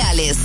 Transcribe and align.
sociales. 0.00 0.39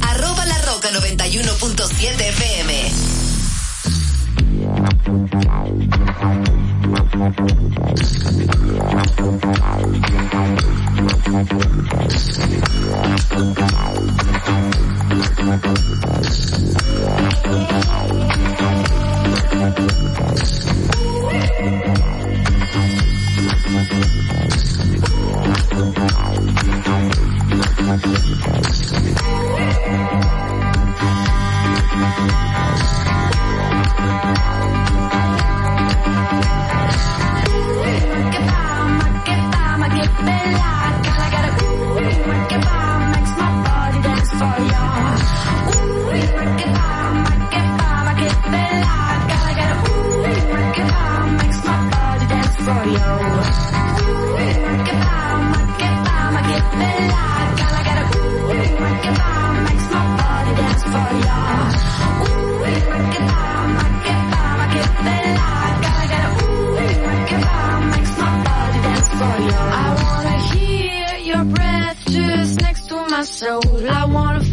soul. 73.26 73.62
I 73.88 74.06
wanna 74.06 74.44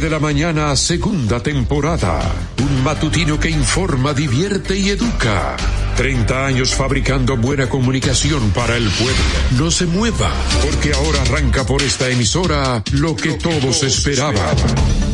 de 0.00 0.10
la 0.10 0.18
mañana, 0.18 0.76
segunda 0.76 1.40
temporada. 1.42 2.20
Un 2.62 2.84
matutino 2.84 3.38
que 3.40 3.50
informa, 3.50 4.12
divierte 4.14 4.76
y 4.76 4.90
educa. 4.90 5.56
30 5.96 6.46
años 6.46 6.74
fabricando 6.74 7.36
buena 7.36 7.68
comunicación 7.68 8.50
para 8.50 8.76
el 8.76 8.88
pueblo. 8.90 9.22
No 9.58 9.70
se 9.70 9.86
mueva, 9.86 10.30
porque 10.62 10.92
ahora 10.92 11.22
arranca 11.22 11.64
por 11.64 11.82
esta 11.82 12.08
emisora 12.08 12.82
lo 12.92 13.16
que 13.16 13.32
todos 13.32 13.82
esperaban. 13.82 14.56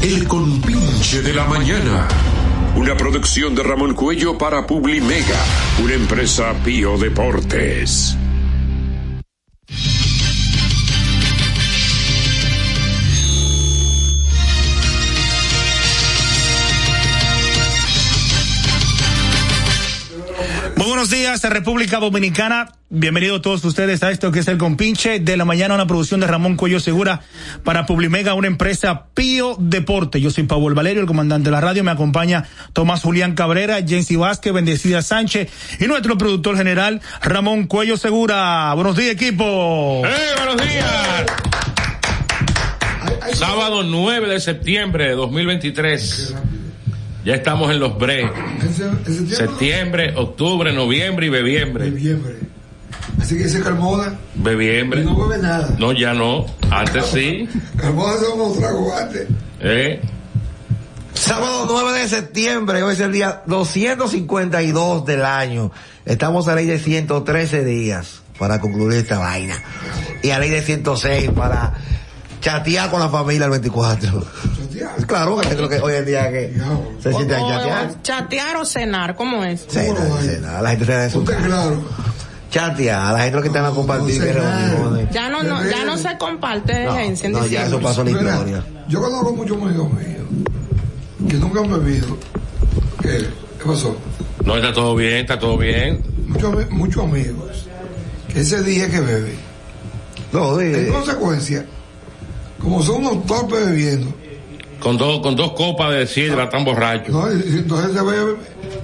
El 0.02 0.28
compinche 0.28 1.22
de 1.22 1.32
la 1.32 1.44
mañana. 1.46 2.08
Una 2.76 2.96
producción 2.96 3.54
de 3.54 3.62
Ramón 3.62 3.94
Cuello 3.94 4.36
para 4.36 4.66
Publimega, 4.66 5.38
una 5.82 5.94
empresa 5.94 6.52
Pío 6.64 6.98
Deportes. 6.98 8.16
Muy 20.84 20.90
buenos 20.90 21.08
días, 21.08 21.42
República 21.42 21.98
Dominicana. 21.98 22.70
Bienvenidos 22.90 23.40
todos 23.40 23.64
ustedes 23.64 24.02
a 24.02 24.10
esto 24.10 24.30
que 24.30 24.40
es 24.40 24.48
el 24.48 24.58
compinche 24.58 25.18
de 25.18 25.34
la 25.38 25.46
mañana, 25.46 25.74
una 25.74 25.86
producción 25.86 26.20
de 26.20 26.26
Ramón 26.26 26.56
Cuello 26.56 26.78
Segura 26.78 27.22
para 27.64 27.86
Publimega, 27.86 28.34
una 28.34 28.48
empresa 28.48 29.06
Pío 29.14 29.56
Deporte. 29.58 30.20
Yo 30.20 30.30
soy 30.30 30.44
Pablo 30.44 30.74
Valerio, 30.74 31.00
el 31.00 31.06
comandante 31.06 31.46
de 31.46 31.52
la 31.52 31.62
radio. 31.62 31.82
Me 31.84 31.90
acompaña 31.90 32.44
Tomás 32.74 33.00
Julián 33.00 33.34
Cabrera, 33.34 33.78
Jensi 33.82 34.16
Vázquez, 34.16 34.52
Bendecida 34.52 35.00
Sánchez 35.00 35.50
y 35.80 35.86
nuestro 35.86 36.18
productor 36.18 36.58
general 36.58 37.00
Ramón 37.22 37.66
Cuello 37.66 37.96
Segura. 37.96 38.74
Buenos 38.74 38.94
días, 38.94 39.14
equipo. 39.14 40.02
¡Eh, 40.04 40.34
buenos 40.36 40.68
días! 40.68 41.24
Sábado 43.32 43.84
9 43.84 44.28
de 44.28 44.38
septiembre 44.38 45.08
de 45.08 45.14
2023. 45.14 46.34
Ya 47.24 47.36
estamos 47.36 47.70
en 47.70 47.80
los 47.80 47.96
breaks. 47.98 48.32
Septiembre, 49.30 50.12
octubre, 50.16 50.72
noviembre 50.72 51.26
y 51.26 51.28
bebiembre. 51.30 51.90
Bebiembre. 51.90 52.36
Así 53.20 53.36
que 53.36 53.44
ese 53.44 53.60
Carmona. 53.62 54.18
Bebiembre. 54.34 55.00
Y 55.00 55.04
no 55.04 55.16
bebe 55.26 55.42
nada. 55.42 55.74
No, 55.78 55.92
ya 55.92 56.12
no. 56.12 56.44
Antes 56.70 57.06
sí. 57.06 57.48
Carmona 57.76 58.18
se 58.18 58.26
unos 58.26 58.58
tragos 58.58 58.92
antes. 58.92 59.28
¿Eh? 59.60 60.00
Sábado 61.14 61.66
9 61.70 62.00
de 62.00 62.08
septiembre, 62.08 62.82
hoy 62.82 62.92
es 62.92 63.00
el 63.00 63.12
día 63.12 63.42
252 63.46 65.06
del 65.06 65.24
año. 65.24 65.70
Estamos 66.04 66.48
a 66.48 66.54
ley 66.54 66.66
de 66.66 66.78
113 66.78 67.64
días 67.64 68.20
para 68.38 68.60
concluir 68.60 68.98
esta 68.98 69.18
vaina. 69.18 69.54
Y 70.22 70.30
a 70.30 70.38
ley 70.38 70.50
de 70.50 70.60
106 70.60 71.30
para 71.30 71.72
chatear 72.40 72.90
con 72.90 73.00
la 73.00 73.08
familia 73.08 73.46
el 73.46 73.52
24. 73.52 74.26
Claro, 75.06 75.36
que 75.38 75.48
es 75.48 75.58
lo 75.58 75.68
que 75.68 75.78
hoy 75.80 75.94
en 75.94 76.04
día 76.06 76.30
que 76.30 76.54
se 77.02 77.12
siente 77.12 77.34
a 77.34 77.40
chatear. 77.40 78.02
chatear 78.02 78.56
o 78.56 78.64
cenar, 78.64 79.14
¿cómo 79.14 79.44
es? 79.44 79.66
Cenar, 79.68 79.96
cenar, 80.22 80.62
la 80.62 80.70
gente 80.70 81.04
en 81.04 81.10
su 81.10 81.18
Usted 81.20 81.34
casa. 81.34 81.46
claro. 81.46 81.84
Chatear, 82.50 83.12
la 83.12 83.18
gente 83.20 83.36
lo 83.36 83.42
que 83.42 83.48
están 83.48 83.64
a 83.64 83.70
compartir 83.70 84.20
que 84.20 84.32
cenar. 84.32 84.70
reuniones. 84.70 85.10
Ya 85.12 85.28
no, 85.28 85.42
no, 85.42 85.64
ya 85.68 85.84
no 85.84 85.96
se 85.98 86.16
comparte 86.18 86.84
No, 86.84 86.94
gente 86.94 87.26
en 87.26 87.32
no, 87.32 87.46
ya 87.46 87.66
eso 87.66 87.80
pasó 87.80 88.02
a 88.02 88.04
la 88.04 88.10
historia. 88.10 88.64
yo 88.88 89.00
conozco 89.00 89.32
muchos 89.34 89.60
amigos 89.60 89.92
míos 89.92 90.24
que 91.28 91.36
nunca 91.36 91.60
han 91.60 91.70
bebido. 91.72 92.16
¿Qué? 93.02 93.18
¿Qué 93.58 93.64
pasó? 93.66 93.96
No, 94.44 94.56
está 94.56 94.72
todo 94.72 94.94
bien, 94.94 95.16
está 95.18 95.38
todo 95.38 95.56
bien. 95.58 96.02
Muchos, 96.28 96.70
muchos 96.70 97.02
amigos 97.04 97.66
que 98.32 98.40
ese 98.40 98.62
día 98.62 98.90
que 98.90 99.00
beben. 99.00 99.36
No, 100.32 100.60
En 100.60 100.72
de, 100.72 100.88
consecuencia, 100.88 101.64
como 102.60 102.82
son 102.82 103.06
unos 103.06 103.24
torpes 103.26 103.66
bebiendo, 103.66 104.12
Con 104.84 104.96
dos, 104.98 105.20
con 105.20 105.34
dos 105.34 105.52
copas 105.52 105.92
de 105.92 106.06
sidra 106.06 106.48
tan 106.48 106.64
borrachos. 106.64 107.08
¿no? 107.08 107.32
Y- 107.32 107.54
y 107.54 107.58
entonces 107.58 107.92
se 107.96 108.02
bebe 108.04 108.34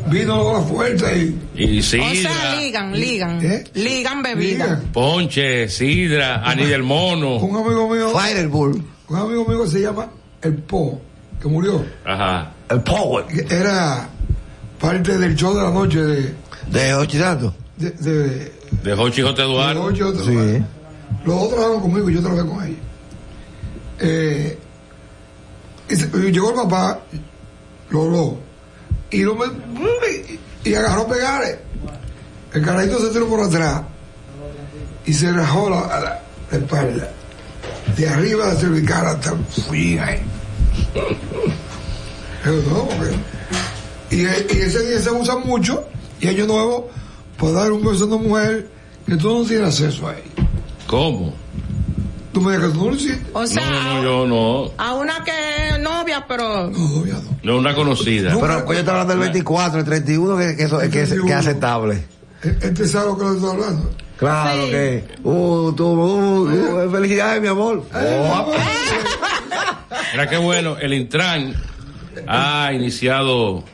vino 0.09 0.53
la 0.55 0.61
fuerza 0.63 1.13
y. 1.15 1.39
Y 1.55 1.79
O 1.79 1.83
sidra, 1.83 2.33
sea, 2.33 2.57
ligan, 2.57 2.93
ligan. 2.99 3.45
¿Eh? 3.45 3.65
Ligan 3.75 4.23
bebida. 4.23 4.65
Ligan. 4.65 4.81
ponche, 4.93 5.69
sidra, 5.69 6.43
anís 6.45 6.69
del 6.69 6.83
mono. 6.83 7.37
Un 7.37 7.55
amigo 7.65 7.89
mío, 7.89 8.11
Fireball, 8.19 8.83
un 9.09 9.17
amigo 9.17 9.45
mío 9.47 9.63
que 9.65 9.69
se 9.71 9.81
llama 9.83 10.09
El 10.43 10.55
Po, 10.55 11.01
que 11.41 11.47
murió, 11.49 11.85
Ajá. 12.05 12.51
el 12.71 12.81
Power, 12.81 13.27
que 13.27 13.55
era 13.55 14.09
parte 14.81 15.19
del 15.19 15.37
show 15.37 15.55
de 15.55 15.63
la 15.63 15.71
noche 15.71 16.03
de. 16.03 16.35
de 16.73 16.95
Ochidando. 16.95 17.55
de, 17.77 17.91
de 17.91 18.53
De 18.83 18.95
Jochi 18.97 19.21
Jote 19.23 19.43
de 19.43 19.49
Eduardo. 19.49 19.83
ocho 19.85 20.09
otros. 20.09 20.25
Sí. 20.27 20.33
Los 21.27 21.35
dos 21.41 21.49
trabajaron 21.51 21.81
conmigo 21.83 22.09
y 22.09 22.15
yo 22.15 22.21
trabajé 22.23 22.49
con 22.49 22.65
ellos. 22.65 22.79
Eh, 24.01 24.59
llegó 25.97 26.51
el 26.51 26.57
papá, 26.57 27.01
lo 27.91 28.03
habló, 28.03 28.37
y, 29.11 29.23
lo 29.23 29.35
me- 29.35 29.47
y 30.65 30.75
agarró 30.75 31.07
pegares. 31.07 31.59
El 32.53 32.65
carajito 32.65 32.99
se 33.01 33.11
tiró 33.13 33.29
por 33.29 33.41
atrás 33.41 33.83
y 35.07 35.13
se 35.13 35.33
rajó 35.33 35.71
la, 35.71 36.21
espalda. 36.51 37.11
De 37.97 38.09
arriba 38.09 38.47
la 38.47 38.55
cervical 38.57 39.07
hasta 39.07 39.31
el 39.33 39.99
ahí. 40.01 40.21
No, 42.45 42.89
y 44.11 44.25
ese 44.25 44.87
día 44.89 44.99
se 45.01 45.11
usa 45.11 45.37
mucho 45.37 45.87
y 46.21 46.29
año 46.29 46.47
nuevo 46.47 46.89
para 47.39 47.53
dar 47.53 47.73
un 47.73 47.85
beso 47.85 48.05
a 48.05 48.07
una 48.09 48.17
mujer 48.17 48.69
que 49.07 49.17
tú 49.17 49.39
no 49.41 49.45
tienes 49.47 49.69
acceso 49.69 50.09
a 50.09 50.15
ella. 50.15 50.25
¿Cómo? 50.87 51.33
Tú 52.33 52.41
me 52.41 52.57
lo 52.57 52.95
hiciste. 52.95 53.21
O 53.33 53.45
sea, 53.47 53.69
No, 53.69 53.95
no, 53.95 54.03
yo 54.03 54.27
no. 54.27 54.73
a 54.79 54.95
una 54.95 55.25
que 55.25 55.33
es 55.71 55.81
novia, 55.81 56.25
pero 56.29 56.71
No, 56.71 56.77
todavía 56.89 57.15
no. 57.15 57.39
No 57.43 57.59
una 57.59 57.75
conocida. 57.75 58.33
No. 58.33 58.41
Pero 58.41 58.65
pues 58.65 58.77
yo 58.77 58.81
estaba 58.81 59.01
hablando 59.03 59.23
del 59.25 59.33
24, 59.33 59.81
el 59.81 59.85
31, 59.85 60.37
que, 60.39 60.57
que 60.57 60.63
eso, 60.65 60.79
que, 60.79 60.85
es- 60.87 60.91
que 60.93 61.03
es 61.03 61.09
31. 61.09 61.37
aceptable. 61.39 62.05
E- 62.45 62.57
Este 62.63 62.87
sabe 62.87 63.07
lo 63.07 63.19
que 63.19 63.25
le 63.25 63.31
estoy 63.35 63.51
hablando. 63.51 63.91
Claro 64.17 64.65
Sí. 64.67 64.71
que, 64.71 65.05
uh, 65.25 65.73
tú, 65.73 65.87
uh, 65.87 66.85
uh, 66.87 66.91
felicidades, 66.91 67.41
mi 67.43 67.49
amor. 67.49 67.85
Oh, 67.95 68.53
Mira 70.13 70.29
qué 70.29 70.37
bueno, 70.37 70.77
el 70.79 70.93
Intran 70.95 71.55
ha 72.27 72.71
iniciado 72.75 73.65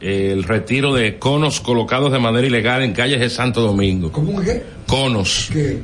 el 0.00 0.42
retiro 0.44 0.94
de 0.94 1.18
conos 1.18 1.60
colocados 1.60 2.12
de 2.12 2.18
manera 2.18 2.46
ilegal 2.46 2.82
en 2.82 2.92
calles 2.92 3.20
de 3.20 3.30
Santo 3.30 3.60
Domingo. 3.60 4.10
¿Cómo 4.10 4.40
es 4.40 4.48
que? 4.48 4.62
Conos. 4.86 5.48
¿Qué? 5.52 5.82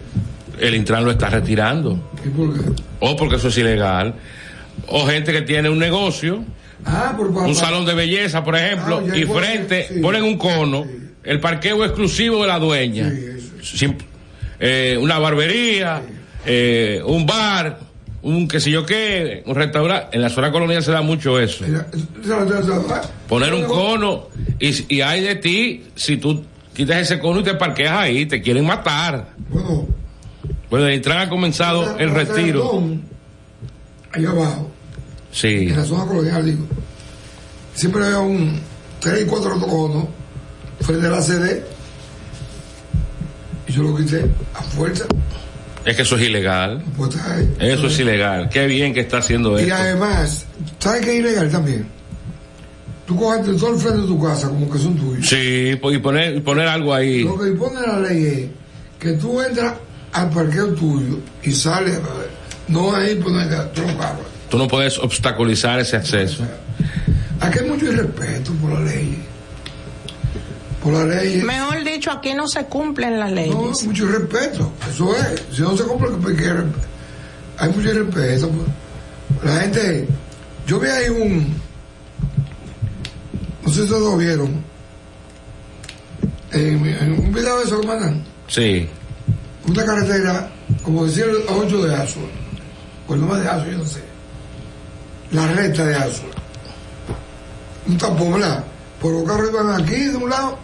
El 0.61 0.75
Intran 0.75 1.05
lo 1.05 1.11
está 1.11 1.29
retirando. 1.31 2.11
¿Y 2.25 2.29
por 2.29 2.53
qué? 2.55 2.83
O 3.01 3.17
porque 3.17 3.37
eso 3.37 3.49
es 3.49 3.59
ilegal. 3.59 4.15
O 4.89 5.07
gente 5.07 5.33
que 5.33 5.43
tiene 5.43 5.69
un 5.69 5.79
negocio, 5.79 6.45
Ah, 6.85 7.13
por 7.17 7.27
un 7.29 7.55
salón 7.55 7.85
de 7.85 7.93
belleza, 7.95 8.43
por 8.43 8.57
ejemplo, 8.57 9.03
Ah, 9.03 9.09
ya 9.09 9.17
y 9.17 9.25
frente 9.25 9.87
sí. 9.89 10.01
ponen 10.01 10.23
un 10.23 10.39
cono, 10.39 10.85
Sí. 10.85 11.11
el 11.25 11.39
parqueo 11.41 11.85
exclusivo 11.85 12.41
de 12.43 12.49
la 12.49 12.59
dueña. 12.59 13.11
Sí. 13.63 13.77
Sin- 13.79 13.97
eh, 14.59 14.97
una 15.01 15.19
barbería, 15.19 16.01
eh, 16.47 17.03
un 17.05 17.27
bar, 17.27 17.79
un 18.23 18.49
qué 18.49 18.61
sé 18.61 18.71
yo 18.71 18.85
qué, 18.87 19.43
un 19.47 19.55
restaurante. 19.55 20.17
En 20.17 20.23
la 20.23 20.31
zona 20.31 20.51
colonial 20.51 20.83
se 20.83 20.91
da 20.93 21.03
mucho 21.03 21.39
eso. 21.39 21.65
Esa- 21.67 21.87
Poner 23.29 23.53
un 23.55 23.65
cono 23.65 24.29
y, 24.59 24.95
y 24.97 25.01
hay 25.03 25.21
de 25.23 25.37
ti 25.37 25.85
si 25.95 26.17
tú 26.17 26.43
quitas 26.75 26.97
ese 26.99 27.19
cono 27.19 27.41
y 27.41 27.43
te 27.43 27.55
parqueas 27.55 27.93
ahí, 27.93 28.27
te 28.27 28.41
quieren 28.41 28.65
matar. 28.67 29.29
Bueno, 29.49 29.87
Bueno, 30.71 30.87
el 30.87 30.95
Intran 30.95 31.19
ha 31.19 31.29
comenzado 31.29 31.99
el 31.99 32.11
retiro. 32.11 32.81
Ahí 34.13 34.25
abajo, 34.25 34.71
Sí. 35.33 35.69
en 35.69 35.77
la 35.77 35.85
zona 35.85 36.05
colonial, 36.07 36.45
digo. 36.45 36.65
Siempre 37.75 38.05
había 38.05 38.19
un 38.19 38.61
3 39.01 39.23
y 39.23 39.27
4 39.27 39.61
conos 39.61 40.05
frente 40.81 41.07
a 41.07 41.11
la 41.11 41.23
CD. 41.23 41.65
Y 43.69 43.73
yo 43.73 43.83
lo 43.83 43.97
quité 43.97 44.25
a 44.55 44.63
fuerza. 44.63 45.05
Es 45.85 45.97
que 45.97 46.03
eso 46.03 46.17
es 46.17 46.23
ilegal. 46.23 46.83
Pues 46.97 47.17
ahí. 47.17 47.55
Eso 47.61 47.87
es 47.87 47.99
ilegal. 48.01 48.49
Qué 48.49 48.67
bien 48.67 48.93
que 48.93 49.01
está 49.01 49.19
haciendo 49.19 49.59
Y 49.59 49.63
esto. 49.63 49.75
además, 49.75 50.45
¿sabes 50.79 51.01
qué 51.05 51.13
es 51.15 51.21
ilegal 51.21 51.51
también? 51.51 51.87
Tú 53.07 53.17
coges 53.17 53.45
todo 53.59 53.71
el 53.75 53.81
frente 53.81 54.03
de 54.03 54.07
tu 54.07 54.23
casa 54.23 54.49
como 54.49 54.71
que 54.71 54.79
son 54.79 54.97
tuyos. 54.97 55.27
Sí, 55.27 55.71
y 55.83 55.99
poner, 55.99 56.37
y 56.37 56.41
poner 56.41 56.69
algo 56.69 56.95
ahí. 56.95 57.25
Lo 57.25 57.39
que 57.39 57.49
impone 57.49 57.81
la 57.81 57.99
ley 58.01 58.25
es 58.27 58.49
que 59.01 59.13
tú 59.13 59.41
entras 59.41 59.75
al 60.13 60.31
parqueo 60.31 60.69
tuyo 60.75 61.19
y 61.43 61.53
sales, 61.53 61.97
a 61.97 62.01
ver, 62.19 62.31
no 62.69 62.95
ahí 62.95 63.17
poner 63.17 63.53
otro 63.55 63.85
carro. 63.99 64.25
Tú 64.49 64.59
no 64.59 64.67
puedes 64.67 64.99
obstaculizar 64.99 65.79
ese 65.79 65.97
acceso. 65.97 66.45
Aquí 67.41 67.61
hay 67.61 67.69
mucho 67.69 67.87
irrespeto 67.87 68.53
por 68.55 68.73
la 68.73 68.81
ley. 68.81 69.23
Por 70.83 70.93
la 70.95 71.05
ley. 71.05 71.43
mejor 71.43 71.85
dicho, 71.85 72.11
aquí 72.11 72.35
no 72.35 72.49
se 72.49 72.65
cumplen 72.65 73.19
las 73.19 73.31
leyes. 73.31 73.55
No, 73.55 73.71
mucho 73.87 74.05
irrespeto. 74.07 74.73
Eso 74.91 75.15
es. 75.17 75.43
Si 75.55 75.63
no 75.63 75.77
se 75.77 75.85
cumple, 75.85 76.09
hay 77.59 77.69
mucho 77.69 77.91
irrespeto. 77.91 78.51
pues. 78.51 79.45
La 79.45 79.61
gente. 79.61 80.09
Yo 80.67 80.81
vi 80.81 80.89
ahí 80.89 81.09
un. 81.09 81.55
No 83.63 83.69
sé 83.69 83.75
si 83.75 83.81
ustedes 83.83 84.03
lo 84.03 84.17
vieron. 84.17 84.65
En, 86.53 86.85
en 86.85 87.13
un 87.13 87.33
video 87.33 87.61
de 87.61 87.71
que 87.81 87.87
mandan. 87.87 88.25
Sí. 88.49 88.89
Una 89.71 89.85
carretera, 89.85 90.51
como 90.83 91.07
decir, 91.07 91.25
a 91.49 91.53
8 91.53 91.85
de 91.85 91.95
Azo, 91.95 92.21
o 93.07 93.15
el 93.15 93.21
nombre 93.21 93.41
de 93.41 93.49
Azo, 93.49 93.67
yo 93.71 93.79
no 93.79 93.87
sé. 93.87 94.03
la 95.31 95.47
recta 95.49 95.85
de 95.85 95.95
Asua. 95.95 96.29
Un 97.87 98.33
¿verdad? 98.33 98.65
Por 99.01 99.13
los 99.13 99.25
carros 99.25 99.51
iban 99.51 99.81
aquí 99.81 99.97
de 99.97 100.17
un 100.17 100.29
lado 100.31 100.59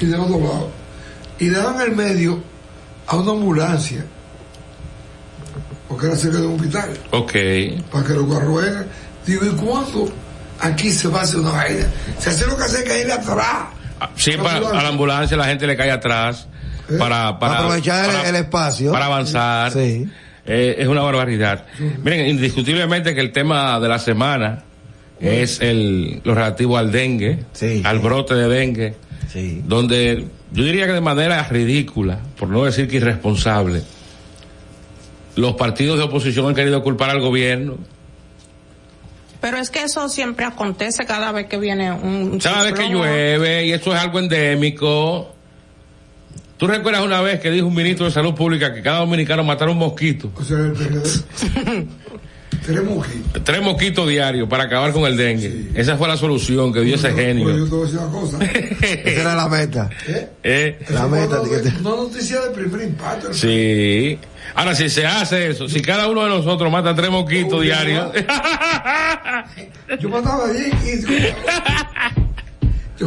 y 0.00 0.06
del 0.06 0.20
otro 0.20 0.38
lado. 0.38 0.70
Y 1.38 1.50
daban 1.50 1.80
el 1.80 1.94
medio 1.94 2.42
a 3.06 3.16
una 3.16 3.32
ambulancia. 3.32 4.04
Porque 5.88 6.06
era 6.06 6.16
cerca 6.16 6.38
de 6.38 6.46
un 6.46 6.54
hospital. 6.54 6.90
Ok. 7.10 7.32
Para 7.92 8.06
que 8.06 8.12
los 8.14 8.32
carros 8.32 8.62
vengan. 8.62 8.86
Digo, 9.26 9.44
¿y 9.44 9.50
cuándo 9.50 10.08
aquí 10.60 10.90
se 10.90 11.08
va 11.08 11.20
a 11.20 11.22
hacer 11.22 11.40
una 11.40 11.52
vaina? 11.52 11.86
Se 12.18 12.30
hace 12.30 12.46
lo 12.46 12.56
que 12.56 12.64
hace 12.64 12.84
que 12.84 13.02
ir 13.02 13.12
atrás. 13.12 13.66
Sí, 14.16 14.32
para, 14.36 14.56
a 14.56 14.82
la 14.82 14.88
ambulancia 14.88 15.36
la 15.36 15.46
gente 15.46 15.66
le 15.66 15.76
cae 15.76 15.90
atrás 15.90 16.48
¿Eh? 16.88 16.94
para, 16.98 17.38
para 17.38 17.58
Aprovechar 17.58 18.04
el- 18.04 18.16
para- 18.16 18.28
el 18.28 18.36
espacio. 18.36 18.92
para 18.92 19.06
avanzar. 19.06 19.72
Sí. 19.72 20.06
Eh, 20.46 20.76
es 20.78 20.86
una 20.88 21.00
barbaridad. 21.02 21.64
Miren, 22.02 22.26
indiscutiblemente 22.28 23.14
que 23.14 23.20
el 23.22 23.32
tema 23.32 23.80
de 23.80 23.88
la 23.88 23.98
semana 23.98 24.62
es 25.20 25.60
el 25.60 26.20
lo 26.24 26.34
relativo 26.34 26.76
al 26.76 26.92
dengue, 26.92 27.44
Sí, 27.52 27.80
al 27.84 27.98
brote 28.00 28.34
de 28.34 28.48
dengue, 28.48 28.94
Sí. 29.32 29.62
donde 29.66 30.26
yo 30.52 30.64
diría 30.64 30.86
que 30.86 30.92
de 30.92 31.00
manera 31.00 31.42
ridícula, 31.48 32.18
por 32.38 32.48
no 32.50 32.64
decir 32.64 32.88
que 32.88 32.96
irresponsable, 32.96 33.82
los 35.36 35.54
partidos 35.54 35.96
de 35.98 36.04
oposición 36.04 36.46
han 36.48 36.54
querido 36.54 36.82
culpar 36.82 37.08
al 37.10 37.20
gobierno. 37.20 37.76
Pero 39.40 39.58
es 39.58 39.70
que 39.70 39.82
eso 39.82 40.08
siempre 40.08 40.44
acontece 40.46 41.04
cada 41.06 41.32
vez 41.32 41.46
que 41.46 41.58
viene 41.58 41.90
un 41.92 42.38
Cada 42.38 42.64
vez 42.64 42.74
que 42.74 42.88
llueve 42.88 43.66
y 43.66 43.72
eso 43.72 43.94
es 43.94 44.00
algo 44.00 44.18
endémico. 44.18 45.33
¿Tú 46.56 46.66
recuerdas 46.66 47.02
una 47.04 47.20
vez 47.20 47.40
que 47.40 47.50
dijo 47.50 47.66
un 47.66 47.74
ministro 47.74 48.06
de 48.06 48.12
Salud 48.12 48.34
Pública 48.34 48.72
que 48.72 48.80
cada 48.82 49.00
dominicano 49.00 49.42
matara 49.44 49.70
un 49.70 49.78
mosquito? 49.78 50.30
O 50.36 50.44
sea. 50.44 50.58
Tenemos 52.64 53.06
aquí. 53.06 53.20
Tres 53.42 53.60
mosquitos 53.60 54.08
diarios 54.08 54.48
para 54.48 54.64
acabar 54.64 54.92
con 54.92 55.04
el 55.04 55.16
dengue. 55.16 55.70
Esa 55.74 55.96
fue 55.98 56.08
la 56.08 56.16
solución 56.16 56.72
que 56.72 56.80
dio 56.80 56.94
ese 56.94 57.08
Pues 57.10 57.16
yo 57.16 57.26
genio. 57.26 57.64
te 57.64 57.70
voy 57.70 57.80
a 57.80 57.84
decir 57.84 57.98
una 57.98 58.10
cosa. 58.20 58.38
Esa 58.80 59.20
era 59.20 59.34
la 59.34 59.48
meta. 59.48 59.90
¿eh? 60.06 60.28
Eh, 60.42 60.78
La 60.90 61.06
meta, 61.08 61.42
te- 61.42 61.68
Una 61.80 61.90
noticia 61.96 62.40
de 62.40 62.50
primer 62.50 62.82
impacto. 62.88 63.34
sí. 63.34 64.18
Ahora, 64.56 64.74
si 64.74 64.88
se 64.88 65.04
hace 65.06 65.48
eso, 65.50 65.68
si 65.68 65.82
cada 65.82 66.06
uno 66.08 66.22
de 66.22 66.28
nosotros 66.28 66.70
mata 66.70 66.94
tres 66.94 67.10
mosquitos 67.10 67.60
diarios. 67.62 68.12
Yo 70.00 70.08
mataba 70.08 70.44
allí 70.46 70.70
y 70.84 70.96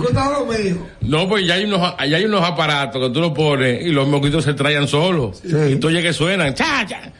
lo 0.04 0.46
mío. 0.46 0.88
no, 1.02 1.28
pues 1.28 1.46
ya 1.46 1.56
hay 1.56 1.66
unos, 1.66 1.82
ya 2.10 2.18
hay 2.18 2.26
unos 2.26 2.44
aparatos 2.44 3.02
que 3.08 3.14
tú 3.14 3.20
lo 3.22 3.34
pones 3.34 3.82
y 3.86 3.90
los 3.90 4.08
mosquitos 4.08 4.44
se 4.44 4.54
traían 4.54 4.88
solos. 4.88 5.42
Sí. 5.46 5.56
Y 5.74 5.76
tú 5.78 5.90
que 5.90 6.14
suenan. 6.14 6.54
Cha, 6.54 6.86
cha. 6.88 7.12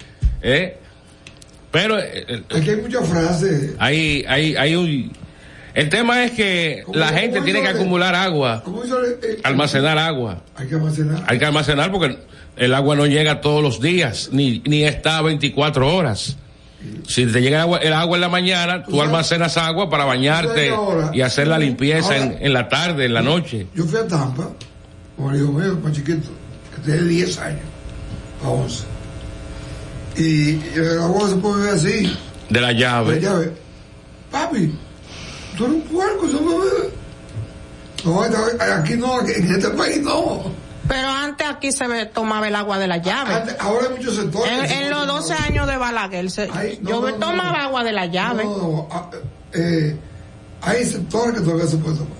¿Eh? 0.42 0.78
Pero 1.72 2.00
eh, 2.00 2.26
eh, 2.28 2.44
Aquí 2.56 2.70
hay 2.70 2.76
muchas 2.78 3.08
frases. 3.08 3.72
hay, 3.80 4.26
hay, 4.28 4.56
hay 4.56 4.76
un... 4.76 5.12
El 5.74 5.90
tema 5.90 6.24
es 6.24 6.32
que 6.32 6.82
¿Cómo- 6.86 6.98
la 6.98 7.10
gente 7.10 7.42
tiene 7.42 7.62
que 7.62 7.68
acumular 7.68 8.16
agua, 8.16 8.64
¿Cómo 8.66 8.84
hizo 8.84 9.00
el- 9.00 9.12
eh, 9.24 9.40
almacenar 9.44 9.98
agua. 10.00 10.42
Hay 10.56 10.68
que 10.68 10.76
almacenar. 10.76 11.24
Hay 11.28 11.38
que 11.38 11.46
almacenar 11.46 11.92
porque 11.92 12.18
el 12.56 12.74
agua 12.74 12.96
no 12.96 13.06
llega 13.06 13.42
todos 13.42 13.62
los 13.62 13.80
días, 13.80 14.30
ni, 14.32 14.64
ni 14.66 14.84
está 14.86 15.22
24 15.22 15.96
horas. 15.96 16.38
Si 17.08 17.26
te 17.26 17.42
llega 17.42 17.58
el 17.58 17.62
agua, 17.64 17.78
el 17.80 17.94
agua 17.94 18.18
en 18.18 18.22
la 18.22 18.30
mañana, 18.30 18.84
tú 18.84 19.02
almacenas 19.02 19.58
agua 19.58 19.90
para 19.90 20.06
bañarte 20.06 20.70
ahora- 20.70 21.12
y 21.14 21.22
hacer 21.22 21.48
la 21.48 21.58
limpieza 21.58 22.16
en, 22.16 22.24
ahora- 22.24 22.38
en 22.40 22.54
la 22.54 22.70
tarde, 22.70 23.06
en 23.06 23.14
la 23.14 23.22
noche. 23.22 23.68
Yo 23.74 23.84
fui 23.86 24.00
a 24.00 24.08
Tampa, 24.08 24.50
con 25.18 25.34
el 25.34 25.42
hijo 25.42 25.52
mío, 25.54 25.78
chiquito, 25.92 26.30
que 26.76 26.82
tiene 26.84 27.04
10 27.08 27.38
años, 27.40 27.62
a 28.44 28.50
11. 28.50 28.84
Y 30.18 30.60
el 30.76 31.00
agua 31.00 31.30
se 31.30 31.36
puede 31.38 31.64
ver 31.64 31.74
así, 31.76 32.18
De 32.50 32.62
la 32.62 32.68
la 32.68 32.74
llave. 32.74 33.52
Papi, 34.32 34.74
tú 35.58 35.66
eres 35.66 35.76
un 35.78 35.82
puerco, 35.84 36.26
eso 36.28 36.42
no 36.42 36.60
bebe. 36.60 36.90
No, 38.06 38.22
aquí 38.22 38.94
no, 38.96 39.22
en 39.28 39.52
este 39.56 39.70
país 39.72 40.02
no. 40.02 40.44
Pero 40.88 41.10
antes 41.10 41.48
aquí 41.48 41.72
se 41.72 41.88
ve- 41.88 42.06
tomaba 42.06 42.48
el 42.48 42.56
agua 42.56 42.78
de 42.80 42.88
la 42.88 42.98
llave. 42.98 43.34
Antes- 43.34 43.58
ahora 43.60 43.88
hay 43.90 43.98
muchos 43.98 44.16
sectores. 44.16 44.52
En, 44.72 44.84
en 44.84 44.90
los 44.90 45.00
ponen 45.00 45.16
12 45.16 45.34
agua. 45.34 45.46
años 45.46 45.68
de 45.68 45.78
Balaguer, 45.78 46.32
se- 46.32 46.48
no, 46.48 46.90
yo 46.90 47.02
no, 47.02 47.14
tomaba 47.16 47.58
no. 47.58 47.64
agua 47.66 47.84
de 47.84 47.92
la 47.92 48.06
llave. 48.06 48.44
No, 48.46 48.58
no, 48.58 48.88
ah, 48.92 49.10
eh, 49.54 49.98
hay 50.62 50.86
sectores 50.86 51.36
que 51.36 51.42
todavía 51.42 51.66
se 51.68 51.78
pueden 51.78 51.98
tomar. 52.00 52.18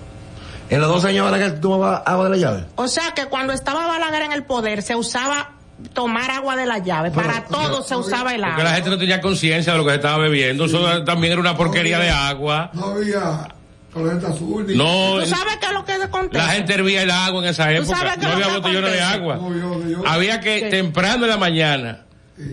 En 0.70 0.80
los 0.82 0.88
dos 0.90 1.04
años 1.06 1.24
ahora 1.26 1.38
que 1.38 1.50
tú 1.52 1.60
tomabas 1.70 2.02
agua 2.04 2.24
de 2.24 2.30
la 2.30 2.36
llave. 2.36 2.64
O 2.76 2.88
sea 2.88 3.14
que 3.14 3.24
cuando 3.26 3.52
estaba 3.54 3.86
Balaguer 3.86 4.22
en 4.22 4.32
el 4.32 4.44
poder 4.44 4.82
se 4.82 4.94
usaba 4.96 5.52
tomar 5.94 6.30
agua 6.30 6.56
de 6.56 6.66
la 6.66 6.78
llave. 6.78 7.10
Para 7.10 7.44
todo 7.44 7.82
se 7.82 7.96
usaba 7.96 8.34
el 8.34 8.42
Porque 8.42 8.62
la 8.62 8.68
agua. 8.68 8.74
gente 8.74 8.90
no 8.90 8.98
tenía 8.98 9.20
conciencia 9.22 9.72
de 9.72 9.78
lo 9.78 9.84
que 9.84 9.90
se 9.92 9.96
estaba 9.96 10.18
bebiendo. 10.18 10.66
Eso 10.66 11.04
también 11.04 11.32
era 11.32 11.40
una 11.40 11.56
porquería 11.56 11.98
de 12.00 12.10
agua. 12.10 12.70
No 12.74 12.86
había 12.88 13.48
azul. 13.94 14.76
No, 14.76 15.20
¿Tú 15.20 15.26
sabes 15.26 15.56
qué 15.60 15.66
es 15.66 15.72
lo 15.72 15.84
que 15.84 15.98
la 16.38 16.48
gente 16.48 16.74
hervía 16.74 17.02
el 17.02 17.10
agua 17.10 17.42
en 17.42 17.48
esa 17.50 17.72
época. 17.72 18.16
No 18.20 18.28
había 18.28 18.48
botellones 18.48 18.92
de 18.92 19.00
agua. 19.00 19.36
No, 19.36 19.54
yo- 19.54 19.88
yo- 19.88 20.06
Había 20.06 20.40
que 20.40 20.60
Sí. 20.60 20.70
temprano 20.70 21.24
en 21.24 21.30
la 21.30 21.36
mañana 21.38 22.04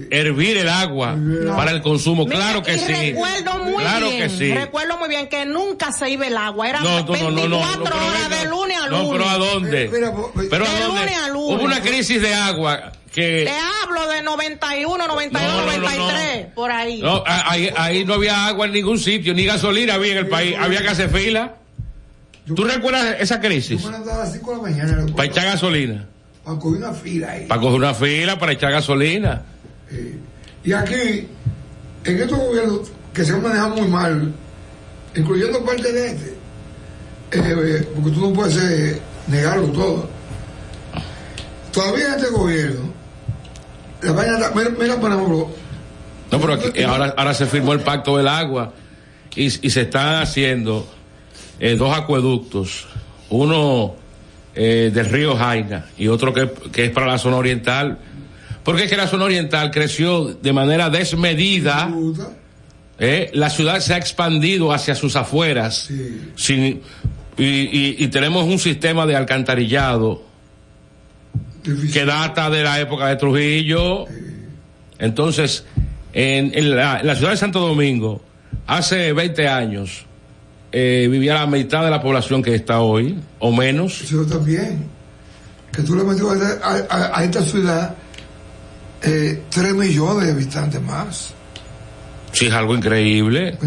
hervir 0.09 0.57
el 0.57 0.69
agua 0.69 1.15
para 1.55 1.71
el 1.71 1.81
consumo. 1.81 2.25
Mira, 2.25 2.37
claro 2.37 2.63
que 2.63 2.75
y 2.75 2.79
sí. 2.79 2.93
Recuerdo 3.11 3.63
muy 3.63 3.83
claro 3.83 4.09
bien. 4.09 4.21
que 4.23 4.29
sí. 4.29 4.53
Recuerdo 4.53 4.97
muy 4.97 5.09
bien 5.09 5.27
que 5.29 5.45
nunca 5.45 5.91
se 5.91 6.09
iba 6.09 6.25
el 6.27 6.37
agua. 6.37 6.69
Era 6.69 6.81
No, 6.81 6.89
no, 6.89 7.05
no, 7.05 7.11
24 7.11 7.31
no, 7.31 7.47
no, 7.47 7.77
no, 7.77 7.83
pero 7.83 7.95
horas 7.97 8.29
de 8.29 8.45
lunes 8.49 8.77
a 8.77 8.87
No, 8.89 8.97
lunes. 9.03 9.11
pero 9.13 9.29
¿a 9.29 9.37
dónde? 9.37 9.83
Eh, 9.85 9.89
mira, 9.93 10.11
pues, 10.13 10.47
pero 10.49 10.65
de 10.65 10.71
¿a 10.71 10.79
dónde? 10.85 11.01
lunes 11.01 11.17
a 11.17 11.27
lunes. 11.29 11.55
Hubo 11.57 11.63
una 11.65 11.81
crisis 11.81 12.21
de 12.21 12.33
agua 12.33 12.91
que... 13.13 13.43
Te 13.45 13.53
hablo 13.83 14.07
de 14.09 14.21
91, 14.23 15.07
92, 15.07 15.53
No, 15.53 15.61
no, 15.65 15.71
no, 15.71 15.77
93, 15.77 16.45
por 16.55 16.71
ahí. 16.71 17.01
No, 17.01 17.23
ahí, 17.25 17.69
ahí 17.77 18.03
no 18.05 18.15
había 18.15 18.47
agua 18.47 18.65
en 18.65 18.73
ningún 18.73 18.99
sitio, 18.99 19.33
ni 19.33 19.45
gasolina 19.45 19.93
había 19.93 20.13
en 20.13 20.17
el 20.17 20.27
país. 20.27 20.55
Había 20.59 20.81
que 20.81 20.89
hacer 20.89 21.09
fila. 21.09 21.55
yo- 22.45 22.55
¿Tú 22.55 22.63
recuerdas 22.63 23.15
esa 23.19 23.35
Yo 23.41 23.47
crisis? 23.47 23.83
me 23.85 23.91
levantaba 23.91 24.21
a 24.21 24.25
las 24.25 24.33
5 24.33 24.51
de 24.51 24.57
la 24.57 24.63
mañana. 24.63 25.05
Para 25.15 25.29
echar 25.29 25.45
gasolina. 25.45 26.05
Para 26.43 26.59
coger 26.59 26.77
una 26.83 26.93
fila 26.93 27.31
ahí. 27.31 27.45
Para 27.47 27.61
coger 27.61 27.77
una 27.77 27.93
fila, 27.93 28.37
para 28.39 28.51
echar 28.51 28.71
gasolina. 28.71 29.43
Y 30.63 30.73
aquí, 30.73 31.27
en 32.05 32.21
estos 32.21 32.37
gobiernos 32.39 32.91
que 33.13 33.23
se 33.23 33.33
han 33.33 33.41
manejado 33.41 33.75
muy 33.75 33.87
mal, 33.87 34.33
incluyendo 35.15 35.63
parte 35.63 35.91
de 35.91 36.07
este, 36.07 36.33
eh, 37.31 37.87
porque 37.95 38.11
tú 38.11 38.21
no 38.21 38.33
puedes 38.33 38.99
negarlo 39.27 39.67
todo. 39.67 40.09
Todavía 41.71 42.07
en 42.07 42.13
este 42.15 42.29
gobierno, 42.31 42.91
mira, 44.01 44.69
mira, 44.79 44.99
por 44.99 45.09
No, 45.11 45.49
pero 46.31 46.53
aquí- 46.53 46.71
eh, 46.73 46.85
ahora, 46.85 47.13
ahora 47.15 47.33
se 47.33 47.45
firmó 47.45 47.73
el 47.73 47.81
pacto 47.81 48.17
del 48.17 48.27
agua 48.27 48.73
y, 49.35 49.49
se 49.49 49.81
están 49.81 50.21
haciendo 50.21 50.87
eh, 51.59 51.75
dos 51.75 51.95
acueductos. 51.95 52.87
Uno 53.29 53.95
del 54.55 55.05
río 55.09 55.35
Jaina 55.35 55.87
y 55.97 56.07
otro 56.07 56.33
que 56.33 56.85
es 56.85 56.91
para 56.91 57.07
la 57.07 57.17
zona 57.17 57.35
oriental. 57.35 57.99
Porque 58.65 58.83
es 58.83 58.89
que 58.89 58.97
la 58.97 59.07
zona 59.07 59.23
oriental 59.25 59.71
creció 59.71 60.25
de 60.33 60.51
manera 60.51 60.89
desmedida. 60.89 61.89
eh, 62.99 63.29
la 63.33 63.49
ciudad 63.49 63.79
se 63.79 63.93
ha 63.93 63.97
expandido 63.97 64.73
hacia 64.73 64.95
sus 64.95 65.15
afueras. 65.15 65.85
Sí. 65.87 66.31
sin- 66.35 66.81
y, 67.37 67.43
y- 67.43 67.95
y 67.99 68.07
tenemos 68.07 68.45
un 68.45 68.57
sistema 68.59 69.05
de 69.05 69.15
alcantarillado 69.15 70.23
difícil. 71.63 71.91
que 71.93 72.05
data 72.05 72.49
de 72.49 72.63
la 72.63 72.79
época 72.79 73.07
de 73.07 73.15
Trujillo. 73.17 74.05
Entonces, 74.99 75.65
en, 76.13 76.51
en 76.57 76.75
la, 76.75 77.01
en 77.01 77.07
la 77.07 77.15
ciudad 77.15 77.31
de 77.31 77.37
Santo 77.37 77.59
Domingo, 77.59 78.21
hace 78.67 79.11
20 79.11 79.47
años, 79.49 80.05
eh, 80.71 81.07
vivía 81.11 81.33
la 81.33 81.45
mitad 81.47 81.83
de 81.83 81.91
la 81.91 82.01
población 82.01 82.41
que 82.41 82.55
está 82.55 82.79
hoy, 82.79 83.19
o 83.39 83.51
menos. 83.51 84.01
Eso 84.01 84.25
también. 84.25 84.85
Que 85.73 85.81
tú 85.83 85.95
le 85.95 86.03
metió 86.05 86.29
a, 86.31 86.35
a- 86.63 86.85
a- 86.89 87.19
a 87.19 87.23
esta 87.25 87.41
ciudad 87.41 87.93
eh, 89.01 89.43
3 89.49 89.73
millones 89.73 90.25
de 90.25 90.31
habitantes 90.33 90.81
más. 90.81 91.33
Sí, 92.31 92.47
es 92.47 92.53
algo 92.53 92.75
increíble. 92.75 93.57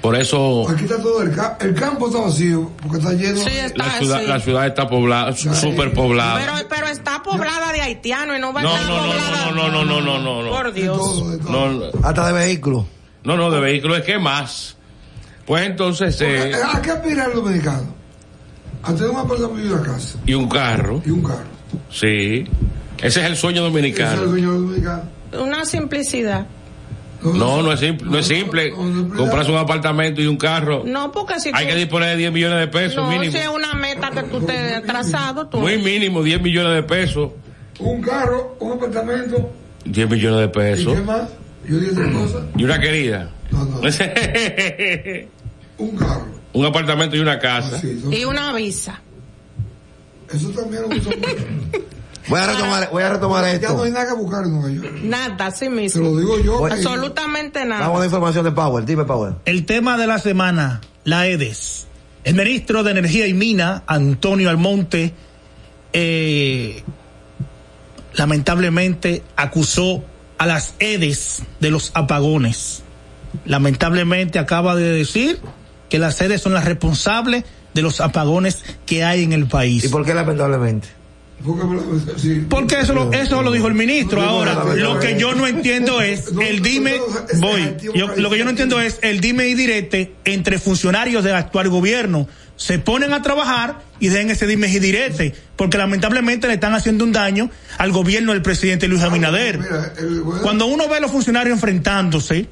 Por 0.00 0.14
eso 0.16 0.68
Aquí 0.68 0.84
está 0.84 1.00
todo 1.00 1.22
el 1.22 1.34
campo. 1.34 1.64
El 1.64 1.74
campo 1.74 2.06
está 2.08 2.20
vacío 2.20 2.70
porque 2.82 2.98
está 2.98 3.12
lleno. 3.14 3.38
Sí, 3.38 3.56
está 3.56 3.86
la 3.86 3.98
ciudad, 3.98 4.22
la 4.22 4.40
ciudad 4.40 4.66
está 4.66 4.86
poblada, 4.86 5.32
súper 5.34 5.92
poblada. 5.94 6.38
Pero, 6.38 6.68
pero 6.68 6.86
está 6.88 7.22
poblada 7.22 7.72
de 7.72 7.80
haitianos 7.80 8.36
y 8.36 8.40
no 8.40 8.52
va 8.52 8.60
a 8.60 8.64
estar 8.64 8.82
no, 8.86 8.96
no, 8.96 9.02
poblada. 9.02 9.50
no, 9.50 9.68
no, 9.70 9.84
no, 9.84 10.00
no, 10.00 10.18
no, 10.20 10.42
no, 10.42 10.50
Por 10.50 10.72
de 10.72 10.82
Dios. 10.82 10.96
todo, 10.98 11.30
de 11.30 11.38
todo. 11.38 11.50
No, 11.50 11.70
no, 11.72 12.06
Hasta 12.06 12.26
de 12.26 12.32
vehículos. 12.34 12.84
no, 13.24 13.36
no, 13.36 13.50
de 13.50 13.60
vehículos 13.60 13.98
es 13.98 14.04
que 14.04 14.18
más. 14.18 14.76
Pues 15.46 15.66
entonces, 15.66 16.20
eh, 16.20 16.52
¿A 16.72 16.80
qué 16.80 16.90
aspira 16.92 17.24
el 17.24 17.32
dominicano? 17.34 17.94
A 18.82 18.92
tener 18.94 19.10
un 19.10 19.16
apartamento 19.16 19.66
y 19.66 19.72
una 19.72 19.82
casa 19.82 20.18
y 20.26 20.34
un 20.34 20.48
carro, 20.48 21.02
y 21.04 21.10
un 21.10 21.22
carro. 21.22 21.44
sí. 21.90 22.44
Ese 23.02 23.20
es 23.20 23.26
el 23.26 23.36
sueño 23.36 23.66
Ese 23.66 23.66
es 23.66 23.66
el 23.66 23.72
dominicano. 23.72 24.24
sueño 24.30 24.52
del 24.52 24.60
dominicano. 24.62 25.02
Una 25.42 25.64
simplicidad. 25.64 26.46
No, 27.22 27.62
no 27.62 27.72
es 27.72 27.80
simple, 27.80 28.06
no 28.10 28.18
es 28.18 28.26
simple. 28.26 28.70
Comprarse 28.70 29.50
un 29.50 29.56
apartamento 29.56 30.20
y 30.20 30.26
un 30.26 30.36
carro. 30.36 30.82
No, 30.84 31.10
porque 31.10 31.40
si 31.40 31.50
Hay 31.54 31.64
tú- 31.64 31.70
que 31.72 31.76
disponer 31.78 32.10
de 32.10 32.16
10 32.18 32.32
millones 32.32 32.58
de 32.58 32.68
pesos 32.68 32.96
no, 32.96 33.08
mínimo. 33.10 33.32
si 33.32 33.38
es 33.38 33.48
una 33.48 33.72
meta 33.72 34.10
que 34.10 34.24
tú 34.24 34.40
te 34.42 34.74
has 34.74 34.82
trazado, 34.82 35.46
tú 35.48 35.58
Muy 35.58 35.78
mínimo, 35.78 36.22
10 36.22 36.42
millones 36.42 36.74
de 36.74 36.82
pesos. 36.82 37.30
Un 37.78 38.02
carro, 38.02 38.56
un 38.60 38.72
apartamento 38.72 39.50
10 39.86 40.08
millones 40.10 40.38
de 40.40 40.44
y 40.44 40.48
qué 40.48 40.52
pesos. 40.52 41.04
más. 41.06 41.30
Yo 41.66 41.78
dije 41.78 41.92
otra 41.92 42.12
cosa. 42.12 42.46
Y 42.58 42.64
una 42.64 42.78
querida. 42.78 43.30
No, 43.50 43.64
no. 43.64 43.80
Un 45.78 45.96
carro. 45.96 46.26
un 46.52 46.64
apartamento 46.66 47.16
y 47.16 47.20
una 47.20 47.38
casa. 47.38 47.80
Sí, 47.80 47.98
son- 48.00 48.12
Y 48.12 48.24
una 48.24 48.52
visa. 48.52 49.00
Eso 50.32 50.50
también 50.50 50.82
lo. 50.82 50.88
Voy 52.28 52.40
a 52.40 52.46
retomar, 52.46 52.88
voy 52.90 53.02
a 53.02 53.08
retomar 53.10 53.44
Ya 53.44 53.52
esto. 53.52 53.76
no 53.76 53.82
hay 53.82 53.90
nada 53.90 54.06
que 54.08 54.14
buscar 54.14 54.44
en 54.44 54.52
Nueva 54.52 54.70
York. 54.70 54.98
Nada, 55.02 55.50
Te 55.52 55.68
mismo. 55.68 56.02
lo 56.02 56.16
digo 56.18 56.38
yo. 56.40 56.66
Absolutamente 56.66 57.64
nada. 57.64 57.82
Vamos 57.82 57.96
a 57.96 58.00
la 58.00 58.06
información 58.06 58.44
de 58.44 58.52
Power. 58.52 58.84
Dime, 58.84 59.04
Power. 59.04 59.34
El 59.44 59.66
tema 59.66 59.96
de 59.98 60.06
la 60.06 60.18
semana, 60.18 60.80
la 61.04 61.26
EDES. 61.26 61.86
El 62.24 62.34
ministro 62.34 62.82
de 62.82 62.92
Energía 62.92 63.26
y 63.26 63.34
Mina, 63.34 63.82
Antonio 63.86 64.48
Almonte, 64.48 65.12
eh, 65.92 66.82
lamentablemente 68.14 69.22
acusó 69.36 70.02
a 70.38 70.46
las 70.46 70.74
EDES 70.78 71.42
de 71.60 71.70
los 71.70 71.90
apagones. 71.94 72.82
Lamentablemente 73.44 74.38
acaba 74.38 74.76
de 74.76 74.90
decir 74.90 75.40
que 75.90 75.98
las 75.98 76.20
EDES 76.20 76.40
son 76.40 76.54
las 76.54 76.64
responsables 76.64 77.44
de 77.74 77.82
los 77.82 78.00
apagones 78.00 78.62
que 78.86 79.04
hay 79.04 79.24
en 79.24 79.32
el 79.32 79.46
país. 79.46 79.84
¿Y 79.84 79.88
por 79.88 80.04
qué 80.04 80.14
lamentablemente? 80.14 80.88
Porque 82.48 82.80
eso 82.80 82.94
lo, 82.94 83.12
eso 83.12 83.42
lo 83.42 83.52
dijo 83.52 83.66
el 83.68 83.74
ministro. 83.74 84.22
Ahora, 84.22 84.64
lo 84.76 84.98
que 84.98 85.18
yo 85.18 85.34
no 85.34 85.46
entiendo 85.46 86.00
es 86.00 86.28
el 86.40 86.62
dime, 86.62 86.94
voy, 87.38 87.76
yo- 87.94 88.14
lo 88.16 88.30
que 88.30 88.38
yo 88.38 88.44
no 88.44 88.50
entiendo 88.50 88.80
es 88.80 88.98
el 89.02 89.20
dime 89.20 89.48
y 89.48 89.54
direte 89.54 90.14
entre 90.24 90.58
funcionarios 90.58 91.22
del 91.24 91.34
actual 91.34 91.68
gobierno. 91.68 92.28
Se 92.56 92.78
ponen 92.78 93.12
a 93.12 93.20
trabajar 93.20 93.80
y 93.98 94.08
dejen 94.08 94.30
ese 94.30 94.46
dime 94.46 94.68
y 94.68 94.78
direte, 94.78 95.34
porque 95.56 95.76
lamentablemente 95.76 96.46
le 96.46 96.54
están 96.54 96.72
haciendo 96.72 97.04
un 97.04 97.12
daño 97.12 97.50
al 97.78 97.90
gobierno 97.92 98.32
del 98.32 98.42
presidente 98.42 98.86
Luis 98.88 99.02
Abinader. 99.02 99.58
Mira, 99.58 99.92
el- 99.98 100.22
Cuando 100.40 100.66
uno 100.66 100.88
ve 100.88 100.96
a 100.96 101.00
los 101.00 101.10
funcionarios 101.10 101.52
enfrentándose 101.56 102.46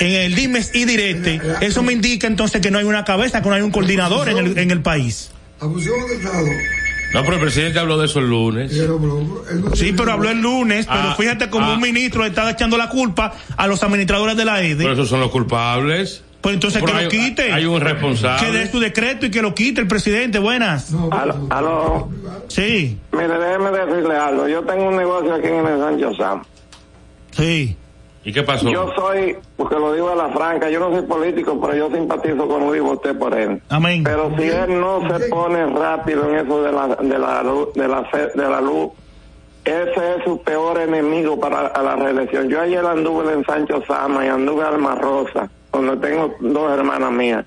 en 0.00 0.12
el 0.12 0.34
dime 0.34 0.64
y 0.72 0.84
direte, 0.84 1.40
eso 1.60 1.82
me 1.82 1.92
indica 1.92 2.26
entonces 2.26 2.60
que 2.60 2.70
no 2.70 2.78
hay 2.78 2.84
una 2.84 3.04
cabeza, 3.04 3.42
que 3.42 3.48
no 3.48 3.54
hay 3.56 3.62
un 3.62 3.70
coordinador 3.72 4.28
en 4.28 4.38
el, 4.38 4.56
en 4.58 4.70
el 4.70 4.80
país. 4.82 5.30
la 5.60 5.68
función 5.68 5.94
de 6.08 6.14
Estado. 6.14 6.46
No, 7.14 7.22
pero 7.22 7.34
el 7.36 7.40
presidente 7.40 7.78
habló 7.78 7.96
de 7.98 8.06
eso 8.06 8.18
el 8.18 8.28
lunes. 8.28 8.72
pero- 8.76 8.98
pero- 8.98 9.76
Sí, 9.76 9.94
pero 9.96 10.12
habló 10.12 10.30
el 10.30 10.40
lunes, 10.40 10.86
pero 10.86 11.00
Ah, 11.10 11.14
fíjate 11.18 11.48
como 11.48 11.66
ah. 11.66 11.74
un 11.74 11.80
ministro 11.80 12.22
le 12.22 12.28
está 12.28 12.50
echando 12.50 12.76
la 12.76 12.88
culpa 12.88 13.32
a 13.56 13.66
los 13.66 13.82
administradores 13.82 14.36
de 14.36 14.44
la 14.44 14.56
Pero 14.56 14.66
EDE. 14.66 14.92
esos 14.92 15.08
son 15.08 15.20
los 15.20 15.30
culpables. 15.30 16.22
Pues 16.40 16.54
entonces 16.56 16.82
Pero 16.82 16.92
que 16.92 16.98
hay- 16.98 17.04
lo 17.04 17.10
quite. 17.10 17.52
Hay 17.52 17.64
un 17.64 17.78
Que 17.78 17.84
dé 17.84 17.92
responsable. 17.94 18.70
su 18.70 18.78
decreto 18.78 19.24
y 19.24 19.30
que 19.30 19.40
lo 19.40 19.54
quite 19.54 19.80
el 19.80 19.86
presidente. 19.86 20.38
Buenas. 20.38 20.90
No, 20.90 21.08
Aló, 21.10 21.46
aló. 21.48 22.08
Sí, 22.48 22.98
Mire, 23.12 23.38
déjeme 23.38 23.70
decirle 23.70 24.14
algo. 24.14 24.46
Yo 24.46 24.60
tengo 24.62 24.88
un 24.88 24.96
negocio 24.96 25.32
aquí 25.34 25.46
en 25.48 25.66
el 25.66 25.78
Sancho 25.80 26.14
Sam. 26.16 26.42
sí. 27.30 27.76
¿Y 28.24 28.32
qué 28.32 28.42
pasó? 28.42 28.68
Yo 28.70 28.90
soy, 28.96 29.36
porque 29.56 29.74
lo 29.74 29.92
digo 29.92 30.08
a 30.08 30.14
la 30.14 30.28
franca, 30.30 30.70
yo 30.70 30.80
no 30.80 30.90
soy 30.90 31.02
político, 31.02 31.60
pero 31.60 31.74
yo 31.76 31.94
simpatizo 31.94 32.48
con 32.48 32.66
Luis 32.66 32.78
y 32.80 32.84
voté 32.84 33.12
por 33.14 33.34
él. 33.34 33.60
Amén. 33.68 34.02
Pero 34.02 34.32
si 34.38 34.44
él 34.48 34.80
no 34.80 35.00
se 35.08 35.28
pone 35.28 35.66
rápido 35.66 36.28
en 36.30 36.36
eso 36.46 36.62
de 36.62 36.72
la, 36.72 36.88
de 36.96 37.18
la, 37.18 37.42
luz- 37.42 37.72
de 37.74 37.86
la, 37.88 38.08
de 38.34 38.48
la 38.48 38.60
luz, 38.62 38.92
ese 39.64 40.16
es 40.16 40.24
su 40.24 40.40
peor 40.42 40.78
enemigo 40.78 41.38
para 41.38 41.66
a 41.68 41.82
la 41.82 41.96
reelección. 41.96 42.48
Yo 42.48 42.60
ayer 42.60 42.84
anduve 42.84 43.32
en 43.32 43.44
Sancho 43.44 43.82
Sama 43.86 44.24
y 44.24 44.28
anduve 44.28 44.60
en 44.62 44.66
Alma 44.74 44.94
Rosa, 44.94 45.48
donde 45.72 45.96
tengo 45.98 46.34
dos 46.40 46.70
hermanas 46.72 47.10
mías. 47.12 47.44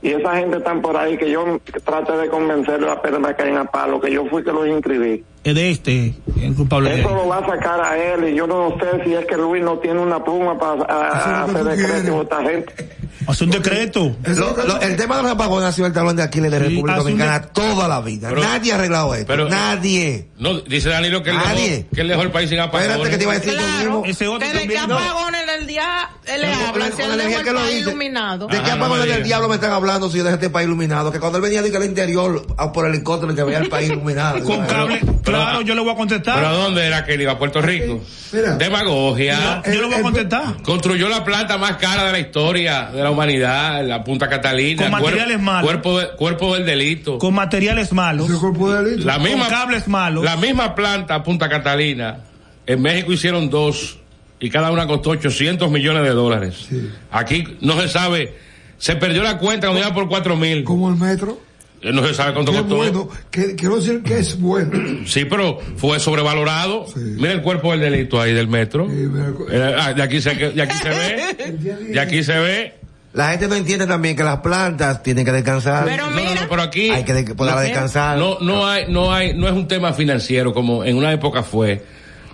Y 0.00 0.10
esa 0.10 0.36
gente 0.36 0.58
están 0.58 0.80
por 0.80 0.96
ahí 0.96 1.18
que 1.18 1.28
yo 1.30 1.60
traté 1.84 2.12
de 2.16 2.28
convencerlos 2.28 2.88
apenas 2.90 3.20
me 3.20 3.34
caen 3.34 3.56
a 3.56 3.64
palo, 3.64 4.00
que 4.00 4.12
yo 4.12 4.24
fui 4.26 4.44
que 4.44 4.52
los 4.52 4.66
inscribí. 4.68 5.24
Es 5.42 5.54
de 5.54 5.70
este, 5.70 6.14
el 6.40 6.54
culpable 6.54 6.90
de 6.90 7.00
Eso 7.00 7.10
lo 7.14 7.26
va 7.28 7.38
a 7.38 7.46
sacar 7.46 7.80
a 7.80 7.96
él 7.98 8.28
y 8.28 8.34
yo 8.36 8.46
no 8.46 8.76
sé 8.78 9.02
si 9.04 9.14
es 9.14 9.24
que 9.26 9.36
Luis 9.36 9.62
no 9.62 9.78
tiene 9.78 9.98
una 10.00 10.22
pluma 10.22 10.56
para 10.58 10.82
a- 10.84 11.42
a 11.42 11.46
que 11.46 11.50
hacer 11.58 11.64
decreto 11.64 12.06
y 12.06 12.10
votar 12.10 12.42
gente. 12.48 12.88
Hace 13.26 13.44
un 13.44 13.50
decreto. 13.50 14.16
Lo- 14.36 14.78
que- 14.78 14.86
el 14.86 14.96
tema 14.96 15.16
de 15.16 15.22
los 15.24 15.32
apagones 15.32 15.68
ha 15.68 15.72
sido 15.72 15.86
el 15.88 15.92
talón 15.92 16.14
de 16.16 16.22
Aquiles 16.22 16.50
de 16.50 16.58
Sí, 16.58 16.64
República 16.64 16.98
Dominicana 16.98 17.38
de- 17.40 17.46
toda 17.48 17.88
la 17.88 18.00
vida. 18.00 18.28
Pero- 18.30 18.40
Nadie 18.42 18.72
ha 18.72 18.74
arreglado 18.76 19.14
esto. 19.14 19.26
pero- 19.26 19.48
Nadie. 19.48 20.28
No, 20.38 20.60
dice 20.60 20.88
Danilo 20.90 21.22
que 21.22 21.30
él, 21.30 21.36
Nadie. 21.36 21.70
dejó, 21.70 21.88
que 21.94 22.00
él 22.02 22.08
dejó 22.08 22.22
el 22.22 22.30
país 22.30 22.48
sin 22.50 22.60
apagones. 22.60 22.88
Espérate 22.90 23.10
que 23.10 23.16
te 23.18 23.22
iba 23.24 23.32
a 23.32 23.38
decir 23.38 23.52
lo 23.54 23.58
Claro, 23.58 23.84
mismo. 23.90 24.04
Ese 24.06 24.28
otro 24.28 24.48
que 24.48 24.58
también, 24.58 24.88
no. 24.88 24.98
apagones 24.98 25.46
del 25.58 25.66
día 25.66 26.10
él 26.26 26.40
le 26.42 26.46
Con 26.52 26.66
habla, 26.66 26.90
con 26.90 27.18
dejó 27.18 27.38
el 27.38 27.44
que 27.44 27.52
lo 27.52 27.58
país 27.60 27.74
dice. 27.74 27.80
iluminado. 27.90 28.46
¿De 28.46 28.62
qué 28.62 28.74
me 28.74 29.06
del 29.06 29.22
diablo 29.24 29.48
me 29.48 29.54
están 29.56 29.72
hablando 29.72 30.10
si 30.10 30.18
yo 30.18 30.24
dejé 30.24 30.34
este 30.36 30.50
país 30.50 30.66
iluminado? 30.66 31.10
Que 31.12 31.18
cuando 31.20 31.38
él 31.38 31.42
venía 31.42 31.62
de 31.62 31.70
que 31.70 31.76
el 31.76 31.84
interior 31.84 32.46
por 32.72 32.86
helicóptero 32.86 33.34
que 33.34 33.42
veía 33.42 33.58
el 33.58 33.68
país 33.68 33.90
iluminado. 33.90 34.42
Con 34.44 34.64
cable. 34.66 35.00
Claro, 35.22 35.60
yo 35.62 35.74
le 35.74 35.80
voy 35.80 35.90
a 35.90 35.92
¿Pero 35.92 35.92
a 35.92 35.96
contestar. 35.96 36.52
dónde 36.52 36.86
era 36.86 37.04
que 37.04 37.14
él 37.14 37.22
iba? 37.22 37.32
¿A 37.32 37.38
Puerto 37.38 37.60
Rico? 37.60 38.00
Mira. 38.32 38.56
Demagogia. 38.56 39.62
Yo 39.66 39.72
le 39.72 39.84
voy 39.84 39.94
a 39.94 39.96
el- 39.98 40.02
contestar. 40.02 40.62
Construyó 40.62 41.08
la 41.08 41.24
planta 41.24 41.58
más 41.58 41.76
cara 41.76 42.04
de 42.04 42.12
la 42.12 42.18
historia 42.18 42.90
de 42.92 43.02
la 43.02 43.10
humanidad, 43.10 43.84
la 43.84 44.04
Punta 44.04 44.28
Catalina. 44.28 44.82
Con 44.82 44.92
materiales 44.92 45.40
malos. 45.40 45.64
Cuerpo, 45.70 45.98
de- 46.00 46.08
cuerpo 46.16 46.54
del 46.54 46.66
delito. 46.66 47.18
Con 47.18 47.34
materiales 47.34 47.92
malos. 47.92 48.28
ese 48.30 48.38
cuerpo 48.38 48.70
de 48.72 48.84
delito. 48.84 49.06
La 49.06 49.18
misma, 49.18 49.48
cables 49.48 49.88
malos. 49.88 50.24
La 50.24 50.36
misma 50.36 50.74
planta 50.74 51.22
Punta 51.22 51.48
Catalina, 51.48 52.20
en 52.66 52.82
México 52.82 53.12
hicieron 53.12 53.48
dos 53.50 53.97
y 54.40 54.50
cada 54.50 54.70
una 54.70 54.86
costó 54.86 55.10
800 55.10 55.70
millones 55.70 56.02
de 56.04 56.10
dólares. 56.10 56.66
Sí. 56.68 56.90
Aquí 57.10 57.44
no 57.60 57.80
se 57.80 57.88
sabe, 57.88 58.34
se 58.78 58.96
perdió 58.96 59.22
la 59.22 59.38
cuenta 59.38 59.66
cuando 59.68 59.84
iba 59.84 59.94
por 59.94 60.08
4 60.08 60.36
mil. 60.36 60.64
Como 60.64 60.88
el 60.90 60.96
metro. 60.96 61.40
No 61.82 62.04
se 62.04 62.12
sabe 62.12 62.32
cuánto 62.34 62.50
Qué 62.50 62.58
costó. 62.58 62.76
bueno. 62.76 63.08
Que, 63.30 63.54
quiero 63.54 63.76
decir 63.76 64.02
que 64.02 64.18
es 64.18 64.40
bueno. 64.40 65.06
Sí, 65.06 65.24
pero 65.24 65.60
fue 65.76 66.00
sobrevalorado. 66.00 66.86
Sí. 66.88 66.98
Mira 66.98 67.30
el 67.32 67.40
cuerpo 67.42 67.70
del 67.70 67.80
delito 67.80 68.20
ahí 68.20 68.32
del 68.32 68.48
metro. 68.48 68.88
Sí, 68.88 68.94
mira, 68.96 69.32
Eh, 69.50 69.76
ah, 69.78 69.92
de 69.92 70.02
aquí 70.02 70.20
se, 70.20 70.34
de 70.34 70.60
aquí 70.62 70.76
se 70.76 70.88
ve. 70.88 71.54
De 71.92 72.00
aquí 72.00 72.24
se 72.24 72.36
ve. 72.38 72.74
La 73.12 73.30
gente 73.30 73.46
no 73.48 73.54
entiende 73.54 73.86
también 73.86 74.16
que 74.16 74.24
las 74.24 74.38
plantas 74.38 75.02
tienen 75.04 75.24
que 75.24 75.30
descansar. 75.32 75.84
Pero 75.84 76.04
No, 76.06 76.10
no, 76.10 76.16
mira, 76.16 76.34
no, 76.42 76.48
pero 76.48 76.62
aquí 76.62 76.90
Hay 76.90 77.04
que 77.04 77.14
de- 77.14 77.34
poderla 77.34 77.60
descansar. 77.62 78.18
no, 78.18 78.38
no 78.40 78.66
hay, 78.66 78.84
no 78.92 79.12
hay, 79.12 79.34
no 79.34 79.46
es 79.46 79.52
un 79.54 79.66
tema 79.68 79.92
financiero 79.92 80.52
como 80.52 80.84
en 80.84 80.96
una 80.96 81.12
época 81.12 81.42
fue. 81.44 81.82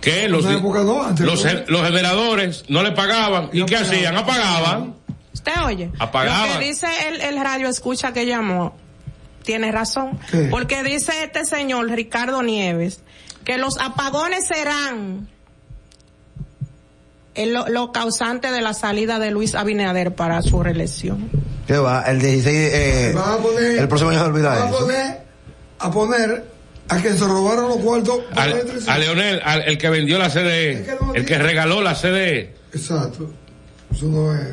Que 0.04 0.28
los, 0.28 0.44
una 0.44 0.54
época 0.58 0.82
no, 0.84 1.02
antes 1.02 1.24
los, 1.26 1.44
los 1.68 1.82
generadores 1.82 2.64
no 2.68 2.82
le 2.82 2.92
pagaban. 2.92 3.50
¿Y 3.52 3.58
No 3.60 3.66
qué 3.66 3.76
hacían? 3.76 4.16
Apagaban. 4.16 4.94
usted 5.32 5.52
oye. 5.64 5.90
Apagaban. 5.98 6.52
Lo 6.54 6.58
que 6.60 6.64
dice 6.66 6.86
el, 7.08 7.20
el 7.20 7.40
radio 7.42 7.68
escucha 7.68 8.12
que 8.12 8.26
llamó, 8.26 8.76
tiene 9.42 9.72
razón. 9.72 10.18
¿Qué? 10.30 10.48
Porque 10.50 10.82
dice 10.82 11.12
este 11.24 11.44
señor, 11.44 11.88
Ricardo 11.90 12.42
Nieves, 12.42 13.00
que 13.44 13.58
los 13.58 13.78
apagones 13.78 14.46
serán 14.46 15.28
el- 17.34 17.52
lo, 17.52 17.68
lo 17.68 17.92
causante 17.92 18.50
de 18.52 18.62
la 18.62 18.74
salida 18.74 19.18
de 19.18 19.30
Luis 19.30 19.54
Abinader 19.54 20.14
para 20.14 20.40
su 20.42 20.62
reelección. 20.62 21.28
¿Qué 21.66 21.76
va? 21.78 22.02
El 22.02 22.20
16, 22.20 22.46
eh, 22.72 23.12
Van 23.14 23.32
a 23.32 23.36
poner. 23.38 23.78
el 23.78 23.88
próximo 23.88 24.10
año 24.10 24.20
se 24.20 24.26
olvida 24.26 24.52
a 24.52 24.68
eso. 24.68 24.78
poner, 24.78 25.20
a 25.78 25.90
poner 25.90 26.44
a 26.88 27.00
que 27.02 27.12
se 27.12 27.24
robaron 27.24 27.68
los 27.68 27.78
cuartos. 27.78 28.20
Al- 28.34 28.62
a 28.86 28.98
Leonel, 28.98 29.40
al- 29.44 29.62
el 29.62 29.78
que 29.78 29.88
vendió 29.90 30.18
la 30.18 30.26
Es 30.26 30.32
CD, 30.34 30.82
que 30.84 30.92
no 31.04 31.14
el 31.14 31.24
que 31.24 31.38
regaló 31.38 31.80
la 31.82 31.94
CD. 31.94 32.52
Exacto. 32.72 33.30
Eso 33.92 34.06
no 34.06 34.34
es. 34.34 34.48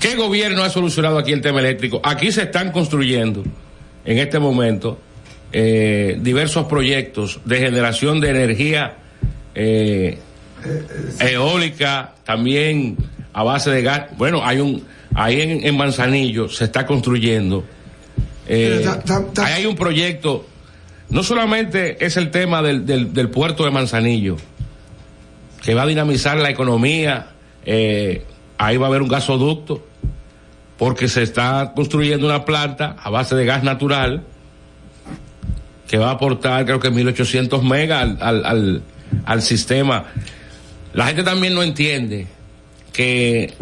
¿Qué 0.00 0.16
gobierno 0.16 0.62
ha 0.62 0.70
solucionado 0.70 1.18
aquí 1.18 1.32
el 1.32 1.40
tema 1.42 1.60
eléctrico? 1.60 2.00
Aquí 2.02 2.32
se 2.32 2.42
están 2.42 2.72
construyendo 2.72 3.44
en 4.04 4.18
este 4.18 4.38
momento 4.38 4.98
eh, 5.52 6.16
diversos 6.20 6.66
proyectos 6.66 7.40
de 7.44 7.58
generación 7.58 8.20
de 8.20 8.30
energía 8.30 8.94
eh, 9.54 10.18
eólica, 11.20 12.14
también 12.24 12.96
a 13.32 13.42
base 13.42 13.70
de 13.70 13.82
gas. 13.82 14.02
Bueno, 14.16 14.44
hay 14.44 14.60
un 14.60 14.84
ahí 15.14 15.40
en, 15.40 15.66
en 15.66 15.76
Manzanillo 15.76 16.48
se 16.48 16.64
está 16.64 16.86
construyendo. 16.86 17.64
eh, 18.46 18.76
Mira, 18.78 18.98
ta- 19.00 19.02
ta- 19.22 19.32
ta- 19.32 19.46
ahí 19.46 19.52
hay 19.54 19.66
un 19.66 19.76
proyecto. 19.76 20.46
No 21.10 21.22
solamente 21.22 22.04
es 22.04 22.16
el 22.16 22.30
tema 22.30 22.62
del, 22.62 22.86
del, 22.86 23.28
puerto 23.30 23.64
de 23.64 23.70
Manzanillo, 23.70 24.36
que 25.62 25.74
va 25.74 25.82
a 25.82 25.86
dinamizar 25.86 26.36
la 26.36 26.50
economía. 26.50 27.30
eh, 27.64 28.24
ahí 28.58 28.76
va 28.76 28.86
a 28.86 28.88
haber 28.88 29.02
un 29.02 29.08
gasoducto, 29.08 29.86
porque 30.78 31.08
se 31.08 31.22
está 31.22 31.72
construyendo 31.74 32.26
una 32.26 32.44
planta 32.44 32.96
a 33.02 33.10
base 33.10 33.34
de 33.34 33.44
gas 33.44 33.62
natural 33.62 34.22
que 35.88 35.98
va 35.98 36.10
a 36.10 36.12
aportar 36.12 36.64
creo 36.66 36.78
que 36.78 36.88
1800 36.90 37.64
megas 37.64 38.02
al, 38.02 38.18
al, 38.20 38.44
al, 38.44 38.82
al 39.24 39.42
sistema. 39.42 40.04
La 40.92 41.06
gente 41.06 41.24
también 41.24 41.54
no 41.54 41.64
entiende 41.64 42.28
que, 42.92 43.54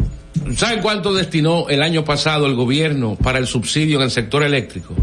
¿saben 0.55 0.81
cuánto 0.81 1.13
destinó 1.13 1.69
el 1.69 1.81
año 1.81 2.05
pasado 2.05 2.45
el 2.45 2.53
gobierno 2.53 3.15
para 3.15 3.39
el 3.39 3.47
subsidio 3.47 3.97
en 3.97 4.03
el 4.03 4.11
sector 4.11 4.43
eléctrico? 4.43 4.93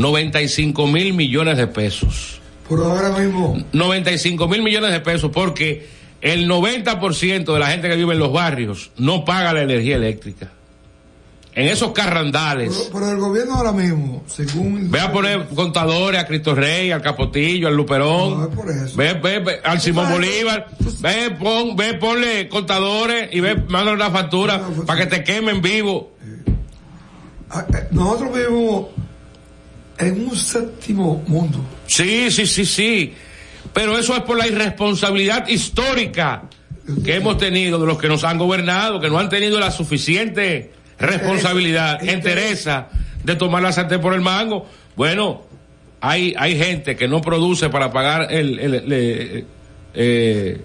95 0.00 0.86
mil 0.86 1.14
millones 1.14 1.56
de 1.56 1.66
pesos. 1.66 2.40
Por 2.68 2.80
ahora 2.80 3.10
mismo. 3.18 3.58
95 3.72 4.48
mil 4.48 4.62
millones 4.62 4.92
de 4.92 5.00
pesos 5.00 5.30
porque 5.32 5.88
el 6.20 6.48
90% 6.48 7.52
de 7.52 7.58
la 7.58 7.66
gente 7.68 7.88
que 7.88 7.96
vive 7.96 8.12
en 8.14 8.18
los 8.20 8.32
barrios 8.32 8.90
no 8.96 9.24
paga 9.24 9.52
la 9.52 9.62
energía 9.62 9.96
eléctrica. 9.96 10.50
en 11.54 11.66
esos 11.66 11.90
carrandales. 11.92 12.72
Pero, 12.72 13.00
pero 13.00 13.10
el 13.10 13.18
gobierno 13.18 13.54
ahora 13.56 13.72
mismo, 13.72 14.22
según. 14.28 14.88
Ve 14.90 15.00
a 15.00 15.10
poner 15.12 15.48
contadores 15.48 16.20
a 16.20 16.26
Cristo 16.26 16.54
Rey, 16.54 16.92
al 16.92 17.02
Capotillo, 17.02 17.66
al 17.68 17.74
Luperón. 17.74 18.38
No, 18.38 18.48
es 18.48 18.54
por 18.54 18.70
eso. 18.70 18.96
Ve, 18.96 19.14
ve, 19.14 19.40
ve, 19.40 19.60
al 19.64 19.80
Simón 19.80 20.04
sabes, 20.06 20.18
Bolívar. 20.20 20.66
Ve, 21.00 21.30
pon, 21.38 21.74
ve, 21.76 21.94
ponle 21.94 22.48
contadores 22.48 23.28
y 23.32 23.40
ve, 23.40 23.56
mándale 23.56 23.96
una 23.96 24.10
factura 24.10 24.58
No, 24.58 24.68
pues, 24.68 24.86
para 24.86 25.00
que 25.00 25.06
te 25.06 25.24
quemen 25.24 25.60
vivo. 25.60 26.12
Ah, 27.50 27.66
eh, 27.74 27.88
Nosotros 27.90 28.32
vivimos 28.32 28.86
en 30.00 30.28
un 30.28 30.36
séptimo 30.36 31.22
mundo. 31.26 31.58
Sí, 31.86 32.30
sí, 32.30 32.46
sí, 32.46 32.64
sí. 32.64 33.14
Pero 33.72 33.98
eso 33.98 34.16
es 34.16 34.22
por 34.22 34.36
la 34.38 34.46
irresponsabilidad 34.48 35.46
histórica 35.48 36.42
que 37.04 37.14
hemos 37.16 37.38
tenido 37.38 37.78
de 37.78 37.86
los 37.86 37.98
que 37.98 38.08
nos 38.08 38.24
han 38.24 38.38
gobernado, 38.38 39.00
que 39.00 39.08
no 39.08 39.18
han 39.18 39.28
tenido 39.28 39.60
la 39.60 39.70
suficiente 39.70 40.72
responsabilidad, 40.98 42.02
entereza 42.08 42.88
de 43.22 43.36
tomar 43.36 43.62
la 43.62 43.72
sartén 43.72 44.00
por 44.00 44.14
el 44.14 44.20
mango. 44.22 44.66
Bueno, 44.96 45.42
hay, 46.00 46.34
hay 46.38 46.56
gente 46.58 46.96
que 46.96 47.06
no 47.06 47.20
produce 47.20 47.68
para 47.68 47.92
pagar 47.92 48.32
el, 48.32 48.58
el- 48.58 48.74
el- 48.74 48.92
eh, 48.92 49.44
eh, 49.94 50.60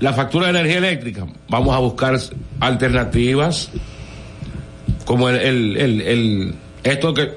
la 0.00 0.12
factura 0.12 0.46
de 0.46 0.50
energía 0.58 0.78
eléctrica. 0.78 1.26
Vamos 1.48 1.74
a 1.74 1.78
buscar 1.78 2.18
alternativas 2.60 3.70
como 5.04 5.28
el, 5.28 5.76
el- 5.76 6.00
el- 6.00 6.54
esto 6.82 7.14
que 7.14 7.30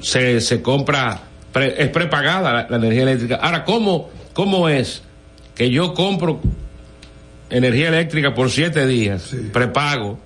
se, 0.00 0.40
se 0.40 0.62
compra, 0.62 1.20
pre- 1.52 1.82
es 1.82 1.88
prepagada 1.90 2.52
la, 2.52 2.66
la 2.68 2.76
energía 2.76 3.02
eléctrica. 3.02 3.36
Ahora, 3.36 3.64
¿cómo, 3.64 4.10
¿cómo 4.32 4.68
es 4.68 5.02
que 5.54 5.70
yo 5.70 5.94
compro 5.94 6.40
energía 7.50 7.88
eléctrica 7.88 8.34
por 8.34 8.50
siete 8.50 8.86
días, 8.86 9.22
Sí. 9.22 9.36
prepago, 9.52 10.18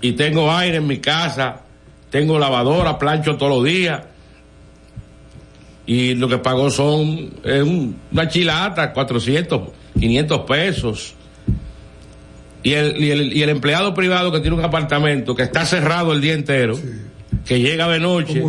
y 0.00 0.12
tengo 0.12 0.50
aire 0.52 0.78
en 0.78 0.86
mi 0.86 0.98
casa, 0.98 1.60
tengo 2.10 2.38
lavadora, 2.38 2.98
plancho 2.98 3.36
todos 3.36 3.52
los 3.56 3.64
días, 3.64 4.00
y 5.86 6.14
lo 6.14 6.28
que 6.28 6.38
pago 6.38 6.70
son 6.70 7.30
eh, 7.44 7.62
un- 7.62 7.96
una 8.12 8.28
chilata, 8.28 8.92
400, 8.92 9.68
500 9.98 10.40
pesos. 10.42 11.14
Y 12.62 12.74
el, 12.74 12.96
y, 13.02 13.10
el, 13.10 13.36
y 13.36 13.42
el 13.42 13.48
empleado 13.48 13.92
privado 13.92 14.30
que 14.30 14.38
tiene 14.40 14.56
un 14.56 14.64
apartamento 14.64 15.34
que 15.34 15.42
está 15.42 15.64
cerrado 15.66 16.12
el 16.12 16.20
día 16.20 16.34
entero, 16.34 16.78
que 17.44 17.60
llega 17.60 17.88
de 17.88 17.98
noche, 18.00 18.42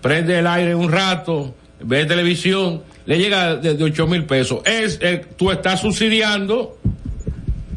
prende 0.00 0.38
el 0.38 0.46
aire 0.46 0.74
un 0.74 0.90
rato, 0.90 1.54
ve 1.80 2.04
televisión, 2.04 2.82
le 3.06 3.18
llega 3.18 3.56
de, 3.56 3.74
de 3.74 3.84
8 3.84 4.06
mil 4.06 4.24
pesos. 4.24 4.60
Es, 4.64 4.98
eh, 5.02 5.24
tú 5.36 5.50
estás 5.50 5.80
subsidiando 5.80 6.78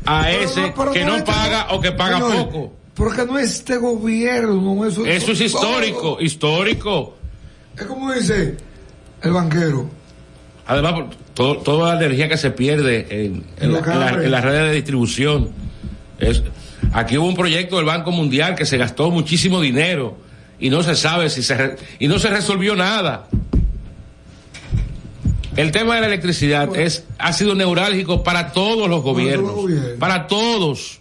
a 0.05 0.23
Pero 0.25 0.43
ese 0.43 0.61
no, 0.61 0.73
pero 0.75 0.91
que 0.91 1.05
no 1.05 1.23
paga 1.23 1.67
no- 1.69 1.75
o 1.77 1.81
que 1.81 1.91
paga 1.91 2.19
poco. 2.19 2.73
Porque 2.95 3.25
no 3.25 3.37
es 3.39 3.51
este 3.53 3.77
gobierno, 3.77 4.85
eso, 4.85 5.05
Eso 5.05 5.31
es 5.31 5.41
histórico, 5.41 6.01
todo. 6.01 6.21
histórico. 6.21 7.17
Es 7.77 7.83
como 7.85 8.11
dice 8.11 8.57
el 9.21 9.31
banquero. 9.31 9.89
Además, 10.67 11.15
todo- 11.33 11.57
toda 11.59 11.95
la 11.95 12.01
energía 12.05 12.27
que 12.27 12.37
se 12.37 12.51
pierde 12.51 13.07
en, 13.09 13.43
la- 13.71 13.79
en 13.79 13.99
la- 13.99 14.23
en 14.25 14.31
las 14.31 14.43
redes 14.43 14.69
de 14.69 14.75
distribución. 14.75 15.49
Es, 16.19 16.43
aquí 16.91 17.17
hubo 17.17 17.27
un 17.27 17.35
proyecto 17.35 17.77
del 17.77 17.85
Banco 17.85 18.11
Mundial 18.11 18.55
que 18.55 18.65
se 18.65 18.77
gastó 18.77 19.09
muchísimo 19.09 19.61
dinero 19.61 20.17
y 20.59 20.69
no 20.69 20.83
se 20.83 20.95
sabe 20.95 21.29
si 21.29 21.41
se 21.43 21.55
re- 21.55 21.75
y 21.99 22.07
no 22.07 22.19
se 22.19 22.29
resolvió 22.29 22.75
nada. 22.75 23.27
El 25.55 25.71
tema 25.71 25.95
de 25.95 26.01
la 26.01 26.07
electricidad 26.07 26.73
es 26.75 27.03
ha 27.17 27.33
sido 27.33 27.55
neurálgico 27.55 28.23
para 28.23 28.51
todos 28.51 28.87
los 28.89 29.01
gobiernos, 29.01 29.53
para 29.99 30.27
todos. 30.27 30.99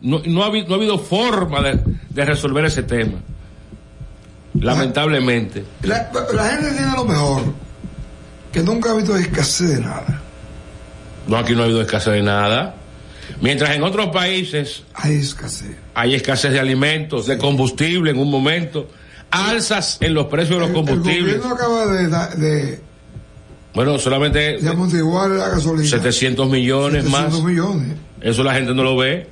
No, 0.00 0.20
no 0.26 0.44
ha, 0.44 0.50
no 0.50 0.74
ha 0.74 0.76
habido 0.76 0.98
forma 0.98 1.60
de, 1.62 1.80
de 2.10 2.24
resolver 2.24 2.64
ese 2.64 2.82
tema. 2.82 3.20
Lamentablemente. 4.60 5.64
La, 5.82 6.10
la 6.32 6.44
gente 6.50 6.72
tiene 6.72 6.92
lo 6.92 7.04
mejor, 7.04 7.42
que 8.52 8.62
nunca 8.62 8.90
ha 8.90 8.94
visto 8.94 9.16
escasez 9.16 9.76
de 9.76 9.80
nada. 9.80 10.20
No, 11.26 11.36
aquí 11.36 11.54
no 11.54 11.62
ha 11.62 11.64
habido 11.64 11.80
escasez 11.82 12.12
de 12.14 12.22
nada. 12.22 12.74
Mientras 13.40 13.70
en 13.76 13.82
otros 13.82 14.08
países 14.08 14.82
Hay 14.94 15.16
escasez. 15.16 15.76
hay 15.94 16.14
escasez 16.14 16.52
de 16.52 16.60
alimentos, 16.60 17.26
de 17.26 17.36
combustible 17.38 18.10
en 18.10 18.18
un 18.18 18.30
momento, 18.30 18.88
alzas 19.30 19.98
en 20.00 20.14
los 20.14 20.26
precios 20.26 20.60
de 20.60 20.60
los 20.60 20.70
El- 20.70 20.76
El, 20.76 20.84
combustibles. 20.86 21.36
gobierno 21.42 21.54
acaba 21.54 21.86
de, 22.36 22.80
Bueno, 23.74 23.98
solamente 23.98 24.58
amortiguar 24.68 25.30
la 25.30 25.48
gasolina. 25.48 25.88
700 25.88 26.48
millones 26.48 27.04
700 27.04 27.32
más. 27.32 27.42
millones. 27.42 27.96
Eso 28.20 28.42
la 28.44 28.54
gente 28.54 28.72
no 28.74 28.82
lo 28.84 28.96
ve. 28.96 29.28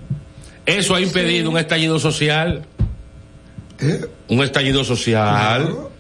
Eso 0.67 0.95
ha 0.95 1.01
impedido 1.01 1.51
un 1.51 1.59
estallido 1.59 1.99
social. 1.99 2.65
¿eh? 3.81 4.05
Un 4.29 4.43
estallido 4.43 4.85
social. 4.85 5.29
Claro. 5.29 5.91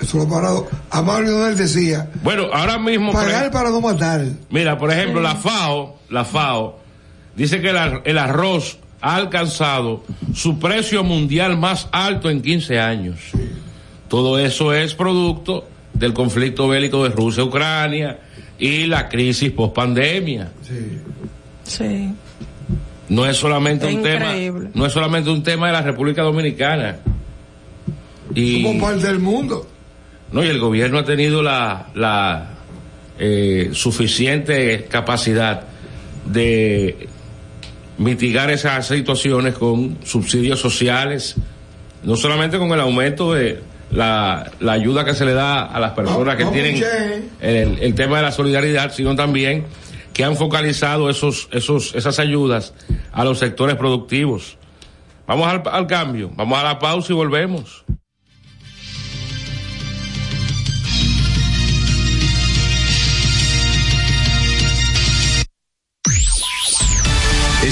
Eso 0.00 0.18
lo 0.18 0.24
ha 0.24 0.28
parado. 0.28 0.68
Amado 0.90 1.22
Leonel 1.22 1.56
decía, 1.56 2.08
Bueno, 2.22 2.44
ahora 2.52 2.78
mismo, 2.78 3.12
pagar 3.12 3.50
para 3.50 3.70
no 3.70 3.80
matar. 3.80 4.24
mira, 4.50 4.78
por 4.78 4.92
ejemplo, 4.92 5.20
la 5.20 5.34
FAO, 5.34 5.98
la 6.10 6.24
FAO, 6.24 6.78
dice 7.38 7.60
que 7.62 7.70
el, 7.70 7.76
ar- 7.78 8.02
el 8.04 8.18
arroz 8.18 8.78
ha 9.00 9.16
alcanzado 9.16 10.04
su 10.34 10.58
precio 10.58 11.04
mundial 11.04 11.56
más 11.56 11.88
alto 11.92 12.28
en 12.28 12.42
15 12.42 12.78
años. 12.80 13.16
Todo 14.08 14.38
eso 14.38 14.74
es 14.74 14.94
producto 14.94 15.68
del 15.94 16.12
conflicto 16.12 16.68
bélico 16.68 17.04
de 17.04 17.10
Rusia-Ucrania 17.10 18.18
y 18.58 18.86
la 18.86 19.08
crisis 19.08 19.50
post-pandemia. 19.52 20.50
Sí. 20.62 20.98
Sí. 21.64 22.12
No 23.08 23.24
es 23.26 23.36
solamente 23.36 23.86
un 23.86 23.92
Increíble. 23.92 24.60
tema, 24.68 24.70
no 24.74 24.86
es 24.86 24.92
solamente 24.92 25.30
un 25.30 25.42
tema 25.42 25.68
de 25.68 25.72
la 25.74 25.82
República 25.82 26.22
Dominicana. 26.22 26.96
Y, 28.34 28.62
Somos 28.62 28.82
parte 28.82 29.06
del 29.06 29.18
mundo. 29.20 29.66
no, 30.32 30.44
y 30.44 30.48
el 30.48 30.58
gobierno 30.58 30.98
ha 30.98 31.04
tenido 31.04 31.42
la, 31.42 31.86
la 31.94 32.50
eh, 33.18 33.70
suficiente 33.72 34.84
capacidad 34.90 35.62
de 36.26 37.08
mitigar 37.98 38.50
esas 38.50 38.86
situaciones 38.86 39.54
con 39.54 39.98
subsidios 40.04 40.60
sociales, 40.60 41.36
no 42.02 42.16
solamente 42.16 42.58
con 42.58 42.70
el 42.72 42.80
aumento 42.80 43.34
de 43.34 43.60
la, 43.90 44.50
la 44.60 44.72
ayuda 44.72 45.04
que 45.04 45.14
se 45.14 45.24
le 45.24 45.34
da 45.34 45.64
a 45.64 45.80
las 45.80 45.92
personas 45.92 46.36
que 46.36 46.44
tienen 46.46 46.82
el, 47.40 47.78
el 47.80 47.94
tema 47.94 48.18
de 48.18 48.22
la 48.22 48.32
solidaridad, 48.32 48.92
sino 48.92 49.16
también 49.16 49.66
que 50.12 50.24
han 50.24 50.36
focalizado 50.36 51.10
esos, 51.10 51.48
esos, 51.52 51.94
esas 51.94 52.18
ayudas 52.18 52.74
a 53.12 53.24
los 53.24 53.38
sectores 53.38 53.76
productivos. 53.76 54.58
Vamos 55.26 55.46
al, 55.46 55.62
al 55.70 55.86
cambio, 55.86 56.30
vamos 56.34 56.58
a 56.58 56.64
la 56.64 56.78
pausa 56.78 57.12
y 57.12 57.16
volvemos. 57.16 57.84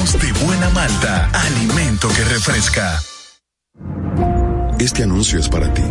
De 0.00 0.32
buena 0.44 0.70
malta, 0.70 1.30
alimento 1.30 2.08
que 2.08 2.24
refresca. 2.24 3.02
Este 4.78 5.02
anuncio 5.02 5.38
es 5.38 5.50
para 5.50 5.74
ti, 5.74 5.82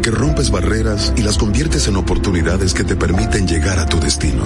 que 0.00 0.12
rompes 0.12 0.52
barreras 0.52 1.12
y 1.16 1.22
las 1.22 1.36
conviertes 1.36 1.88
en 1.88 1.96
oportunidades 1.96 2.74
que 2.74 2.84
te 2.84 2.94
permiten 2.94 3.48
llegar 3.48 3.80
a 3.80 3.86
tu 3.86 3.98
destino. 3.98 4.44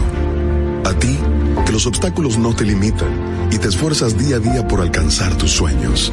A 0.86 0.94
ti, 0.94 1.18
que 1.66 1.72
los 1.72 1.86
obstáculos 1.86 2.38
no 2.38 2.56
te 2.56 2.64
limitan 2.64 3.50
y 3.52 3.58
te 3.58 3.68
esfuerzas 3.68 4.16
día 4.16 4.36
a 4.36 4.38
día 4.38 4.66
por 4.66 4.80
alcanzar 4.80 5.36
tus 5.36 5.50
sueños. 5.52 6.10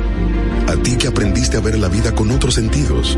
A 0.67 0.75
ti 0.83 0.97
que 0.97 1.07
aprendiste 1.07 1.55
a 1.55 1.61
ver 1.61 1.79
la 1.79 1.87
vida 1.87 2.13
con 2.13 2.29
otros 2.29 2.55
sentidos, 2.55 3.17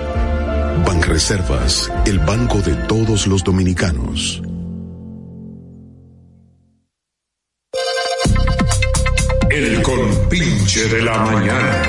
Banreservas, 0.85 1.91
el 2.05 2.19
banco 2.19 2.59
de 2.59 2.75
todos 2.87 3.27
los 3.27 3.43
dominicanos. 3.43 4.41
El 9.49 9.81
compinche 9.81 10.87
de 10.87 11.01
la 11.01 11.17
mañana. 11.17 11.83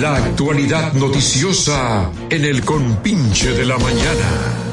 La 0.00 0.16
actualidad 0.16 0.92
noticiosa 0.94 2.10
en 2.30 2.44
el 2.44 2.64
compinche 2.64 3.52
de 3.52 3.64
la 3.64 3.76
mañana. 3.78 4.63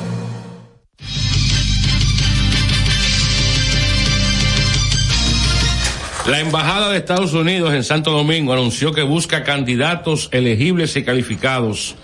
La 6.31 6.39
Embajada 6.39 6.89
de 6.89 6.97
Estados 6.97 7.33
Unidos 7.33 7.73
en 7.73 7.83
Santo 7.83 8.09
Domingo 8.11 8.53
anunció 8.53 8.93
que 8.93 9.01
busca 9.01 9.43
candidatos 9.43 10.29
elegibles 10.31 10.95
y 10.95 11.03
calificados 11.03 11.95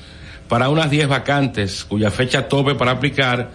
para 0.50 0.68
unas 0.68 0.92
10 0.92 1.08
vacantes 1.08 1.86
cuya 1.86 2.12
fecha 2.12 2.50
tope 2.50 2.76
para 2.76 2.92
aplicar 2.92 3.52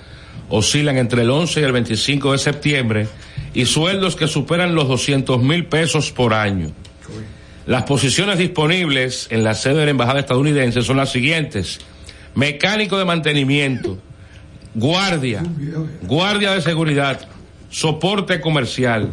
oscilan 0.48 0.96
entre 0.96 1.24
el 1.24 1.30
11 1.30 1.60
y 1.60 1.64
el 1.64 1.72
25 1.72 2.32
de 2.32 2.38
septiembre 2.38 3.08
y 3.52 3.66
sueldos 3.66 4.16
que 4.16 4.26
superan 4.26 4.74
los 4.74 4.88
200 4.88 5.42
mil 5.42 5.66
pesos 5.66 6.10
por 6.10 6.32
año. 6.32 6.70
Las 7.66 7.82
posiciones 7.82 8.38
disponibles 8.38 9.26
en 9.28 9.44
la 9.44 9.54
sede 9.54 9.80
de 9.80 9.84
la 9.84 9.90
Embajada 9.90 10.20
estadounidense 10.20 10.80
son 10.80 10.96
las 10.96 11.12
siguientes. 11.12 11.80
Mecánico 12.34 12.96
de 12.96 13.04
mantenimiento, 13.04 13.98
guardia, 14.74 15.42
guardia 16.00 16.52
de 16.52 16.62
seguridad, 16.62 17.28
soporte 17.72 18.40
comercial, 18.40 19.08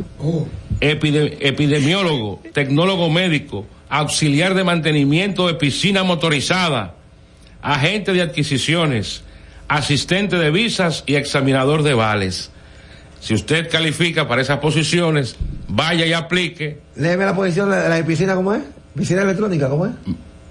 epide- 0.82 1.38
epidemiólogo, 1.40 2.42
tecnólogo 2.54 3.10
médico, 3.10 3.66
auxiliar 3.90 4.54
de 4.54 4.64
mantenimiento 4.64 5.48
de 5.48 5.56
piscina 5.56 6.04
motorizada, 6.04 6.94
agente 7.62 8.14
de 8.14 8.22
adquisiciones, 8.22 9.24
asistente 9.68 10.36
de 10.38 10.52
visas 10.52 11.04
y 11.08 11.16
examinador 11.16 11.82
de 11.84 11.94
vales. 11.94 12.52
Si 13.22 13.34
usted 13.34 13.70
califica 13.70 14.28
para 14.28 14.42
esas 14.42 14.60
posiciones, 14.60 15.36
vaya 15.68 16.06
y 16.06 16.14
aplique. 16.14 16.80
Léeme 16.96 17.26
la 17.26 17.36
posición 17.36 17.70
de 17.72 17.90
la 17.90 18.06
piscina, 18.06 18.36
¿cómo 18.36 18.54
es? 18.54 18.62
Piscina 18.96 19.22
electrónica, 19.24 19.70
¿cómo 19.70 19.86
es? 19.88 19.92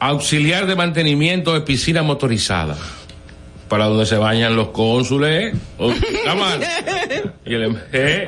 Auxiliar 0.00 0.66
de 0.66 0.76
mantenimiento 0.76 1.52
de 1.54 1.60
piscina 1.62 2.02
motorizada. 2.02 2.76
Para 3.68 3.86
donde 3.86 4.06
se 4.06 4.16
bañan 4.16 4.56
los 4.56 4.68
cónsules. 4.68 5.54
o- 5.78 5.92
cámara. 6.24 6.66
Y 7.44 7.54
el- 7.54 7.76
eh. 7.92 8.26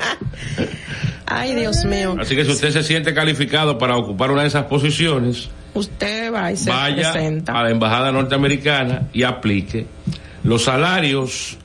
Ay, 1.26 1.54
Dios 1.54 1.84
mío. 1.84 2.16
Así 2.20 2.34
que 2.34 2.44
si 2.44 2.50
usted 2.50 2.70
se 2.70 2.82
siente 2.82 3.14
calificado 3.14 3.78
para 3.78 3.96
ocupar 3.96 4.30
una 4.30 4.42
de 4.42 4.48
esas 4.48 4.64
posiciones, 4.64 5.48
Usted 5.74 6.32
va 6.32 6.50
y 6.50 6.56
se 6.56 6.68
vaya 6.70 7.12
presenta. 7.12 7.52
a 7.58 7.62
la 7.64 7.70
embajada 7.70 8.10
norteamericana 8.10 9.08
y 9.12 9.22
aplique. 9.22 9.86
Los 10.42 10.64
salarios 10.64 11.56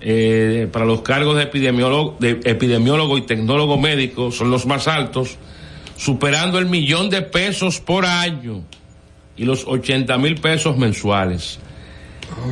eh, 0.00 0.68
para 0.72 0.84
los 0.84 1.02
cargos 1.02 1.36
de 1.36 1.42
epidemiólogo, 1.42 2.16
de 2.18 2.40
epidemiólogo 2.44 3.18
y 3.18 3.22
tecnólogo 3.22 3.76
médico 3.78 4.30
son 4.32 4.50
los 4.50 4.64
más 4.66 4.88
altos, 4.88 5.36
superando 5.96 6.58
el 6.58 6.66
millón 6.66 7.10
de 7.10 7.22
pesos 7.22 7.80
por 7.80 8.06
año 8.06 8.62
y 9.36 9.44
los 9.44 9.64
80 9.66 10.16
mil 10.18 10.36
pesos 10.36 10.76
mensuales. 10.78 11.58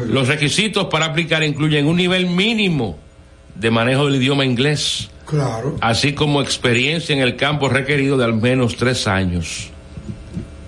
Los 0.07 0.29
requisitos 0.29 0.87
para 0.87 1.07
aplicar 1.07 1.43
incluyen 1.43 1.87
un 1.87 1.97
nivel 1.97 2.27
mínimo 2.27 2.99
de 3.55 3.71
manejo 3.71 4.07
del 4.07 4.16
idioma 4.16 4.45
inglés, 4.45 5.11
Claro. 5.27 5.77
así 5.81 6.12
como 6.14 6.40
experiencia 6.43 7.14
en 7.14 7.21
el 7.23 7.37
campo 7.37 7.69
requerido 7.69 8.16
de 8.16 8.25
al 8.25 8.35
menos 8.35 8.77
tres 8.77 9.07
años. 9.07 9.69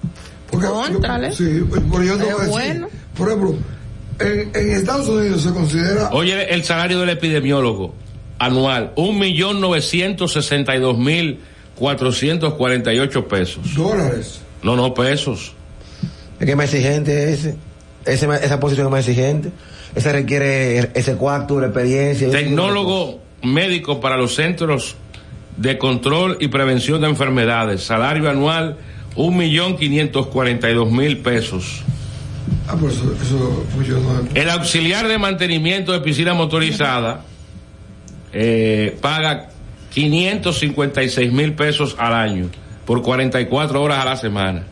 Porque 0.50 0.68
yo- 0.68 0.84
sí, 1.32 1.64
pero 1.92 2.04
yo 2.04 2.14
a 2.14 2.18
decir. 2.46 2.86
Por 3.18 3.28
ejemplo, 3.28 3.56
en, 4.20 4.52
en 4.56 4.72
Estados 4.76 5.10
Unidos 5.10 5.42
se 5.42 5.50
considera. 5.52 6.10
Oye, 6.12 6.54
el 6.54 6.64
salario 6.64 7.00
del 7.00 7.10
epidemiólogo 7.10 7.96
anual, 8.38 8.94
1.962.448 11.80 13.28
pesos. 13.28 13.76
Dólares. 13.76 14.42
No, 14.62 14.76
no, 14.76 14.94
pesos. 14.94 15.54
Es 16.40 16.46
que 16.46 16.56
más 16.56 16.74
exigente 16.74 17.34
ese. 17.34 17.56
ese 18.06 18.28
esa 18.44 18.60
posición 18.60 18.88
es 18.88 18.92
más 18.92 19.08
exigente. 19.08 19.52
Ese 19.96 20.12
requiere 20.12 20.92
ese 20.94 21.16
cuarto, 21.16 21.60
la 21.60 21.68
experiencia. 21.68 22.30
Tecnólogo 22.30 23.20
médico 23.44 24.00
para 24.00 24.18
los 24.18 24.36
centros 24.36 24.96
de 25.58 25.78
control 25.78 26.38
y 26.40 26.48
prevención 26.48 27.02
de 27.02 27.10
enfermedades. 27.10 27.84
Salario 27.84 28.30
anual, 28.30 28.78
un 29.16 29.38
millón 29.38 29.78
quinientos 29.78 30.28
cuarenta 30.28 30.70
y 30.70 30.74
dos 30.74 30.92
mil 30.92 31.18
pesos. 31.18 31.84
Ah, 32.68 32.76
pues 32.80 32.96
eso, 32.96 33.14
eso 33.22 33.66
pues 33.76 33.88
yo 33.88 34.00
no. 34.00 34.28
El 34.34 34.50
auxiliar 34.50 35.08
de 35.08 35.18
mantenimiento 35.18 35.92
de 35.92 36.00
piscina 36.00 36.34
motorizada 36.34 37.24
eh, 38.32 38.98
paga 39.02 39.50
556 39.94 41.32
mil 41.32 41.54
pesos 41.54 41.96
al 42.00 42.14
año 42.14 42.50
por 42.86 43.02
44 43.02 43.82
horas 43.82 44.00
a 44.00 44.06
la 44.06 44.18
semana. 44.18 44.64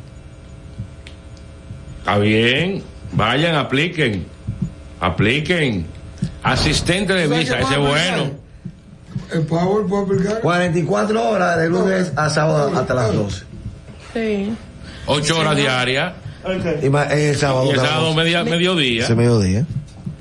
Está 1.99 2.17
bien, 2.17 2.81
vayan, 3.13 3.55
apliquen, 3.55 4.25
apliquen. 4.99 5.86
Asistente 6.43 7.13
de 7.13 7.27
visa, 7.27 7.60
ese 7.60 7.73
es 7.73 7.79
bueno. 7.79 8.40
El 9.34 9.41
Power 9.46 9.86
puede 9.86 10.04
aplicar. 10.04 10.41
44 10.41 11.30
horas 11.30 11.58
de 11.60 11.70
lunes 11.70 12.12
a 12.15 12.30
sábado 12.30 12.72
hasta 12.78 12.94
las 12.94 13.13
12. 13.13 13.44
Sí. 14.13 14.54
Ocho 15.06 15.39
horas 15.39 15.56
diarias. 15.56 16.13
Y 16.82 16.89
ma- 16.89 17.06
el 17.06 17.36
sábado. 17.36 17.65
Y 17.67 17.70
el 17.72 17.80
sábado 17.80 18.13
media, 18.13 18.44
mediodía. 18.44 19.04
Ese 19.04 19.15
mediodía. 19.15 19.65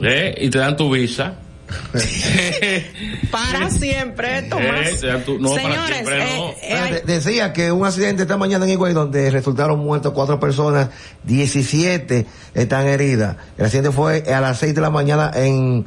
¿eh? 0.03 0.35
Y 0.41 0.51
te 0.51 0.59
dan 0.59 0.77
tu 0.77 0.91
visa. 0.91 1.35
Para 3.31 3.71
siempre, 3.71 4.43
Tomás. 4.43 5.03
Eh, 5.03 5.23
tu- 5.25 5.39
no, 5.39 5.51
para 5.53 5.63
Señores, 5.63 5.97
siempre 5.99 6.19
no. 6.37 6.49
eh, 6.49 6.55
eh, 6.63 6.75
hay- 6.75 6.93
De- 6.95 7.01
Decía 7.03 7.53
que 7.53 7.71
un 7.73 7.87
accidente 7.87 8.23
esta 8.23 8.37
mañana 8.37 8.65
en 8.65 8.73
Higüey 8.73 8.93
donde 8.93 9.31
resultaron 9.31 9.79
muertos 9.79 10.13
cuatro 10.13 10.41
personas, 10.41 10.89
17 11.25 12.27
están 12.55 12.87
heridas. 12.87 13.37
El 13.57 13.67
accidente 13.67 13.93
fue 13.93 14.25
a 14.33 14.41
las 14.41 14.59
6 14.59 14.75
de 14.75 14.81
la 14.81 14.91
mañana 14.91 15.31
en 15.35 15.85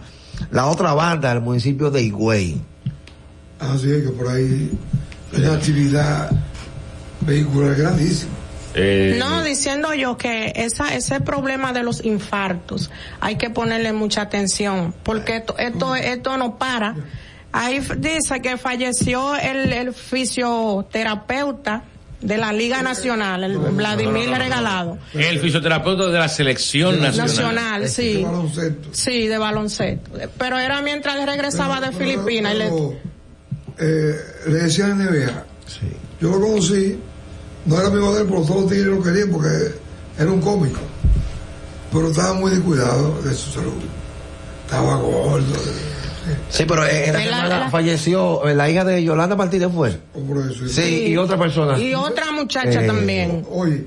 la 0.52 0.68
otra 0.68 0.94
banda 0.94 1.30
del 1.34 1.42
municipio 1.42 1.92
de 1.92 2.02
Higüey. 2.04 2.62
Así 3.60 3.92
es 3.92 4.04
que 4.04 4.10
por 4.10 4.28
ahí 4.30 4.72
hay 5.34 5.42
una 5.44 5.54
actividad 5.54 6.32
vehicular 7.22 7.76
grandísima. 7.76 8.32
Eh, 8.76 9.16
No, 9.20 9.44
diciendo 9.44 9.94
yo 9.94 10.18
que 10.18 10.52
esa, 10.56 10.96
ese 10.96 11.22
problema 11.22 11.74
de 11.74 11.84
los 11.84 12.04
infartos 12.04 12.90
hay 13.22 13.36
que 13.38 13.50
ponerle 13.52 13.94
mucha 13.94 14.22
atención 14.22 14.96
porque 15.04 15.38
esto, 15.38 15.56
esto, 15.58 15.96
esto 15.96 16.38
no 16.38 16.58
para. 16.58 16.96
Ahí 17.52 17.82
dice 17.98 18.42
que 18.42 18.58
falleció 18.58 19.36
el, 19.36 19.72
el 19.72 19.94
fisioterapeuta 19.94 21.84
de 22.20 22.38
la 22.38 22.52
Liga 22.54 22.82
Nacional, 22.82 23.44
el 23.44 23.58
Vladimir 23.58 24.30
Regalado. 24.30 24.98
El 25.14 25.40
fisioterapeuta 25.40 26.08
de 26.08 26.18
la 26.20 26.30
selección 26.30 27.00
nacional. 27.02 27.28
Nacional, 27.28 27.90
sí. 27.90 28.26
Sí, 28.92 29.28
de 29.28 29.38
baloncesto. 29.38 30.10
Pero 30.38 30.58
era 30.58 30.82
mientras 30.82 31.24
regresaba 31.26 31.80
de 31.82 31.92
Filipinas. 31.92 32.56
y 32.56 32.58
le- 32.58 32.70
Eh, 33.80 34.16
le 34.48 34.54
decían 34.60 34.98
NBA. 34.98 35.46
Yo 36.22 36.30
lo 36.30 36.40
conocí, 36.42 36.98
no 37.66 37.78
era 37.80 37.88
amigo 37.88 38.14
de 38.14 38.22
él, 38.22 38.28
pero 38.30 38.42
todos 38.44 38.62
los 38.62 38.70
tigres 38.72 38.88
lo 38.88 39.02
querían 39.04 39.30
porque 39.30 39.50
era 40.18 40.32
un 40.32 40.42
cómico. 40.42 40.80
Pero 41.92 42.10
estaba 42.10 42.34
muy 42.34 42.52
descuidado 42.52 43.22
de 43.22 43.34
su 43.34 43.52
salud. 43.52 43.74
Estaba 44.66 44.96
gordo. 44.98 45.54
Sí, 46.50 46.64
pero 46.66 46.88
en 46.88 47.14
la 47.14 47.20
semana 47.20 47.70
falleció 47.70 48.48
eh, 48.48 48.56
la 48.56 48.70
hija 48.70 48.86
de 48.86 49.04
Yolanda 49.04 49.36
Martínez 49.36 49.70
fue. 49.74 49.92
por 50.14 50.38
eso. 50.50 50.68
Sí, 50.68 51.08
y 51.08 51.18
otra 51.18 51.38
persona. 51.38 51.78
Y 51.78 51.94
otra 51.94 52.32
muchacha 52.32 52.84
Eh, 52.84 52.88
también. 52.88 53.46
Oye, 53.52 53.86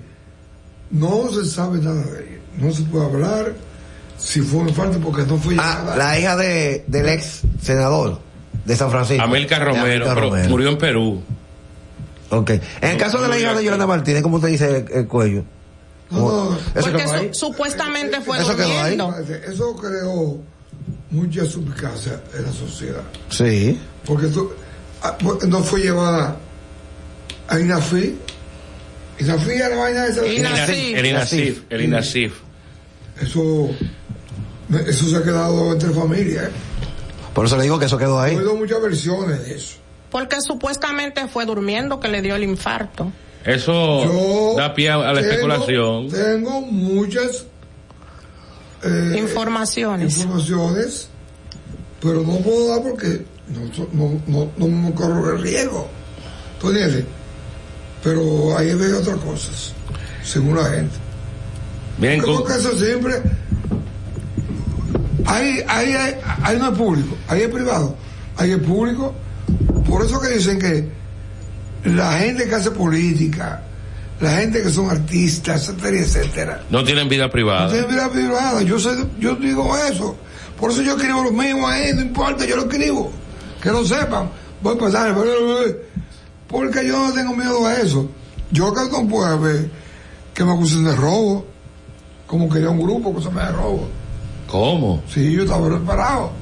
no 0.90 1.28
se 1.32 1.44
sabe 1.46 1.78
nada 1.78 2.02
de 2.02 2.20
ella. 2.24 2.38
No 2.58 2.72
se 2.72 2.82
puede 2.82 3.06
hablar 3.06 3.52
si 4.18 4.40
fue 4.40 4.60
un 4.60 4.68
infarto 4.68 4.98
porque 5.00 5.22
no 5.22 5.38
fue 5.38 5.56
Ah, 5.58 5.94
la 5.96 6.18
hija 6.18 6.36
de, 6.36 6.84
del 6.86 7.08
ex 7.08 7.40
senador 7.62 8.20
de 8.66 8.76
San 8.76 8.90
Francisco. 8.90 9.22
América 9.22 9.58
De 9.58 9.64
Romero, 9.64 9.84
Amílcar 9.86 10.14
pero 10.14 10.28
Romero. 10.28 10.48
murió 10.50 10.68
en 10.68 10.78
Perú. 10.78 11.22
Ok. 12.30 12.50
En 12.50 12.90
el 12.90 12.96
caso 12.98 13.20
de 13.22 13.28
la 13.28 13.38
hija 13.38 13.54
de 13.54 13.64
Yolanda 13.64 13.86
Martínez, 13.86 14.22
¿cómo 14.22 14.36
usted 14.36 14.48
dice 14.48 14.78
el, 14.78 14.92
el 14.92 15.06
cuello? 15.06 15.44
¿Cómo- 16.10 16.56
Eso 16.74 16.90
Porque 16.90 17.06
su- 17.32 17.46
supuestamente 17.46 18.20
fue 18.20 18.38
Eso 18.38 18.54
durmiendo. 18.54 19.14
Eso 19.48 19.76
creó 19.76 20.38
mucha 21.10 21.44
suplicacia 21.46 22.20
en 22.36 22.42
la 22.44 22.52
sociedad. 22.52 23.02
Sí. 23.28 23.80
Porque 24.04 24.26
tú, 24.28 24.50
ah, 25.02 25.16
pues, 25.18 25.46
no 25.48 25.62
fue 25.62 25.80
llevada 25.80 26.36
a 27.48 27.60
INAFI. 27.60 28.16
INAFI 29.20 29.50
era 29.50 29.68
la 29.70 29.76
vaina 29.76 30.06
esa. 30.06 30.24
El 30.24 30.38
INASIF, 31.06 31.62
el 31.70 31.80
INASIF. 31.82 32.32
Eso, 33.20 33.70
eso 34.86 35.08
se 35.10 35.16
ha 35.16 35.22
quedado 35.22 35.72
entre 35.72 35.90
familias. 35.90 36.44
¿eh? 36.44 36.50
Por 37.36 37.46
eso 37.46 37.56
le 37.56 37.62
digo 37.64 37.78
que 37.78 37.84
eso 37.84 37.98
quedó 37.98 38.24
He 38.24 38.30
ahí. 38.30 38.36
oído 38.36 38.56
muchas 38.56 38.80
versiones 38.82 39.44
de 39.46 39.54
eso. 39.54 39.76
Porque 40.10 40.40
supuestamente 40.40 41.28
fue 41.28 41.44
durmiendo 41.46 42.00
que 42.00 42.08
le 42.08 42.20
dio 42.22 42.34
el 42.34 42.42
infarto. 42.44 43.12
Eso 43.44 44.04
Yo 44.04 44.54
da 44.56 44.74
pie 44.74 44.90
a 44.90 44.96
la 44.96 45.14
tengo- 45.20 45.20
especulación. 45.30 46.08
Tengo 46.08 46.60
muchas 46.62 47.44
eh, 48.82 49.16
Informaciones. 49.18 50.16
informaciones, 50.16 51.08
pero 52.00 52.22
no 52.22 52.38
puedo 52.38 52.68
dar 52.68 52.82
porque 52.82 53.24
no, 53.48 53.86
no, 53.92 54.20
no, 54.26 54.50
no 54.56 54.66
me 54.66 54.94
corro 54.94 55.36
el 55.36 55.42
riesgo. 55.42 55.88
¿Tú 56.60 56.70
entiendes? 56.70 57.04
Pero 58.02 58.56
ahí 58.56 58.74
veo 58.74 58.98
otras 59.00 59.16
cosas, 59.18 59.72
según 60.24 60.56
la 60.56 60.64
gente. 60.64 60.96
Miren, 61.98 62.22
Porque 62.22 62.42
con- 62.44 62.52
eso 62.60 62.78
siempre. 62.78 63.14
Ahí, 65.26 65.60
ahí, 65.68 65.92
hay- 65.92 66.14
ahí 66.42 66.58
no 66.58 66.70
es 66.72 66.78
público, 66.78 67.16
ahí 67.28 67.42
es 67.42 67.48
privado, 67.48 67.96
ahí 68.36 68.52
es 68.52 68.58
público. 68.58 69.14
Por 69.88 70.04
eso 70.04 70.20
que 70.20 70.28
dicen 70.28 70.58
que 70.58 70.88
la 71.84 72.12
gente 72.18 72.48
que 72.48 72.54
hace 72.54 72.70
política, 72.70 73.62
la 74.20 74.30
gente 74.32 74.62
que 74.62 74.70
son 74.70 74.90
artistas, 74.90 75.68
etcétera, 75.68 75.98
etcétera, 76.00 76.60
no 76.70 76.82
tienen 76.84 77.08
vida 77.08 77.26
no 77.26 77.30
privada. 77.32 77.68
tienen 77.70 77.90
vida 77.90 78.10
privada. 78.10 78.62
Yo, 78.62 78.78
sé, 78.78 78.90
yo 79.18 79.34
digo 79.36 79.76
eso. 79.76 80.16
Por 80.58 80.70
eso 80.70 80.82
yo 80.82 80.96
escribo 80.96 81.22
lo 81.22 81.32
mismo 81.32 81.66
ahí, 81.68 81.92
no 81.94 82.00
importa, 82.02 82.44
yo 82.46 82.56
lo 82.56 82.62
escribo. 82.62 83.12
Que 83.62 83.70
lo 83.70 83.84
sepan. 83.84 84.30
Voy 84.62 84.74
a 84.74 84.78
pasar, 84.78 85.14
porque 86.48 86.86
yo 86.86 87.08
no 87.08 87.12
tengo 87.12 87.34
miedo 87.36 87.66
a 87.66 87.74
eso. 87.74 88.08
Yo 88.50 88.72
que 88.72 88.80
no 88.90 89.06
puedo 89.08 89.38
ver 89.40 89.70
que 90.34 90.44
me 90.44 90.52
acusen 90.52 90.84
de 90.84 90.94
robo, 90.94 91.44
como 92.26 92.48
quería 92.48 92.70
un 92.70 92.80
grupo 92.80 93.14
que 93.14 93.22
se 93.22 93.30
me 93.30 93.42
de 93.42 93.52
robo. 93.52 93.88
¿Cómo? 94.46 95.02
Sí, 95.08 95.32
yo 95.32 95.42
estaba 95.42 95.68
preparado. 95.68 96.32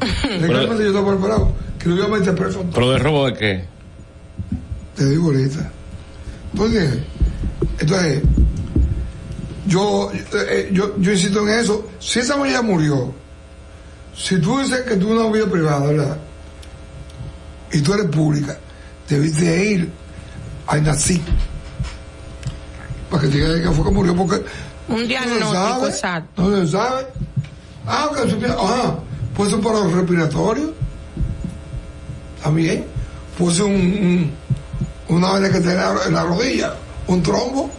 Legalmente 0.40 0.82
yo 0.82 0.90
estaba 0.90 1.12
preparado. 1.12 1.52
Que 1.78 1.88
lo 1.88 1.96
iba 1.96 2.06
a 2.06 2.18
meter 2.18 2.34
preso. 2.34 2.64
¿Pero 2.72 2.90
de 2.90 2.98
robo 2.98 3.26
de 3.26 3.34
qué? 3.34 3.64
Te 4.96 5.06
digo 5.06 5.26
ahorita. 5.26 5.70
Entonces, 6.52 6.98
entonces 7.80 8.22
yo, 9.66 10.10
eh, 10.12 10.70
yo, 10.72 10.98
yo 10.98 11.12
insisto 11.12 11.42
en 11.42 11.60
eso. 11.60 11.88
Si 11.98 12.20
esa 12.20 12.36
mujer 12.36 12.62
murió, 12.62 13.12
si 14.16 14.38
tú 14.38 14.58
dices 14.60 14.82
que 14.82 14.96
tú 14.96 15.14
no 15.14 15.30
vida 15.30 15.46
privada, 15.46 15.86
¿verdad? 15.86 16.16
Y 17.72 17.80
tú 17.80 17.94
eres 17.94 18.06
pública, 18.06 18.56
debiste 19.08 19.70
ir 19.70 19.90
a 20.66 20.78
INACI 20.78 21.20
para 23.10 23.22
que 23.22 23.28
te 23.28 23.36
digan 23.36 23.62
que 23.62 23.70
fue 23.70 23.84
que 23.84 23.90
murió 23.90 24.16
porque 24.16 24.44
Un 24.88 25.08
diagnóstico 25.08 25.52
sabe, 25.52 25.88
exacto. 25.88 26.42
no 26.42 26.56
se 26.66 26.72
sabe. 26.72 27.06
Ah, 27.86 28.08
que 28.14 28.30
supiera- 28.30 28.54
ajá, 28.54 28.96
puede 29.36 29.50
ser 29.50 29.58
un 29.58 29.64
paro 29.64 29.88
respiratorio. 29.90 30.72
También. 32.42 32.84
Puede 33.38 33.54
ser 33.56 33.64
un, 33.64 33.72
un- 33.72 34.30
una 35.08 35.32
vaina 35.32 35.48
que 35.50 35.60
tiene 35.60 35.80
en 36.06 36.14
la 36.14 36.22
rodilla, 36.24 36.74
un 37.06 37.22
trombo. 37.22 37.70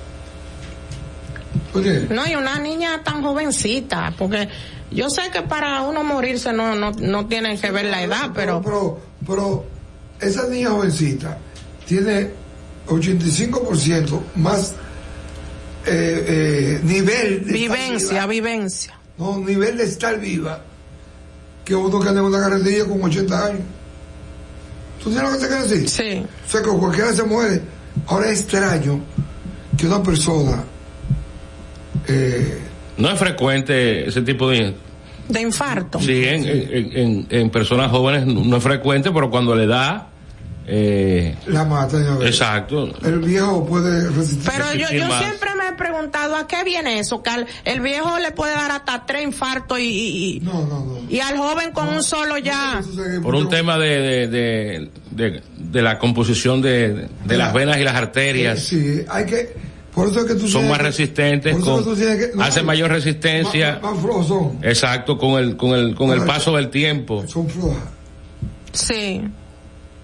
Oye, 1.74 2.08
No, 2.10 2.26
y 2.28 2.36
una 2.36 2.58
niña 2.60 3.02
tan 3.04 3.22
jovencita, 3.22 4.14
porque 4.18 4.48
yo 4.92 5.10
sé 5.10 5.24
que 5.32 5.42
para 5.42 5.82
uno 5.82 6.04
morirse 6.04 6.54
no, 6.54 6.76
no, 6.76 6.92
no 6.92 7.26
tiene 7.28 7.58
que 7.60 7.72
ver 7.72 7.86
la 7.86 8.02
edad, 8.04 8.32
pero... 8.34 8.62
pero, 8.62 9.00
pero 9.28 9.66
esa 10.22 10.48
niña 10.48 10.70
jovencita 10.70 11.38
tiene 11.86 12.32
85% 12.88 14.20
más 14.36 14.74
eh, 15.86 16.26
eh, 16.28 16.80
nivel 16.84 17.46
de 17.46 17.54
Vivencia, 17.54 17.96
estar 17.96 18.30
viva. 18.30 18.50
vivencia. 18.50 19.00
No, 19.18 19.38
nivel 19.40 19.78
de 19.78 19.84
estar 19.86 20.20
viva 20.20 20.62
que 21.64 21.74
uno 21.76 22.00
que 22.00 22.10
anda 22.10 22.22
en 22.22 22.28
una 22.28 22.40
carretilla 22.40 22.86
con 22.86 23.04
80 23.04 23.46
años. 23.46 23.62
¿Tú 25.04 25.12
sabes 25.14 25.32
lo 25.32 25.38
que 25.38 25.44
te 25.44 25.48
quiero 25.48 25.68
decir? 25.68 25.90
Sí. 25.90 26.26
O 26.48 26.50
sea, 26.52 26.62
que 26.62 26.70
cualquiera 26.70 27.14
se 27.14 27.24
muere. 27.24 27.62
Ahora 28.08 28.30
es 28.30 28.42
extraño 28.42 29.00
que 29.78 29.86
una 29.88 30.02
persona 30.04 30.64
eh, 32.08 32.60
No 32.98 33.10
es 33.10 33.20
frecuente 33.20 34.08
ese 34.08 34.22
tipo 34.22 34.50
de... 34.50 34.74
De 35.30 35.42
infarto. 35.42 36.00
Sí, 36.00 36.24
en, 36.24 36.46
en, 36.46 36.98
en- 36.98 37.28
en 37.30 37.50
personas 37.50 37.90
jóvenes 37.90 38.28
no 38.28 38.58
es 38.58 38.64
frecuente, 38.64 39.12
pero 39.12 39.30
cuando 39.30 39.56
le 39.56 39.66
da... 39.66 40.10
Eh, 40.68 41.36
la 41.48 41.64
mata. 41.64 42.02
ya 42.04 42.16
ves. 42.18 42.30
exacto. 42.30 42.92
El 43.04 43.20
viejo 43.20 43.66
puede 43.66 44.10
resistir. 44.10 44.52
Pero 44.52 44.74
yo, 44.74 44.90
yo 44.92 45.18
siempre 45.20 45.55
preguntado 45.76 46.36
a 46.36 46.48
qué 46.48 46.64
viene 46.64 47.00
eso, 47.00 47.22
que 47.24 47.30
al- 47.30 47.48
el 47.66 47.80
viejo 47.82 48.18
le 48.20 48.32
puede 48.32 48.54
dar 48.54 48.72
hasta 48.72 49.06
tres 49.06 49.24
infartos 49.24 49.80
y, 49.80 50.42
y, 51.10 51.20
al 51.20 51.38
joven 51.38 51.72
con 51.72 51.90
un 51.90 52.04
solo 52.04 52.38
ya. 52.38 52.82
Por 53.22 53.36
un 53.36 53.50
tema 53.50 53.78
de, 53.78 53.88
de, 54.00 54.28
de, 54.28 54.92
de- 55.12 55.44
de 55.58 55.82
la 55.82 56.00
composición 56.00 56.62
de, 56.62 57.08
de 57.26 57.38
las 57.38 57.54
venas 57.54 57.78
y 57.78 57.84
las 57.84 57.96
arterias. 57.96 58.60
Sí, 58.60 59.02
hay 59.10 59.26
que. 59.26 59.56
Por 59.94 60.10
eso 60.10 60.20
es 60.20 60.26
que 60.26 60.36
tú 60.36 60.46
Son 60.50 60.68
más 60.68 60.78
que- 60.80 60.84
resistentes, 60.84 61.56
con, 61.58 61.84
que 61.96 62.32
no, 62.36 62.44
hacen 62.44 62.66
mayor 62.66 62.92
resistencia. 62.92 63.80
Más, 63.82 63.94
más 63.94 64.02
flojos 64.02 64.28
son. 64.28 64.60
Exacto, 64.62 65.18
con 65.18 65.42
el, 65.42 65.56
con 65.56 65.72
el, 65.72 65.96
con 65.96 66.12
el 66.12 66.24
paso 66.26 66.54
del 66.58 66.70
tiempo. 66.70 67.24
Son 67.28 67.48
flojas. 67.50 67.84
Sí. 68.74 69.22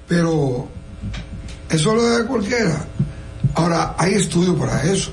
Pero 0.07 0.67
eso 1.69 1.93
lo 1.95 2.03
de 2.17 2.25
cualquiera. 2.25 2.85
Ahora, 3.55 3.95
hay 3.97 4.13
estudios 4.13 4.55
para 4.57 4.81
eso. 4.83 5.11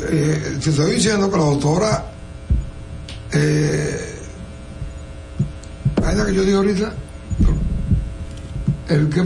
Eh, 0.00 0.58
te 0.62 0.70
estoy 0.70 0.94
diciendo 0.94 1.30
que 1.30 1.36
la 1.36 1.44
doctora, 1.44 2.04
eh, 3.32 4.14
la 6.00 6.26
que 6.26 6.34
yo 6.34 6.42
digo 6.44 6.58
ahorita, 6.58 6.92
el 8.88 9.08
que 9.08 9.22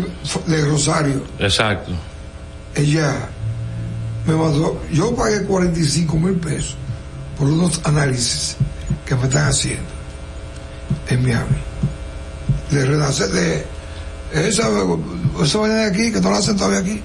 de 0.47 0.65
Rosario, 0.65 1.23
Exacto. 1.39 1.93
ella 2.75 3.29
me 4.27 4.35
mandó, 4.35 4.81
yo 4.93 5.15
pagué 5.15 5.43
45 5.45 6.17
mil 6.19 6.35
pesos 6.35 6.77
por 7.39 7.49
unos 7.49 7.81
análisis 7.85 8.57
que 9.07 9.15
me 9.15 9.25
están 9.25 9.49
haciendo 9.49 9.89
en 11.09 11.23
Miami. 11.23 11.57
De 12.71 12.85
renacer, 12.87 13.29
de 13.29 13.67
esa, 14.33 14.69
esa 15.43 15.59
vaina 15.59 15.75
de 15.75 15.85
aquí, 15.87 16.13
que 16.13 16.21
no 16.21 16.31
la 16.31 16.39
hacen 16.39 16.57
todavía 16.57 16.79
aquí. 16.79 17.03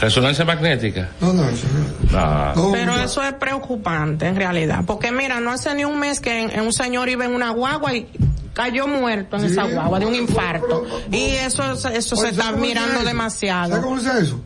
Resonancia 0.00 0.44
magnética. 0.44 1.08
No, 1.20 1.32
no, 1.32 1.48
eso 1.48 1.66
Ah. 2.14 2.54
Pero 2.72 2.94
eso 2.96 3.22
es 3.22 3.32
preocupante 3.34 4.26
en 4.26 4.36
realidad, 4.36 4.84
porque 4.86 5.10
mira, 5.12 5.40
no 5.40 5.50
hace 5.52 5.74
ni 5.74 5.84
un 5.84 5.98
mes 5.98 6.20
que 6.20 6.42
en- 6.42 6.50
en 6.50 6.60
un 6.60 6.72
señor 6.72 7.08
iba 7.08 7.24
en 7.24 7.34
una 7.34 7.50
guagua 7.50 7.94
y 7.94 8.06
cayó 8.52 8.86
muerto 8.86 9.36
en 9.36 9.44
esa 9.44 9.64
guagua 9.64 9.98
de 9.98 10.06
un 10.06 10.14
infarto. 10.14 10.84
Y 11.10 11.30
eso, 11.30 11.62
eso 11.72 12.16
se 12.16 12.28
está 12.28 12.42
¿sabes 12.44 12.52
cómo 12.52 12.54
se 12.54 12.60
mirando 12.68 13.02
demasiado. 13.04 13.68
¿Sabes 13.70 13.84
cómo 13.84 13.98
se 14.00 14.06
llama 14.06 14.20
eso? 14.20 14.40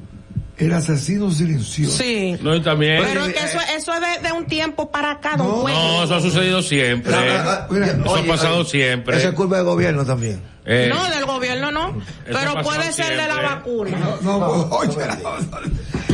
El 0.59 0.73
asesino 0.75 1.31
silencioso. 1.31 1.97
Sí. 1.97 2.37
No, 2.43 2.55
y 2.55 2.61
también. 2.61 3.03
Pero 3.03 3.25
es 3.25 3.33
que 3.33 3.45
eso, 3.45 3.59
eso 3.77 3.95
es 3.95 4.01
de, 4.23 4.29
de 4.29 4.35
un 4.35 4.45
tiempo 4.47 4.91
para 4.91 5.13
acá, 5.13 5.37
don 5.37 5.63
Cuello. 5.63 5.79
No, 5.79 6.05
eso 6.05 6.15
ha 6.17 6.21
sucedido 6.21 6.61
siempre. 6.63 7.13
eso 7.13 8.17
ha 8.17 8.23
pasado 8.27 8.65
siempre. 8.65 9.17
Eso 9.17 9.29
es 9.29 9.35
culpa 9.35 9.57
del 9.57 9.65
gobierno 9.65 10.05
también. 10.05 10.41
Eh, 10.73 10.89
No, 10.89 11.05
del 11.11 11.27
gobierno 11.27 11.71
no. 11.73 12.01
Pero 12.25 12.63
puede 12.63 12.93
ser 12.93 13.17
de 13.17 13.27
la 13.29 13.41
vacuna. 13.43 13.99
No, 14.23 14.39
oye, 14.71 14.97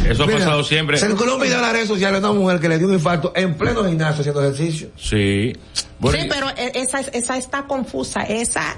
eso 0.08 0.22
ha 0.22 0.26
Mira, 0.26 0.38
pasado 0.38 0.64
siempre. 0.64 0.96
Circuló 0.98 1.34
un 1.34 1.42
video 1.42 1.56
en 1.56 1.62
las 1.62 1.72
redes 1.72 1.88
sociales 1.88 2.22
de 2.22 2.28
una 2.28 2.38
mujer 2.38 2.58
que 2.60 2.68
le 2.68 2.78
dio 2.78 2.86
un 2.86 2.94
infarto 2.94 3.32
en 3.36 3.54
pleno 3.56 3.84
gimnasio 3.84 4.20
haciendo 4.20 4.42
ejercicio. 4.42 4.88
Sí. 4.96 5.52
Bueno, 5.98 6.18
sí, 6.22 6.28
pero 6.30 6.48
e- 6.56 6.72
esa, 6.74 7.00
esa 7.00 7.36
está 7.36 7.64
confusa. 7.66 8.22
Esa 8.22 8.76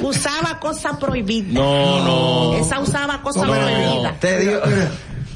usaba 0.00 0.58
cosa 0.58 0.98
prohibida. 0.98 1.52
No, 1.52 2.04
no. 2.04 2.54
Esa 2.56 2.80
usaba 2.80 3.22
cosa 3.22 3.44
No. 3.46 3.52
prohibida. 3.52 4.16
Te 4.18 4.38
digo. 4.40 4.60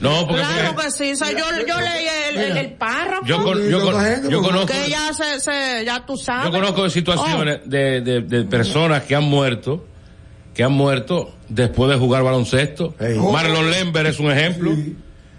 No, 0.01 0.27
porque 0.27 0.43
Claro 0.43 0.77
que 0.77 0.91
sí. 0.91 1.13
O 1.13 1.17
sea, 1.17 1.31
yo, 1.31 1.45
yo 1.67 1.81
leí 1.81 2.07
el, 2.31 2.37
el, 2.37 2.57
el 2.59 2.73
párrafo. 2.75 3.25
Yo 3.25 3.43
con- 3.43 3.69
yo 3.69 3.81
con- 3.81 4.31
yo 4.31 4.43
conozco- 4.43 4.67
Que 4.67 4.91
ya 4.91 5.13
se, 5.15 5.41
se, 5.41 5.85
ya 5.85 6.05
tú 6.05 6.17
sabes. 6.17 6.47
yo 6.47 6.51
conozco 6.53 6.85
de 6.85 6.91
situaciones 6.91 7.61
de, 7.65 8.01
de, 8.03 8.21
de 8.23 8.45
personas 8.45 9.03
que 9.05 9.15
han 9.15 9.25
muerto, 9.25 9.85
que 10.55 10.63
han 10.63 10.73
muerto 10.73 11.35
después 11.49 11.91
de 11.91 11.97
jugar 11.97 12.23
baloncesto. 12.23 12.95
Marlon 13.33 13.71
Lember 13.71 14.07
es 14.07 14.19
un 14.19 14.31
ejemplo. 14.31 14.73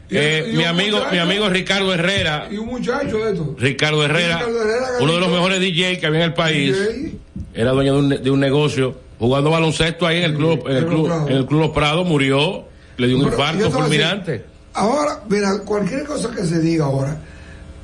Eh, 0.09 0.45
Y- 0.47 0.53
y 0.53 0.57
mi 0.57 0.63
amigo, 0.63 0.97
muchacho- 0.97 1.11
mi 1.13 1.19
amigo 1.19 1.49
Ricardo 1.49 1.93
Herrera, 1.93 2.47
Y 2.49 2.57
un 2.57 2.67
muchacho 2.67 3.17
de 3.17 3.31
esto. 3.33 3.55
Ricardo 3.59 4.03
Herrera, 4.05 4.37
Ricardo 4.37 4.61
Herrera, 4.61 4.87
uno 5.01 5.13
de 5.15 5.19
los 5.19 5.29
mejores 5.29 5.59
DJ 5.59 5.99
que 5.99 6.05
había 6.07 6.19
en 6.21 6.25
el 6.27 6.33
país, 6.33 6.73
DJ. 6.77 7.17
era 7.53 7.71
dueño 7.71 7.93
de 7.93 7.99
un, 7.99 8.09
de 8.23 8.31
un 8.31 8.39
negocio, 8.39 8.97
jugando 9.19 9.49
baloncesto 9.51 10.07
ahí 10.07 10.19
en 10.19 10.23
el 10.23 10.33
club, 10.35 10.63
en 10.69 10.77
el 10.77 10.85
Club 10.85 11.11
en 11.27 11.35
el 11.35 11.45
club 11.45 11.59
Los 11.59 11.71
Prados, 11.71 12.07
murió, 12.07 12.66
le 12.97 13.07
dio 13.07 13.17
un 13.17 13.23
infarto 13.25 13.71
fulminante. 13.71 14.45
Ahora, 14.73 15.21
mira, 15.29 15.57
cualquier 15.59 16.03
cosa 16.03 16.29
que 16.31 16.45
se 16.45 16.59
diga 16.59 16.85
ahora. 16.85 17.17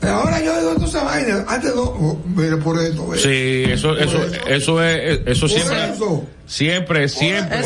Ahora 0.02 0.42
yo 0.42 0.58
digo 0.60 0.74
toda 0.76 0.88
esa 0.88 1.04
vaina. 1.04 1.46
Antes 1.48 1.74
no. 1.76 1.84
oh, 1.84 2.22
mira, 2.36 2.58
por 2.58 2.80
esto. 2.80 3.08
ve. 3.08 3.18
Sí, 3.18 3.72
eso, 3.72 3.98
eso, 3.98 4.22
eso 4.48 4.84
es, 4.84 5.22
eso 5.26 5.48
siempre, 5.48 5.90
eso. 5.94 6.24
siempre, 6.46 7.10
siempre, 7.10 7.62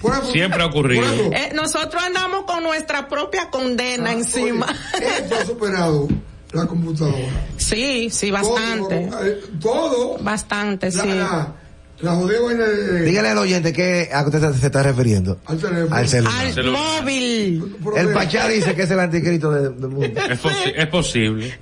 Por 0.00 0.12
ejemplo, 0.12 0.32
siempre 0.32 0.62
ha 0.62 0.66
ocurrido. 0.66 1.04
Eh, 1.32 1.50
nosotros 1.54 2.02
andamos 2.02 2.44
con 2.44 2.62
nuestra 2.62 3.08
propia 3.08 3.50
condena 3.50 4.12
encima. 4.12 4.66
esto 5.00 5.34
ha 5.34 5.44
superado 5.44 6.08
la 6.52 6.66
computadora. 6.66 7.46
Sí, 7.56 8.08
sí, 8.10 8.30
bastante. 8.30 9.06
Todo, 9.06 9.26
eh, 9.26 9.40
todo 9.60 10.18
Bastante, 10.20 10.90
la, 10.90 11.02
sí. 11.02 11.08
la, 11.08 11.54
la 12.00 12.12
jodida 12.12 12.40
vaina 12.40 12.64
de, 12.64 13.02
Dígale 13.04 13.28
al 13.30 13.38
oyente 13.38 13.72
que 13.72 14.08
a 14.12 14.22
qué 14.22 14.36
usted 14.36 14.52
se 14.54 14.66
está 14.66 14.82
refiriendo. 14.82 15.38
al 15.46 15.58
teléfono. 15.58 15.96
Al 15.96 16.08
celular. 16.08 16.46
Al 16.56 16.70
móvil. 16.70 17.76
El 17.96 18.08
Pachá 18.10 18.48
dice 18.48 18.74
que 18.74 18.82
es 18.82 18.90
el 18.90 19.00
anticristo 19.00 19.50
de- 19.50 19.68
del 19.70 19.88
mundo. 19.90 20.06
Es, 20.30 20.40
posi- 20.42 20.72
es 20.76 20.86
posible. 20.86 21.58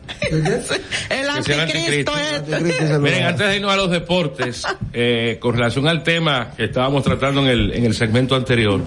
El 1.10 1.28
anticristo 1.30 2.12
es. 2.16 2.52
Anticristo 2.52 2.84
es 2.84 2.90
el 2.90 3.00
Miren, 3.00 3.24
antes 3.24 3.48
de 3.48 3.56
irnos 3.56 3.72
a 3.72 3.76
los 3.76 3.90
deportes, 3.90 4.62
eh, 4.92 5.38
con 5.40 5.54
relación 5.54 5.88
al 5.88 6.02
tema 6.02 6.52
que 6.56 6.64
estábamos 6.64 7.02
tratando 7.04 7.40
en 7.42 7.48
el, 7.48 7.72
en 7.72 7.84
el 7.84 7.94
segmento 7.94 8.34
anterior, 8.36 8.82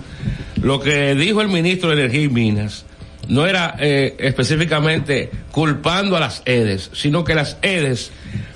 lo 0.61 0.79
que 0.79 1.15
dijo 1.15 1.41
el 1.41 1.47
ministro 1.47 1.89
de 1.89 1.95
Energía 2.01 2.21
y 2.23 2.29
Minas 2.29 2.85
no 3.27 3.45
era 3.47 3.75
eh, 3.79 4.15
específicamente 4.19 5.29
culpando 5.51 6.17
a 6.17 6.19
las 6.19 6.41
EDES, 6.45 6.91
sino 6.93 7.23
que 7.23 7.35
las 7.35 7.57
EDES, 7.61 8.11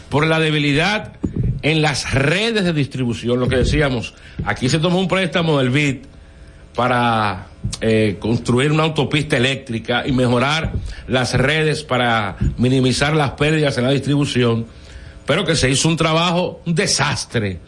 por 0.09 0.25
la 0.27 0.39
debilidad 0.39 1.13
en 1.63 1.81
las 1.81 2.13
redes 2.13 2.65
de 2.65 2.73
distribución, 2.73 3.39
lo 3.39 3.47
que 3.47 3.55
decíamos, 3.55 4.13
aquí 4.43 4.69
se 4.69 4.79
tomó 4.79 4.99
un 4.99 5.07
préstamo 5.07 5.57
del 5.57 5.69
BID 5.69 5.97
para 6.75 7.47
eh, 7.79 8.17
construir 8.19 8.71
una 8.71 8.83
autopista 8.83 9.37
eléctrica 9.37 10.03
y 10.05 10.11
mejorar 10.11 10.73
las 11.07 11.33
redes 11.33 11.83
para 11.83 12.35
minimizar 12.57 13.15
las 13.15 13.31
pérdidas 13.31 13.77
en 13.77 13.85
la 13.85 13.91
distribución, 13.91 14.65
pero 15.25 15.45
que 15.45 15.55
se 15.55 15.69
hizo 15.69 15.87
un 15.87 15.95
trabajo, 15.95 16.61
un 16.65 16.75
desastre, 16.75 17.59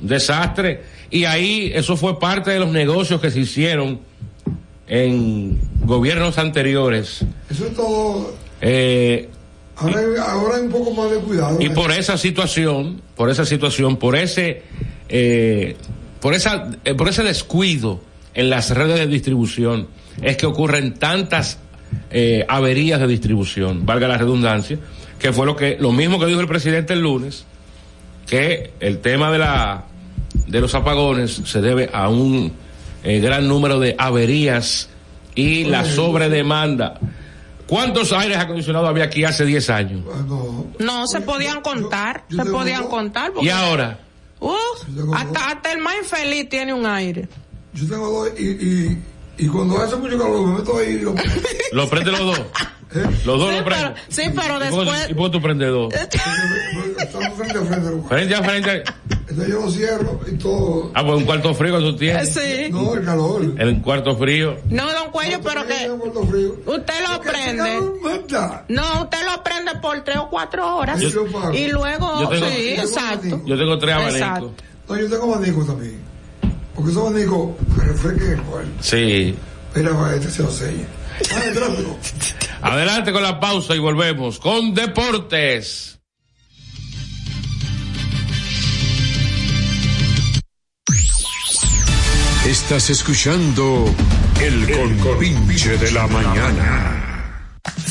un 0.00 0.08
desastre, 0.08 0.82
y 1.10 1.24
ahí 1.26 1.70
eso 1.74 1.96
fue 1.96 2.18
parte 2.18 2.50
de 2.50 2.58
los 2.58 2.70
negocios 2.70 3.20
que 3.20 3.30
se 3.30 3.40
hicieron 3.40 4.00
en 4.86 5.60
gobiernos 5.82 6.38
anteriores. 6.38 7.24
Eso 7.50 7.66
es 7.66 7.74
todo. 7.74 8.34
Eh, 8.60 9.28
Ahora, 9.76 9.98
hay- 9.98 10.06
ahora 10.20 10.56
hay 10.56 10.62
un 10.62 10.70
poco 10.70 10.92
más 10.92 11.10
de 11.10 11.16
cuidado. 11.18 11.60
y 11.60 11.68
por 11.70 11.90
esa 11.90 12.16
situación, 12.16 13.00
por 13.16 13.28
esa 13.30 13.44
situación, 13.44 13.96
por 13.96 14.14
ese, 14.16 14.62
eh, 15.08 15.76
por 16.20 16.34
esa, 16.34 16.70
eh, 16.84 16.94
por 16.94 17.08
ese 17.08 17.22
descuido 17.22 18.00
en 18.34 18.50
las 18.50 18.70
redes 18.70 18.98
de 18.98 19.06
distribución, 19.06 19.88
es 20.22 20.36
que 20.36 20.46
ocurren 20.46 20.94
tantas 20.94 21.58
eh, 22.10 22.44
averías 22.48 23.00
de 23.00 23.06
distribución, 23.06 23.84
valga 23.86 24.08
la 24.08 24.18
redundancia, 24.18 24.78
que 25.18 25.32
fue 25.32 25.46
lo 25.46 25.54
que, 25.56 25.76
lo 25.80 25.92
mismo 25.92 26.18
que 26.18 26.26
dijo 26.26 26.40
el 26.40 26.48
presidente 26.48 26.92
el 26.92 27.00
lunes, 27.00 27.44
que 28.26 28.72
el 28.80 28.98
tema 28.98 29.30
de 29.30 29.38
la, 29.38 29.84
de 30.46 30.60
los 30.60 30.74
apagones 30.74 31.40
se 31.44 31.60
debe 31.60 31.90
a 31.92 32.08
un 32.08 32.52
eh, 33.04 33.20
gran 33.20 33.46
número 33.48 33.78
de 33.80 33.94
averías 33.98 34.88
y 35.34 35.64
la 35.64 35.84
sobredemanda. 35.84 36.98
¿Cuántos 37.66 38.12
aires 38.12 38.36
acondicionados 38.36 38.88
había 38.88 39.04
aquí 39.04 39.24
hace 39.24 39.44
10 39.44 39.70
años? 39.70 40.02
No, 40.78 41.06
se 41.06 41.20
podían 41.22 41.60
contar. 41.62 42.24
Se 42.28 42.44
podían 42.44 42.84
contar. 42.88 43.30
¿Y 43.30 43.34
porque- 43.34 43.52
ahora? 43.52 44.00
Uh, 44.40 44.54
hasta, 45.14 45.48
hasta 45.52 45.72
el 45.72 45.78
más 45.78 45.94
infeliz 45.96 46.48
tiene 46.50 46.74
un 46.74 46.84
aire. 46.84 47.26
Yo 47.72 47.88
tengo 47.88 48.08
dos 48.10 48.28
y, 48.38 48.44
y, 48.44 49.02
y 49.38 49.46
cuando 49.48 49.80
hace 49.80 49.96
mucho 49.96 50.18
calor 50.18 50.46
me 50.46 50.58
meto 50.58 50.76
ahí 50.76 50.90
y 50.94 50.98
lo 51.00 51.14
¿Lo 51.72 51.88
prende 51.88 52.10
los 52.12 52.20
dos? 52.20 52.40
Los 53.24 53.38
dos 53.38 53.52
lo 53.54 53.64
prenden. 53.64 53.94
Sí, 54.08 54.22
pero 54.34 54.56
¿Y 54.64 54.70
por 54.70 54.84
qué- 54.84 54.90
después. 54.90 55.10
¿Y 55.10 55.14
por 55.14 55.30
qué 55.30 55.36
tú 55.38 55.42
prendes 55.42 55.68
dos? 55.72 55.94
Estamos 55.94 57.34
frente 57.38 57.58
a 57.58 57.62
frente. 57.62 58.08
Frente 58.08 58.34
a 58.34 58.42
frente. 58.42 58.84
Entonces 59.28 59.48
yo 59.48 59.60
lo 59.62 59.70
cierro 59.70 60.20
y 60.30 60.32
todo. 60.36 60.90
Ah, 60.94 61.02
pues 61.04 61.16
un 61.16 61.24
cuarto 61.24 61.54
frío 61.54 61.78
tú 61.80 61.96
tienes. 61.96 62.32
Sí. 62.32 62.68
No, 62.70 62.94
el 62.94 63.04
calor. 63.04 63.42
En 63.58 63.68
un 63.68 63.80
cuarto 63.80 64.16
frío. 64.16 64.56
No, 64.68 64.92
don 64.92 65.10
Cuello, 65.10 65.40
pero 65.42 65.66
que 65.66 65.90
usted 66.70 66.94
lo 67.08 67.20
prende. 67.20 67.80
No, 68.68 69.02
usted 69.02 69.18
lo 69.24 69.42
prende 69.42 69.72
por 69.82 70.02
tres 70.04 70.18
o 70.18 70.28
cuatro 70.30 70.76
horas. 70.76 71.00
Yo- 71.00 71.08
y 71.52 71.68
luego, 71.68 72.20
yo 72.20 72.28
tengo- 72.28 72.46
sí, 72.48 72.68
exacto. 72.76 73.42
Yo 73.44 73.56
tengo 73.58 73.78
tres 73.78 73.96
Exacto. 73.96 74.24
abanicos. 74.24 74.52
No, 74.88 74.96
yo 74.98 75.08
tengo 75.10 75.34
abanico 75.34 75.64
también. 75.64 75.98
Porque 76.74 76.90
esos 76.90 77.02
abanicos 77.08 77.50
refresquen 77.76 78.32
el 78.32 78.42
cuerpo. 78.42 78.70
Sí. 78.80 79.34
Mira, 79.74 80.14
este 80.14 80.30
se 80.30 80.42
lo 80.42 80.50
sella. 80.50 80.84
El. 81.20 81.96
Adelante 82.62 83.12
con 83.12 83.22
la 83.22 83.38
pausa 83.38 83.74
y 83.74 83.78
volvemos 83.78 84.38
con 84.38 84.74
Deportes. 84.74 86.00
Estás 92.46 92.90
escuchando 92.90 93.94
el 94.40 94.70
compinche 95.00 95.76
de 95.78 95.92
la 95.92 96.06
mañana. 96.06 97.13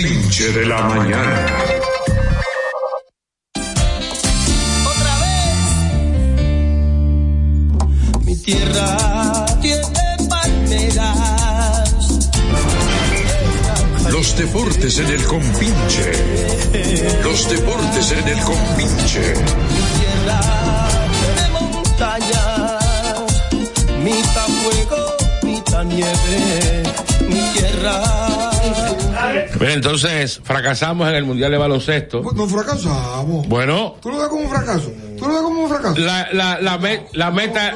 Compinche 0.00 0.52
de 0.52 0.66
la 0.66 0.80
mañana. 0.80 1.46
Mi 8.24 8.36
tierra 8.36 9.46
tiene 9.60 9.84
palmeras. 10.28 12.30
Los 14.10 14.36
deportes 14.36 14.98
en 14.98 15.06
el 15.06 15.24
compinche. 15.24 16.12
Los 17.22 17.48
deportes 17.50 18.12
en 18.12 18.28
el 18.28 18.40
compinche. 18.40 19.34
Tierra 19.98 20.40
de 21.36 21.48
montañas. 21.50 22.84
Mitad 24.02 24.48
fuego, 24.62 25.16
mitad 25.42 25.84
nieve. 25.84 26.82
Mi 27.28 27.40
tierra. 27.52 28.49
Bien, 29.58 29.72
entonces 29.72 30.40
fracasamos 30.42 31.08
en 31.08 31.14
el 31.14 31.24
Mundial 31.24 31.50
de 31.50 31.58
Baloncesto. 31.58 32.22
No 32.34 32.46
fracasamos. 32.46 33.46
Bueno, 33.48 33.96
¿Tú 34.00 34.10
lo 34.10 34.18
ves 34.18 34.28
como 34.28 34.42
un 34.42 34.50
fracaso? 34.50 34.90
¿Tú 35.18 35.26
lo 35.26 35.34
ves 35.34 35.42
como 35.42 35.62
un 35.62 35.68
fracaso? 35.68 35.98
la, 36.00 36.28
la, 36.32 36.60
la, 36.60 36.78
me- 36.78 37.06
la 37.12 37.30
meta... 37.30 37.74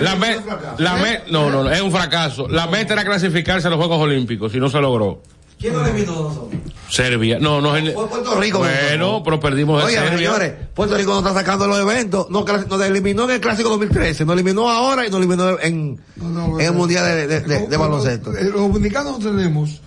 La, 0.00 0.14
me- 0.16 0.36
la 0.78 0.96
me- 0.96 1.20
no, 1.30 1.50
no, 1.50 1.64
no, 1.64 1.70
es 1.70 1.80
un 1.82 1.92
fracaso. 1.92 2.48
La 2.48 2.66
meta 2.66 2.94
era 2.94 3.04
clasificarse 3.04 3.66
a 3.66 3.70
los 3.70 3.78
Juegos 3.78 3.98
Olímpicos 4.00 4.54
y 4.54 4.58
no 4.58 4.70
se 4.70 4.80
logró. 4.80 5.20
¿Quién 5.58 5.74
lo 5.74 5.84
eliminó? 5.86 6.48
Serbia, 6.88 7.38
no, 7.38 7.60
no 7.60 7.76
es 7.76 7.90
Puerto 7.92 8.34
Rico. 8.40 8.58
Bueno, 8.60 9.22
pero 9.22 9.38
perdimos 9.38 9.84
Oye, 9.84 9.94
Serbia. 9.96 10.16
señores, 10.18 10.52
Puerto 10.74 10.96
Rico 10.96 11.10
nos 11.12 11.18
está 11.26 11.34
sacando 11.34 11.66
los 11.68 11.78
eventos. 11.78 12.30
Nos, 12.30 12.44
clas- 12.46 12.66
nos 12.68 12.80
eliminó 12.82 13.24
en 13.24 13.32
el 13.32 13.40
Clásico 13.40 13.68
2013, 13.68 14.24
nos 14.24 14.34
eliminó 14.34 14.68
ahora 14.70 15.06
y 15.06 15.10
nos 15.10 15.18
eliminó 15.18 15.58
en, 15.60 16.00
en 16.20 16.60
el 16.60 16.72
Mundial 16.72 17.04
de, 17.04 17.26
de- 17.26 17.40
de- 17.40 17.66
de 17.68 17.76
baloncesto. 17.76 18.34
Eh, 18.34 18.44
Los 18.44 18.62
dominicanos 18.62 19.18
tenemos 19.18 19.81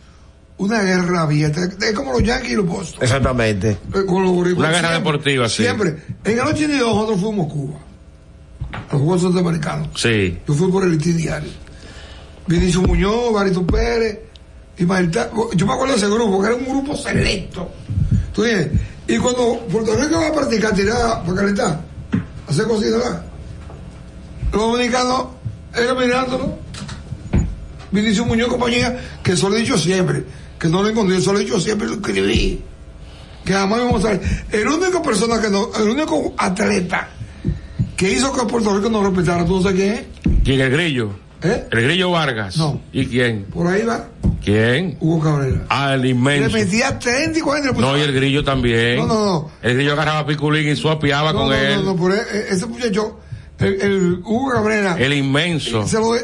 una 0.57 0.81
guerra 0.81 1.21
abierta. 1.21 1.61
Es 1.85 1.93
como 1.93 2.13
los 2.13 2.23
Yankees 2.23 2.51
y 2.51 2.55
los 2.55 2.65
Boston. 2.65 3.03
Exactamente. 3.03 3.71
Eh, 3.71 4.05
con 4.07 4.23
los 4.23 4.31
boricuas. 4.31 4.59
Una 4.69 4.69
guerra 4.77 4.89
Siempre, 4.91 5.11
deportiva, 5.11 5.49
sí. 5.49 5.63
Siempre. 5.63 5.95
En 6.23 6.31
el 6.39 6.47
82 6.47 6.79
nosotros 6.95 7.19
fuimos 7.21 7.45
a 7.47 7.49
Cuba. 7.53 7.79
A 8.71 8.93
los 8.93 9.01
Juegos 9.01 9.21
Centroamericanos. 9.21 9.89
Sí. 9.95 10.37
Yo 10.47 10.53
fui 10.53 10.71
por 10.71 10.83
el 10.83 10.91
Listín 10.91 11.17
Diario. 11.17 11.49
Vinicio 12.47 12.81
Muñoz, 12.81 13.33
Barito 13.33 13.65
Pérez, 13.65 14.19
Ismael 14.77 15.09
Ta- 15.09 15.31
Yo 15.55 15.65
me 15.65 15.73
acuerdo 15.73 15.93
de 15.93 15.97
ese 15.99 16.07
grupo, 16.09 16.39
que 16.41 16.47
era 16.47 16.55
un 16.55 16.65
grupo 16.65 16.95
selecto. 16.95 17.71
¿Tú? 18.33 18.43
Y 19.07 19.17
cuando 19.17 19.59
Puerto 19.71 19.95
Rico 19.95 20.19
va 20.19 20.27
a 20.27 20.33
practicar 20.33 20.73
tirada 20.73 21.23
para 21.23 21.35
calentar, 21.37 21.81
hacer 22.47 22.65
cositas, 22.65 22.93
¿verdad? 22.99 23.25
los 24.51 24.61
dominicanos 24.61 25.25
eran 25.75 25.97
mirándolo. 25.97 26.57
Vinicio 27.91 28.25
Muñoz, 28.25 28.49
compañía, 28.49 28.99
que 29.23 29.33
eso 29.33 29.49
lo 29.49 29.55
he 29.55 29.59
dicho 29.59 29.77
siempre, 29.77 30.23
que 30.59 30.67
no 30.67 30.81
lo 30.83 30.89
encontré, 30.89 31.17
eso 31.17 31.33
lo 31.33 31.39
he 31.39 31.43
dicho 31.43 31.59
siempre, 31.59 31.87
lo 31.87 31.95
escribí. 31.95 32.61
Que 33.43 33.53
jamás 33.53 33.79
íbamos 33.79 34.03
a 34.05 34.09
ver. 34.11 34.21
El 34.51 34.67
único 34.67 35.01
persona 35.01 35.39
que 35.41 35.49
no, 35.49 35.69
el 35.79 35.89
único 35.89 36.33
atleta 36.37 37.09
que 37.95 38.11
hizo 38.11 38.33
que 38.33 38.45
Puerto 38.45 38.75
Rico 38.75 38.89
no 38.89 39.03
respetara, 39.03 39.45
¿tú 39.45 39.57
no 39.57 39.61
sabes 39.61 39.77
quién 39.77 39.93
es? 39.93 40.03
¿Quién? 40.43 40.61
El 40.61 40.71
Grillo. 40.71 41.11
¿Eh? 41.43 41.67
El 41.71 41.83
Grillo 41.83 42.11
Vargas. 42.11 42.57
No. 42.57 42.81
¿Y 42.91 43.05
quién? 43.05 43.45
Por 43.45 43.67
ahí 43.67 43.83
va. 43.83 44.07
¿Quién? 44.43 44.97
Hugo 44.99 45.23
Cabrera. 45.23 45.65
Ah, 45.69 45.93
el 45.93 46.01
Le 46.01 46.09
inmenso. 46.09 46.55
metía 46.57 46.97
30 46.97 47.37
y 47.37 47.41
40. 47.41 47.71
le 47.71 47.79
No, 47.79 47.97
y 47.97 48.01
el 48.01 48.13
grillo 48.13 48.43
también. 48.43 48.97
No, 48.97 49.05
no, 49.07 49.25
no. 49.25 49.51
El 49.61 49.75
grillo 49.75 49.93
agarraba 49.93 50.25
Piculín 50.25 50.67
y 50.69 50.75
suapiaba 50.75 51.31
No, 51.33 51.39
con 51.39 51.47
no, 51.49 51.53
él. 51.55 51.75
no, 51.77 51.83
no, 51.93 51.95
por 51.95 52.11
e- 52.13 52.49
ese 52.49 52.65
muchacho, 52.67 53.19
el, 53.59 53.81
el 53.81 54.13
Hugo 54.23 54.51
Cabrera, 54.53 54.97
El 54.99 55.13
inmenso. 55.13 55.87
se 55.87 55.97
lo 55.99 56.15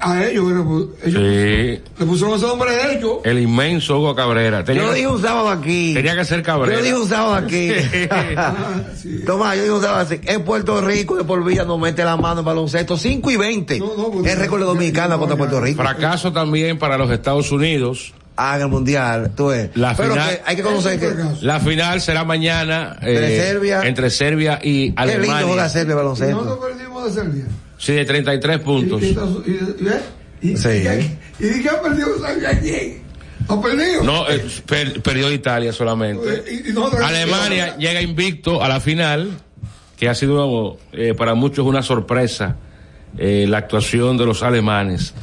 a 0.00 0.24
ellos, 0.24 0.44
pues, 0.66 0.84
ellos 1.08 1.20
Sí. 1.22 1.82
le 1.98 2.06
pusieron 2.06 2.36
ese 2.36 2.46
nombre 2.46 2.70
a 2.70 2.92
ellos. 2.92 3.18
El 3.24 3.38
inmenso 3.40 3.98
Hugo 3.98 4.14
Cabrera. 4.14 4.62
Tenía, 4.64 4.82
Yo 4.82 4.88
lo 4.88 4.94
dije 4.94 5.06
un 5.08 5.20
sábado 5.22 5.50
aquí. 5.50 5.94
tenía 5.94 6.14
que 6.16 6.24
ser 6.24 6.38
Yo 6.38 6.44
Cabrera. 6.44 6.76
lo 6.78 6.82
dije 6.84 6.96
un 6.96 7.08
sábado 7.08 7.34
aquí. 7.34 7.70
Tomás, 9.26 9.56
yo 9.56 9.62
dije 9.62 9.72
un 9.74 9.80
sábado 9.82 10.00
así. 10.00 10.20
En 10.24 10.44
Puerto 10.44 10.80
Rico 10.80 11.16
de 11.16 11.24
por 11.24 11.44
vida 11.44 11.64
no 11.64 11.78
mete 11.78 12.04
la 12.04 12.16
mano 12.16 12.40
en 12.40 12.46
baloncesto. 12.46 12.96
5 12.96 13.30
y 13.30 13.36
20. 13.36 13.80
es 14.24 14.38
récord 14.38 14.60
de 14.60 14.66
dominicana 14.66 15.18
contra 15.18 15.36
Puerto 15.36 15.60
Rico. 15.60 15.82
Fracaso 15.82 16.32
también 16.32 16.78
para 16.78 16.96
los 16.98 17.10
Estados 17.10 17.50
Unidos. 17.52 18.12
Ah, 18.40 18.54
en 18.54 18.62
el 18.62 18.68
mundial, 18.68 19.32
tú 19.36 19.48
ves. 19.48 19.70
La 19.74 19.96
Pero 19.96 20.12
final, 20.12 20.30
que 20.36 20.42
hay 20.46 20.54
que 20.56 20.62
conocer 20.62 21.00
que. 21.00 21.12
la 21.40 21.58
final 21.58 22.00
será 22.00 22.22
mañana 22.22 22.96
Entre 23.00 23.36
eh, 23.36 23.42
Serbia- 23.42 23.82
entre 23.82 24.10
Serbia 24.10 24.60
y 24.62 24.92
Qué 24.92 25.02
lindo 25.06 25.22
juega 25.24 25.38
Alemania. 25.38 25.68
Serbia 25.68 25.94
baloncesto. 25.96 26.36
Nosotros 26.44 26.68
perdimos 26.70 27.04
de 27.04 27.20
Serbia. 27.20 27.44
Sí, 27.78 27.92
de 27.94 28.04
33 28.04 28.58
puntos. 28.60 29.00
Y, 29.02 29.06
y, 29.06 29.18
y, 30.42 30.50
y, 30.52 30.56
Sí. 30.56 30.68
y, 31.40 31.46
y, 31.46 31.62
que 31.62 31.68
ha 31.70 31.80
perdido 31.80 32.08
quién? 32.60 33.02
¿Ha 33.48 33.62
perdido? 33.62 34.02
No, 34.02 34.28
eh, 34.28 34.44
per- 34.66 35.00
perdió 35.00 35.32
Italia 35.32 35.72
solamente. 35.72 36.42
Nosotros- 36.74 37.00
Alemania 37.02 37.76
llega 37.78 38.02
invicto 38.02 38.62
a 38.62 38.68
la 38.68 38.80
final, 38.80 39.30
que 39.96 40.08
ha 40.08 40.14
sido 40.14 40.78
eh, 40.92 41.14
para 41.16 41.34
muchos 41.34 41.64
una 41.66 41.82
sorpresa 41.82 42.56
eh, 43.16 43.46
la 43.48 43.58
actuación 43.58 44.16
de 44.18 44.26
los 44.26 44.42
alemanes. 44.42 45.14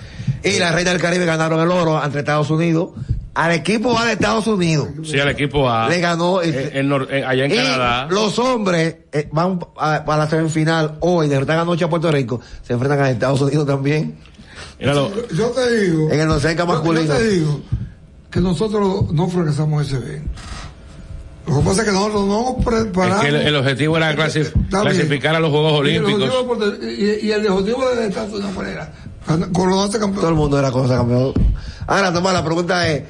Y 0.44 0.58
la 0.58 0.72
Reina 0.72 0.92
del 0.92 1.02
Caribe 1.02 1.26
ganaron 1.26 1.60
el 1.62 1.70
oro 1.70 1.98
ante 2.00 2.20
Estados 2.20 2.50
Unidos. 2.50 2.90
Al 3.36 3.52
equipo 3.52 3.98
A 4.00 4.06
de 4.06 4.14
Estados 4.14 4.48
Unidos. 4.48 4.88
Sí, 5.04 5.20
al 5.20 5.30
equipo 5.30 5.70
A. 5.70 5.90
Le 5.90 6.00
ganó. 6.00 6.42
eh, 6.42 6.72
en 6.74 6.90
Nor- 6.90 7.08
eh, 7.12 7.24
allá 7.26 7.46
en 7.46 7.52
y 7.52 7.56
Canadá. 7.56 8.08
los 8.10 8.40
hombres 8.40 8.96
eh, 9.12 9.28
van 9.32 9.60
a, 9.78 9.96
a 9.98 10.18
la 10.18 10.30
semifinal 10.30 10.98
hoy, 11.02 11.28
derrotan 11.28 11.60
anoche 11.60 11.84
a 11.84 11.90
Puerto 11.90 12.10
Rico, 12.12 12.40
se 12.64 12.74
enfrentan 12.74 13.02
a 13.02 13.10
Estados 13.12 13.42
Unidos 13.42 13.68
también. 13.68 14.16
Míralo. 14.80 15.12
Yo, 15.14 15.36
yo 15.36 15.48
te 15.50 15.82
digo. 15.82 16.10
En 16.12 16.20
el 16.22 16.28
yo- 16.40 16.66
masculino. 16.66 17.06
Yo 17.06 17.14
te 17.18 17.30
digo 17.30 17.62
que 18.32 18.40
nosotros 18.40 19.12
no 19.12 19.28
fracasamos 19.30 19.86
ese 19.86 19.98
evento. 19.98 20.30
Lo 21.48 21.60
que 21.60 21.66
pasa 21.66 21.82
es 21.82 21.88
que 21.90 21.94
nosotros 21.94 22.26
no 22.26 22.42
nos 22.42 22.58
Es 22.60 22.66
preparamos. 22.66 23.22
que 23.22 23.28
el, 23.28 23.36
el 23.36 23.56
objetivo 23.58 23.98
era 23.98 24.14
bien. 24.14 24.28
clasificar 24.70 25.36
a 25.36 25.40
los 25.40 25.52
Juegos 25.52 25.74
Olímpicos. 25.74 26.32
Y, 26.82 27.28
y 27.28 27.32
el 27.32 27.46
objetivo 27.48 27.88
de 27.90 28.08
Estados 28.08 28.34
Unidos 28.34 28.52
era 28.66 28.92
coronarse 29.54 30.00
campeón. 30.00 30.22
Todo 30.22 30.30
el 30.30 30.36
mundo 30.36 30.58
era 30.58 30.72
cosa 30.72 30.96
campeón. 30.98 31.34
Ahora, 31.86 32.12
Tomás, 32.14 32.34
la 32.34 32.44
pregunta 32.44 32.88
es, 32.90 33.04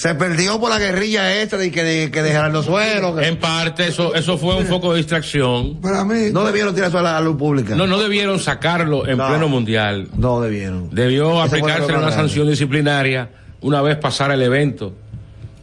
¿se 0.00 0.14
perdió 0.14 0.58
por 0.58 0.70
la 0.70 0.78
guerrilla 0.78 1.42
esta 1.42 1.58
de 1.58 1.70
que, 1.70 1.84
de, 1.84 2.10
que 2.10 2.22
de 2.22 2.30
Gerardo 2.30 2.62
Suero? 2.62 3.14
que- 3.16 3.26
En 3.28 3.36
parte, 3.36 3.88
eso, 3.88 4.14
eso 4.14 4.38
fue 4.38 4.56
un 4.56 4.64
foco 4.64 4.92
de 4.92 4.98
distracción. 4.98 5.78
Para 5.80 6.04
mí. 6.06 6.30
No 6.32 6.42
debieron 6.44 6.74
tirar 6.74 6.88
eso 6.88 6.98
a 6.98 7.02
la, 7.02 7.20
luz 7.20 7.36
pública. 7.36 7.74
No, 7.76 7.86
no 7.86 7.98
debieron 7.98 8.38
sacarlo 8.38 9.06
en 9.06 9.18
No. 9.18 9.28
pleno 9.28 9.48
mundial. 9.48 10.08
No 10.16 10.40
debieron. 10.40 10.88
Debió 10.90 11.42
aplicarse 11.42 11.92
una 11.92 12.10
sanción 12.12 12.48
disciplinaria 12.48 13.28
una 13.60 13.82
vez 13.82 13.96
pasara 13.98 14.32
el 14.32 14.40
evento. 14.42 14.94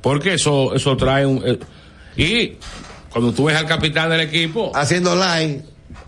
Porque 0.01 0.35
eso, 0.35 0.75
eso 0.75 0.95
trae 0.95 1.25
un... 1.25 1.41
eh, 1.43 1.57
y 2.15 2.57
cuando 3.09 3.31
tú 3.33 3.45
ves 3.45 3.55
al 3.57 3.65
capitán 3.65 4.11
del 4.11 4.19
equipo 4.21 4.71
Haciendo 4.75 5.15
live. 5.15 5.63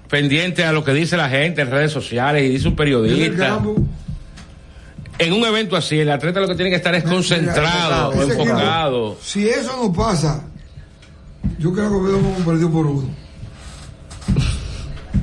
pendiente 0.08 0.64
a 0.64 0.72
lo 0.72 0.84
que 0.84 0.94
dice 0.94 1.18
la 1.18 1.30
gente 1.30 1.62
en 1.62 1.72
redes 1.72 1.92
sociales 1.92 2.44
y 2.44 2.50
dice 2.50 2.68
un 2.68 2.76
periodista, 2.76 3.60
en 5.20 5.34
un 5.34 5.44
evento 5.46 5.76
así, 5.76 6.00
el 6.00 6.10
atleta 6.12 6.40
lo 6.40 6.48
que 6.48 6.56
tiene 6.56 6.72
que 6.72 6.78
estar 6.78 6.96
es 6.96 7.04
concentrado, 7.04 8.14
equipo, 8.14 8.32
enfocado. 8.42 9.18
Si 9.22 9.48
eso 9.48 9.78
no 9.82 9.94
pasa, 9.94 10.44
yo 11.60 11.72
creo 11.74 11.90
que 11.90 11.96
hubiéramos 11.96 12.42
perdido 12.44 12.72
por 12.72 12.86
uno. 12.88 13.10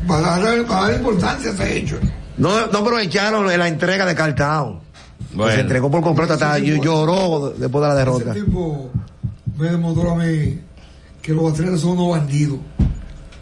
Para 0.06 0.38
dar, 0.38 0.64
para 0.66 0.80
dar 0.88 0.94
importancia 0.94 1.50
a 1.50 1.54
ese 1.54 1.78
hecho. 1.78 1.98
No, 2.36 2.66
no 2.68 2.78
aprovecharon 2.78 3.46
la 3.58 3.68
entrega 3.68 4.04
de. 4.06 4.14
Bueno. 5.32 5.52
Se 5.54 5.60
entregó 5.60 5.90
por 5.90 6.02
completo, 6.02 6.34
hasta 6.34 6.56
tipo- 6.56 6.82
lloró 6.84 7.54
después 7.56 7.82
de 7.82 7.88
la 7.88 7.94
derrota. 7.94 8.30
Ese 8.32 8.42
tipo 8.44 8.90
me 9.58 9.68
demostró 9.70 10.12
a 10.12 10.16
mí 10.16 10.60
que 11.22 11.32
los 11.32 11.52
atletas 11.52 11.80
son 11.80 11.90
unos 11.98 12.10
bandidos. 12.18 12.58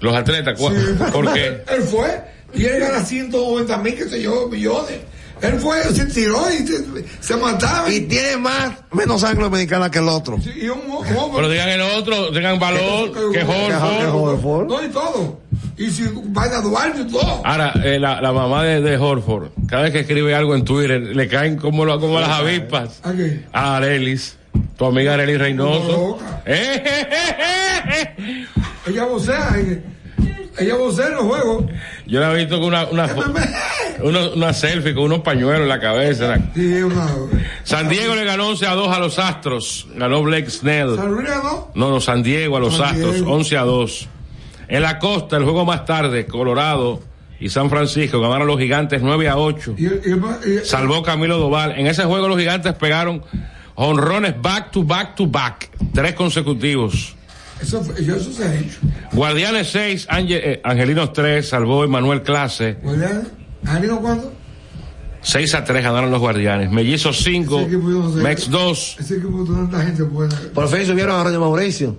Los 0.01 0.15
atletas, 0.15 0.59
¿cu- 0.59 0.71
Sí, 0.71 0.77
¿por 1.13 1.33
qué? 1.33 1.47
Él 1.69 1.83
fue 1.83 2.25
y 2.55 2.65
él 2.67 2.79
gana 2.81 3.05
190 3.05 3.79
mil, 3.79 3.95
qué 3.97 4.09
sé 4.09 4.23
yo, 4.23 4.49
millones. 4.49 5.01
Él 5.43 5.55
fue, 5.61 5.83
se 5.93 6.07
tiró 6.07 6.41
y 6.51 6.67
se, 6.67 6.85
se 7.21 7.37
mataba. 7.37 7.91
Y 7.93 8.03
tiene 8.03 8.37
más, 8.39 8.73
menos 8.93 9.21
sangre 9.21 9.45
dominicana 9.45 9.91
que 9.91 9.99
el 9.99 10.09
otro. 10.09 10.39
Sí, 10.43 10.51
y 10.63 10.69
un 10.69 10.81
hombre. 10.91 11.11
Pero 11.35 11.49
digan 11.51 11.69
el 11.69 11.81
otro, 11.83 12.31
tengan 12.33 12.59
valor, 12.59 13.13
que 13.13 13.39
Que 13.41 13.45
Horford. 13.45 14.15
Horford. 14.15 14.67
No, 14.69 14.83
y 14.85 14.89
todo. 14.89 15.41
Y 15.77 15.91
si 15.91 16.05
vaina 16.27 16.61
Duarte 16.61 17.01
y 17.03 17.09
todo. 17.13 17.43
Ahora, 17.45 17.73
eh, 17.85 17.99
la, 17.99 18.21
la 18.23 18.33
mamá 18.33 18.63
de, 18.63 18.81
de 18.81 18.97
Horford, 18.97 19.49
cada 19.69 19.83
vez 19.83 19.93
que 19.93 20.01
escribe 20.01 20.35
algo 20.35 20.55
en 20.55 20.65
Twitter, 20.65 21.01
le 21.01 21.29
caen 21.29 21.57
como, 21.57 21.85
lo- 21.85 21.99
como 22.01 22.21
las 22.21 22.31
avispas 22.31 23.01
¿A 23.03 23.13
qué? 23.13 23.45
a 23.53 23.77
Arelis, 23.77 24.37
tu 24.79 24.85
amiga 24.87 25.15
Arelis 25.15 25.39
Reynoso. 25.39 26.19
eh, 26.47 26.83
eh. 28.17 28.47
Ella 28.87 29.05
vocea, 29.05 29.57
ella, 29.59 29.79
ella 30.59 30.75
vocea 30.77 31.07
en 31.09 31.15
los 31.15 31.25
juegos. 31.25 31.65
Yo 32.07 32.21
la 32.21 32.33
he 32.33 32.37
visto 32.37 32.59
con 32.59 32.69
una, 32.69 32.85
una, 32.87 33.09
una, 34.03 34.29
una 34.35 34.53
selfie 34.53 34.95
con 34.95 35.05
unos 35.05 35.21
pañuelos 35.21 35.63
en 35.63 35.69
la 35.69 35.81
cabeza. 35.81 36.37
Sí, 36.55 36.83
una. 36.83 37.09
San 37.65 37.89
Diego 37.89 38.15
le 38.15 38.25
ganó 38.25 38.49
11 38.49 38.67
a 38.67 38.75
2 38.75 38.89
a 38.97 38.99
los 38.99 39.19
Astros. 39.19 39.87
Ganó 39.95 40.23
Blake 40.23 40.51
Snell. 40.51 40.97
San 40.97 41.11
Luis. 41.13 41.29
No, 41.75 41.91
no, 41.91 42.01
San 42.01 42.23
Diego 42.23 42.57
a 42.57 42.61
los 42.61 42.77
San 42.77 42.95
Astros, 42.95 43.15
Diego. 43.15 43.33
11 43.33 43.57
a 43.57 43.63
2. 43.63 44.09
En 44.69 44.83
la 44.83 44.99
costa, 44.99 45.37
el 45.37 45.45
juego 45.45 45.65
más 45.65 45.85
tarde, 45.85 46.27
Colorado 46.27 47.01
y 47.41 47.49
San 47.49 47.69
Francisco 47.71 48.21
ganaron 48.21 48.47
los 48.47 48.59
gigantes 48.59 49.01
9 49.03 49.29
a 49.29 49.37
8. 49.37 49.75
Y, 49.79 49.87
y- 49.87 49.89
y- 49.89 50.65
Salvó 50.65 51.03
Camilo 51.03 51.39
Doval. 51.39 51.73
En 51.79 51.87
ese 51.87 52.05
juego 52.05 52.29
los 52.29 52.39
gigantes 52.39 52.75
pegaron 52.75 53.23
honrones 53.77 54.35
back 54.41 54.71
to 54.71 54.83
back 54.85 55.15
to 55.17 55.27
back. 55.27 55.71
Tres 55.93 56.15
consecutivos. 56.15 57.15
Eso, 57.65 57.83
fue- 57.83 58.01
y 58.03 58.11
eso 58.11 58.33
se 58.33 58.45
ha 58.45 58.55
hecho. 58.55 58.79
Guardianes 59.13 59.69
6, 59.71 60.07
Angelinos 60.63 61.13
3, 61.13 61.49
salvó 61.49 61.85
Emanuel 61.85 62.23
Clase. 62.23 62.77
¿Guardián? 62.83 63.29
¿Anino 63.67 64.01
cuándo? 64.01 64.33
6 65.23 65.55
a 65.55 65.65
3 65.65 65.83
ganaron 65.83 66.11
los 66.11 66.21
Guardianes. 66.21 66.71
Mellizos 66.71 67.23
5, 67.25 67.61
Ese 67.61 67.67
equipo 67.69 67.91
yo 67.91 67.99
no 68.01 68.13
sé. 68.15 68.23
Mex 68.23 68.51
2. 68.51 68.97
Ese 69.01 69.15
equipo 69.17 69.45
de 69.45 69.55
tanta 69.55 69.83
gente 69.83 70.03
buena. 70.03 70.39
Por 70.53 70.69
fin 70.69 70.85
subieron 70.87 71.19
a 71.19 71.25
Roger 71.25 71.41
Mauricio. 71.41 71.97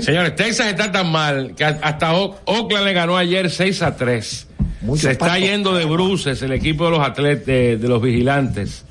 Señores, 0.00 0.36
Texas 0.36 0.68
está 0.68 0.92
tan 0.92 1.10
mal 1.10 1.54
que 1.56 1.64
hasta 1.64 2.14
O- 2.14 2.38
Oakland 2.44 2.84
le 2.86 2.92
ganó 2.92 3.16
ayer 3.16 3.50
6 3.50 3.82
a 3.82 3.96
3. 3.96 4.46
Mucho 4.82 5.02
Se 5.02 5.10
está 5.12 5.26
pato. 5.26 5.40
yendo 5.40 5.74
de 5.74 5.86
bruces 5.86 6.40
el 6.42 6.52
equipo 6.52 6.84
de 6.84 6.90
los 6.92 7.00
atletas, 7.00 7.46
de, 7.46 7.76
de 7.78 7.88
los 7.88 8.00
vigilantes. 8.00 8.84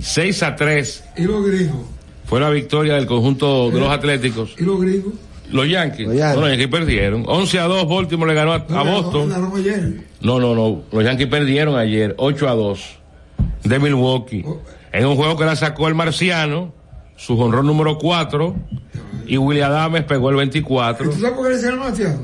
6 0.00 0.42
a 0.42 0.56
3 0.56 1.04
¿Y 1.16 1.22
los 1.22 1.46
gringos? 1.46 1.86
fue 2.24 2.40
la 2.40 2.50
victoria 2.50 2.94
del 2.94 3.06
conjunto 3.06 3.70
de 3.70 3.78
los 3.78 3.88
atléticos. 3.90 4.54
¿Y 4.58 4.64
los 4.64 4.80
gringos? 4.80 5.12
Los 5.50 5.68
Yankees. 5.68 6.06
Los 6.06 6.16
Yankees. 6.16 6.34
No, 6.36 6.40
los 6.42 6.50
Yankees 6.50 6.68
perdieron. 6.68 7.24
11 7.26 7.58
a 7.60 7.64
2 7.64 7.88
Baltimore 7.88 8.30
le 8.32 8.34
ganó 8.38 8.52
a, 8.52 8.56
a 8.56 8.84
No, 8.84 9.02
Boston. 9.02 9.28
Ganaron 9.28 9.56
ayer. 9.58 9.92
No, 10.20 10.38
no, 10.40 10.54
no. 10.54 10.82
Los 10.92 11.04
Yankees 11.04 11.26
perdieron 11.28 11.76
ayer 11.76 12.14
8 12.18 12.48
a 12.48 12.52
2 12.54 12.80
de 13.64 13.78
Milwaukee. 13.78 14.44
En 14.92 15.06
un 15.06 15.16
juego 15.16 15.36
que 15.36 15.44
la 15.44 15.56
sacó 15.56 15.88
el 15.88 15.94
marciano, 15.94 16.72
su 17.16 17.38
honrón 17.40 17.66
número 17.66 17.98
4 17.98 18.54
y 19.26 19.36
William 19.36 19.70
Adames 19.70 20.04
pegó 20.04 20.30
el 20.30 20.36
24 20.36 21.10
¿Tú 21.10 21.12
sabes 21.20 21.32
por 21.36 21.48
qué 21.50 21.56
le 21.56 21.68
el 21.68 21.76
marciano? 21.76 22.18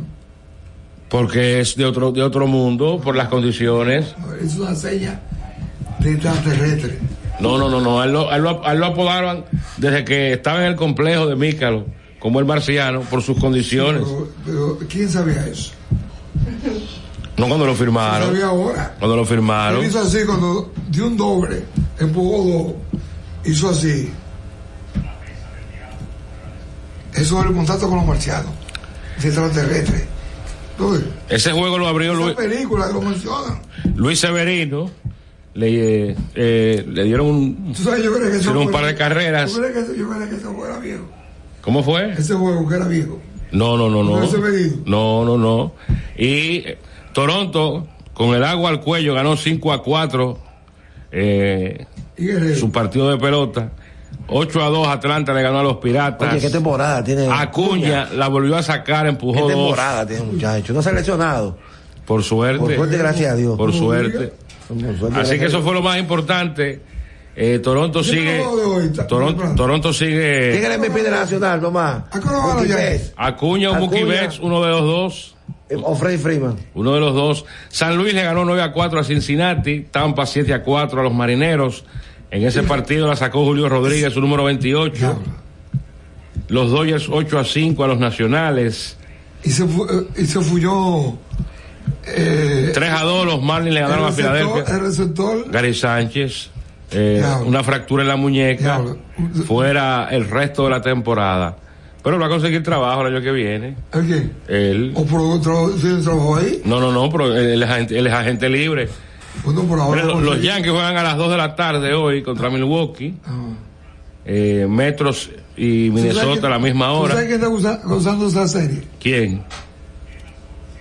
porque 1.09 1.61
es 1.61 1.77
de 1.77 1.85
otro 1.85 2.11
de 2.13 2.23
otro 2.23 2.47
mundo 2.47 3.01
por 3.03 3.15
las 3.15 3.29
condiciones. 3.29 4.15
Es 4.43 4.57
una 4.57 4.75
seña 4.75 5.21
de 6.01 6.13
extraterrestre. 6.13 6.99
No, 7.41 7.59
no, 7.59 7.69
no, 7.69 7.81
no. 7.81 8.01
A 8.01 8.07
él 8.07 8.13
lo, 8.13 8.31
a 8.31 8.37
él 8.37 8.43
lo- 8.43 8.67
a 8.67 8.73
él 8.73 8.79
lo 8.81 8.87
apodaron 8.87 9.45
desde 9.77 10.05
que 10.05 10.33
estaba 10.33 10.61
en 10.61 10.67
el 10.73 10.77
complejo 10.77 11.27
de 11.27 11.37
Mícalo 11.37 11.85
como 12.25 12.39
el 12.41 12.47
marciano 12.47 13.03
por 13.03 13.21
sus 13.21 13.39
condiciones. 13.39 14.03
Pero, 14.03 14.29
pero 14.47 14.79
¿quién 14.89 15.11
sabía 15.11 15.47
eso? 15.47 15.73
No 17.37 17.49
cuando 17.49 17.67
lo 17.67 17.75
firmaron. 17.75 18.29
sabía 18.29 18.47
ahora. 18.47 18.95
Cuando 18.99 19.15
lo 19.15 19.27
firmaron. 19.27 19.83
Él 19.83 19.91
hizo 19.91 20.01
así 20.01 20.25
cuando 20.25 20.73
dio 20.89 21.07
un 21.07 21.19
doble, 21.19 21.65
empujó 22.01 22.43
dos, 22.49 22.73
hizo 23.45 23.69
así. 23.69 24.11
Eso 27.13 27.41
es 27.41 27.47
el 27.47 27.53
contacto 27.53 27.89
con 27.91 27.99
los 27.99 28.07
marcianos, 28.07 28.53
de 29.21 29.29
extraterrestres. 29.29 30.05
Ese 31.29 31.53
juego 31.53 31.77
lo 31.77 31.89
abrió 31.89 32.15
Luis, 32.15 32.35
película 32.37 32.87
lo 32.89 33.03
mencionan. 33.03 33.61
Luis 33.97 34.19
Severino. 34.19 34.91
Le, 35.53 36.09
eh, 36.11 36.17
eh, 36.35 36.85
le 36.89 37.05
dieron 37.05 37.27
un, 37.27 37.73
Tú 37.75 37.83
sabes, 37.85 38.03
yo 38.03 38.13
creo 38.15 38.29
que 38.31 38.39
eso 38.39 38.59
un 38.59 38.73
par 38.73 38.87
de 38.87 38.95
carreras. 38.97 39.53
Yo 39.53 39.59
creo 39.61 39.73
que, 39.75 39.81
eso- 39.81 39.95
yo 39.95 40.09
creo 40.09 40.29
que 40.29 40.35
ese 40.37 40.47
juego 40.47 40.67
era 40.67 40.79
viejo. 40.79 41.05
¿Cómo 41.65 41.83
fue? 41.83 42.13
Ese 42.13 42.35
juego 42.35 42.69
que 42.69 42.75
era 42.77 42.87
viejo. 42.87 43.19
No, 43.51 43.77
no, 43.79 43.89
no, 43.89 44.03
no. 44.03 44.21
¿No? 44.21 44.29
No, 44.85 45.25
no, 45.25 45.39
no. 45.39 45.73
Y 46.17 46.59
eh, 46.59 46.79
Toronto, 47.13 47.87
con 48.13 48.35
el 48.35 48.45
agua 48.45 48.69
al 48.69 48.81
cuello, 48.81 49.15
ganó 49.15 49.37
5 49.37 49.73
a 49.73 49.83
4 49.83 50.39
eh, 51.13 51.87
su 52.59 52.71
partido 52.71 53.11
de 53.11 53.19
pelota. 53.19 53.71
8 54.27 54.63
a 54.63 54.69
2 54.69 54.89
Atlanta 54.89 55.33
le 55.33 55.43
ganó 55.43 55.61
a 55.61 55.63
los 55.63 55.77
Piratas. 55.77 56.33
Oye, 56.33 56.41
qué 56.41 56.51
temporada 56.51 57.03
tiene. 57.03 57.29
Acuña 57.31 58.09
la 58.13 58.29
volvió 58.29 58.57
a 58.57 58.63
sacar, 58.63 59.05
Qué 59.05 59.11
empujó 59.11 59.41
dos. 59.41 59.53
temporada 59.53 60.07
tiene 60.07 60.23
muchacho. 60.25 60.73
No 60.73 60.83
seleccionado. 60.83 61.57
Por 62.05 62.23
suerte. 62.23 62.59
Por 62.59 62.75
suerte, 62.75 62.99
gracias 62.99 63.33
a 63.33 63.37
Dios. 63.37 63.57
Por 63.57 63.73
suerte. 63.73 64.33
Por 64.69 64.99
suerte, 64.99 65.21
Así 65.21 65.39
que 65.39 65.47
eso 65.47 65.63
fue 65.63 65.73
lo 65.73 65.83
más 65.83 65.99
importante. 65.99 66.81
Eh, 67.37 67.59
Toronto 67.59 68.01
¿Quién 68.03 68.15
sigue. 68.15 68.41
hoy? 68.41 68.91
Toronto, 69.09 69.43
Toronto 69.57 69.89
Dios. 69.89 69.99
¿Quién 69.99 70.11
sigue. 70.11 70.59
es 70.59 70.65
el 70.65 70.79
MVP 70.79 71.03
de 71.03 71.11
la 71.11 71.17
Nacional. 71.21 71.61
Betts, 71.61 73.13
Acuña 73.17 73.71
o 73.71 73.75
Mookie. 73.75 74.05
Betts, 74.05 74.39
uno 74.41 74.63
de 74.63 74.69
los 74.71 74.81
dos. 74.83 75.37
eh, 75.69 75.77
O 75.83 75.97
Freddy 75.97 76.19
Freeman. 76.19 76.57
Uno 76.75 76.93
de 76.95 77.01
los 77.01 77.15
dos. 77.15 77.45
San 77.69 77.97
Luis 77.97 78.15
le 78.15 78.23
ganó 78.23 78.45
9 78.45 78.63
a 78.63 78.73
4 78.73 79.01
a 79.01 79.05
Cincinnati. 79.05 79.81
Tampa 79.91 80.27
7 80.27 80.53
a 80.55 80.63
4 80.63 81.01
a 81.01 81.03
los 81.03 81.13
Marineros. 81.13 81.85
En 82.31 82.45
ese 82.47 82.63
partido 82.63 83.07
la 83.09 83.17
sacó 83.17 83.45
Julio 83.45 83.69
Rodríguez, 83.69 84.13
su 84.13 84.21
número 84.21 84.45
28. 84.45 85.19
Los 86.49 86.71
Dodgers 86.71 87.09
8 87.11 87.39
a 87.39 87.45
5 87.45 87.83
a 87.85 87.89
los 87.89 87.99
Nacionales. 87.99 88.97
Y 89.43 89.51
se, 89.51 89.65
fu- 89.67 89.87
eh, 89.87 90.07
y 90.19 90.27
se 90.27 90.41
fuyó. 90.41 91.15
Eh, 92.07 92.71
3 92.75 92.91
a 92.91 93.03
2 93.03 93.27
los 93.27 93.43
Marlins 93.43 93.75
le 93.75 93.81
ganaron 93.81 94.07
a 94.07 94.13
Filadelfia. 94.13 94.65
el 94.75 94.81
receptor 94.81 95.51
Gary 95.51 95.75
Sánchez. 95.75 96.51
Eh, 96.95 97.23
una 97.45 97.63
fractura 97.63 98.03
en 98.03 98.09
la 98.09 98.17
muñeca. 98.17 98.63
Diablo. 98.81 98.99
Fuera 99.47 100.09
el 100.11 100.29
resto 100.29 100.65
de 100.65 100.71
la 100.71 100.81
temporada. 100.81 101.57
Pero 102.03 102.19
va 102.19 102.27
a 102.27 102.29
conseguir 102.29 102.63
trabajo 102.63 103.01
el 103.07 103.15
año 103.15 103.23
que 103.25 103.33
viene. 103.33 103.77
¿El 103.93 104.07
qué? 104.07 104.31
Él. 104.71 104.93
¿O 104.95 105.05
por 105.07 105.21
otro 105.21 105.71
tiene 105.81 106.03
trabajo 106.03 106.37
ahí? 106.37 106.61
No, 106.65 106.79
no, 106.79 106.93
no, 106.93 107.11
pero 107.11 107.35
él 107.35 107.63
es 107.63 107.69
agente, 107.71 107.99
él 107.99 108.07
es 108.07 108.13
agente 108.13 108.49
libre. 108.51 108.89
Bueno, 109.43 109.63
por 109.63 109.81
ahora. 109.81 110.03
Mira, 110.05 110.15
los, 110.21 110.43
Yankees 110.43 110.71
juegan 110.71 110.97
a 110.97 111.03
las 111.03 111.17
2 111.17 111.31
de 111.31 111.37
la 111.37 111.57
tarde 111.57 111.95
hoy 111.95 112.23
contra 112.23 112.51
Milwaukee. 112.51 113.15
Ah. 113.27 113.33
Eh, 114.27 114.67
Metros 114.69 115.31
y 115.57 115.91
¿Tú 115.91 115.97
sabes 115.99 116.15
Minnesota 116.15 116.47
a 116.47 116.51
la 116.51 116.59
misma 116.59 116.87
¿Tú 116.89 116.93
hora. 116.95 117.15
sabes 117.15 117.29
quién 117.29 117.41
está 117.41 117.49
goza- 117.51 117.81
gozando 117.85 118.27
esa 118.29 118.49
serie? 118.49 118.83
¿Quién? 119.01 119.43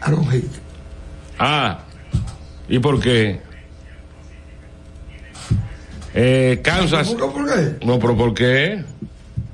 Aaron 0.01 0.23
Hicks. 0.33 0.59
Ah, 1.39 1.79
¿y 2.67 2.79
por 2.79 2.99
qué? 2.99 3.41
Eh, 6.13 6.59
Kansas. 6.63 7.09
¿Por 7.09 7.17
qué? 7.17 7.39
¿Por 7.39 7.45
qué? 7.79 7.85
No, 7.85 7.99
pero 7.99 8.15
¿por 8.17 8.33
qué? 8.33 8.83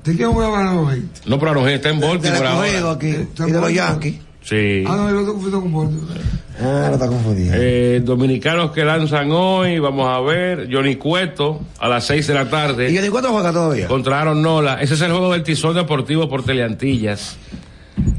¿De 0.04 0.16
quién 0.16 0.32
voy 0.32 0.44
a 0.44 0.48
hablar 0.48 0.66
Aaron 0.66 0.96
Hicks? 0.96 1.26
No, 1.26 1.38
pero 1.38 1.50
Arrojén 1.52 1.74
está 1.74 1.90
en 1.90 2.00
Baltimore 2.00 2.34
escogido 2.46 2.88
ahora. 2.88 2.90
aquí. 2.92 3.16
Y 3.46 3.50
de 3.52 3.60
los 3.60 3.72
Yankees. 3.72 4.14
Sí. 4.42 4.84
Ah, 4.86 4.96
no, 4.96 5.08
yo 5.08 5.14
lo 5.16 5.20
estoy 5.20 5.34
confundiendo 5.34 5.60
con 5.60 5.72
Baltimore. 5.74 6.20
Ah, 6.62 6.86
no 6.88 6.94
está 6.94 7.06
confundido. 7.06 7.54
Eh, 7.56 8.00
dominicanos 8.04 8.70
que 8.72 8.84
lanzan 8.84 9.30
hoy, 9.30 9.78
vamos 9.78 10.08
a 10.14 10.20
ver, 10.20 10.68
Johnny 10.70 10.96
Cueto 10.96 11.60
a 11.78 11.88
las 11.88 12.04
6 12.06 12.26
de 12.26 12.34
la 12.34 12.48
tarde. 12.48 12.90
¿Y 12.90 12.96
Johnny 12.96 13.08
Cueto 13.10 13.28
juega 13.30 13.52
todavía? 13.52 13.86
Contra 13.88 14.20
Aaron 14.20 14.40
Nola. 14.42 14.80
Ese 14.80 14.94
es 14.94 15.00
el 15.02 15.10
juego 15.12 15.32
del 15.32 15.42
Tizón 15.42 15.74
Deportivo 15.74 16.28
por 16.28 16.42
Teleantillas. 16.44 17.36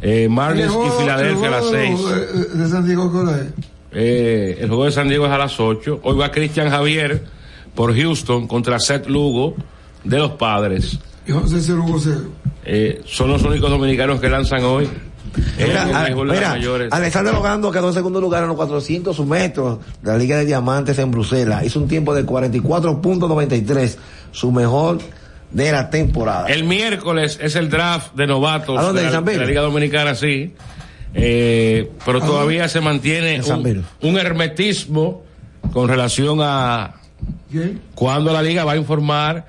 Eh, 0.04 0.28
Marlins 0.30 0.72
y 0.74 1.02
Filadelfia 1.02 1.48
a 1.48 1.52
las 1.52 1.66
juego 1.66 2.10
6. 2.10 2.16
De, 2.16 2.40
de- 2.58 2.64
de 2.64 2.70
San 2.70 2.86
Diego, 2.86 3.12
¿qué 3.12 3.18
hora 3.18 3.38
es? 3.42 3.48
Eh, 3.94 4.58
el 4.62 4.68
juego 4.68 4.86
de 4.86 4.92
San 4.92 5.08
Diego 5.10 5.26
es 5.26 5.32
a 5.32 5.38
las 5.40 5.60
8. 5.60 6.00
Hoy 6.04 6.16
va 6.18 6.32
Cristian 6.32 6.70
Javier 6.70 7.24
por 7.76 7.96
Houston 7.96 8.48
contra 8.48 8.80
Seth 8.80 9.08
Lugo 9.08 9.56
de 10.04 10.18
los 10.18 10.32
Padres. 10.32 11.00
Y 11.28 11.32
José 11.32 11.58
Cero 11.62 11.84
Hugo 11.88 12.00
Cero. 12.00 12.22
Eh, 12.64 13.02
son 13.06 13.30
los 13.30 13.44
únicos 13.44 13.70
dominicanos 13.70 14.20
que 14.20 14.30
lanzan 14.30 14.64
hoy. 14.64 14.90
Mira, 15.58 15.86
las 15.86 16.16
mira. 16.16 16.58
Alexander 16.92 17.34
Logando 17.34 17.72
quedó 17.72 17.88
en 17.88 17.94
segundo 17.94 18.20
lugar 18.20 18.44
en 18.44 18.50
los 18.50 18.58
400 18.58 19.18
metros 19.26 19.80
de 20.02 20.12
la 20.12 20.18
Liga 20.18 20.38
de 20.38 20.46
Diamantes 20.46 20.98
en 21.00 21.12
Bruselas. 21.12 21.64
Hizo 21.64 21.80
un 21.80 21.88
tiempo 21.88 22.14
de 22.14 22.26
44.93, 22.26 23.98
su 24.32 24.52
mejor 24.52 25.00
de 25.52 25.72
la 25.72 25.90
temporada. 25.90 26.48
El 26.48 26.66
miércoles 26.66 27.40
es 27.42 27.56
el 27.56 27.70
draft 27.70 28.14
de 28.16 28.28
novatos 28.28 28.78
¿A 28.78 28.82
dónde? 28.84 29.02
de, 29.02 29.08
¿En 29.08 29.14
la, 29.14 29.22
de 29.22 29.46
Liga 29.46 29.62
Dominicana, 29.62 30.16
sí. 30.16 30.54
Eh, 31.14 31.92
pero 32.06 32.20
todavía 32.22 32.68
se 32.68 32.82
mantiene 32.82 33.42
un, 33.42 33.86
un 34.02 34.18
hermetismo 34.18 35.24
con 35.74 35.88
relación 35.88 36.40
a 36.42 37.01
¿Quién? 37.52 37.82
cuándo 37.96 38.32
la 38.34 38.42
liga 38.42 38.64
va 38.64 38.74
a 38.74 38.78
informar 38.78 39.46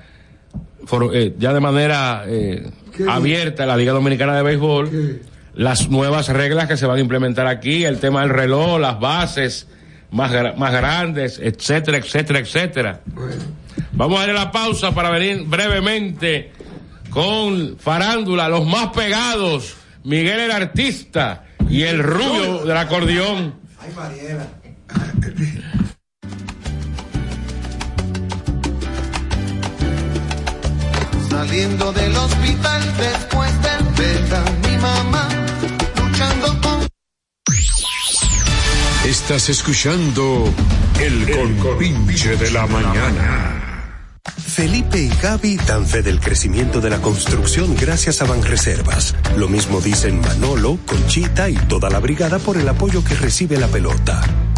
for- 0.85 1.11
eh, 1.15 1.33
ya 1.39 1.53
de 1.53 1.59
manera 1.59 2.23
eh, 2.27 2.69
abierta 3.07 3.65
la 3.65 3.77
Liga 3.77 3.93
Dominicana 3.93 4.35
de 4.35 4.43
Béisbol 4.43 4.89
¿Qué? 4.89 5.21
las 5.55 5.89
nuevas 5.89 6.27
reglas 6.29 6.67
que 6.67 6.77
se 6.77 6.85
van 6.85 6.97
a 6.97 6.99
implementar 7.01 7.47
aquí, 7.47 7.85
el 7.85 7.99
tema 7.99 8.21
del 8.21 8.29
reloj, 8.29 8.79
las 8.79 8.99
bases 8.99 9.67
más, 10.11 10.31
más 10.57 10.71
grandes, 10.73 11.39
etcétera, 11.41 11.97
etcétera, 11.97 12.39
etcétera. 12.39 13.01
Bueno. 13.05 13.41
Vamos 13.93 14.19
a 14.19 14.23
ir 14.25 14.29
a 14.31 14.33
la 14.33 14.51
pausa 14.51 14.93
para 14.93 15.09
venir 15.11 15.43
brevemente 15.45 16.51
con 17.11 17.77
Farándula, 17.79 18.49
los 18.49 18.65
más 18.65 18.87
pegados, 18.89 19.75
Miguel 20.03 20.39
el 20.39 20.51
artista 20.51 21.45
y 21.69 21.83
el 21.83 22.01
rubio 22.03 22.65
del 22.65 22.77
acordeón. 22.77 23.53
Ay, 23.79 23.93
Mariela. 23.95 24.47
Saliendo 31.45 31.91
del 31.91 32.15
hospital 32.15 32.81
después 32.97 33.51
del 33.61 33.83
beta, 33.97 34.45
mi 34.65 34.77
mamá 34.77 35.27
luchando 35.97 36.61
con 36.61 36.87
Estás 39.05 39.49
escuchando 39.49 40.53
El 41.01 41.29
Compinche 41.57 42.37
de 42.37 42.49
la 42.49 42.65
Mañana. 42.65 44.21
Felipe 44.23 45.01
y 45.01 45.09
Gaby 45.21 45.57
dan 45.57 45.85
fe 45.85 46.01
del 46.01 46.21
crecimiento 46.21 46.79
de 46.79 46.89
la 46.89 47.01
construcción 47.01 47.75
gracias 47.75 48.21
a 48.21 48.25
Banreservas. 48.25 49.13
Lo 49.35 49.49
mismo 49.49 49.81
dicen 49.81 50.21
Manolo, 50.21 50.79
Conchita 50.85 51.49
y 51.49 51.55
toda 51.55 51.89
la 51.89 51.99
brigada 51.99 52.39
por 52.39 52.55
el 52.55 52.69
apoyo 52.69 53.03
que 53.03 53.15
recibe 53.15 53.57
la 53.57 53.67
pelota. 53.67 54.21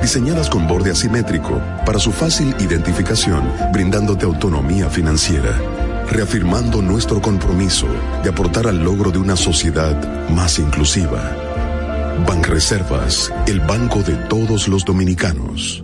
diseñadas 0.00 0.48
con 0.48 0.66
borde 0.66 0.90
asimétrico 0.90 1.60
para 1.84 1.98
su 1.98 2.12
fácil 2.12 2.54
identificación, 2.58 3.52
brindándote 3.72 4.24
autonomía 4.24 4.88
financiera, 4.88 5.60
reafirmando 6.10 6.82
nuestro 6.82 7.20
compromiso 7.20 7.86
de 8.22 8.30
aportar 8.30 8.66
al 8.66 8.82
logro 8.82 9.10
de 9.10 9.18
una 9.18 9.36
sociedad 9.36 10.28
más 10.30 10.58
inclusiva. 10.58 11.36
Banreservas, 12.26 13.32
el 13.46 13.60
banco 13.60 14.02
de 14.02 14.16
todos 14.28 14.68
los 14.68 14.84
dominicanos. 14.84 15.82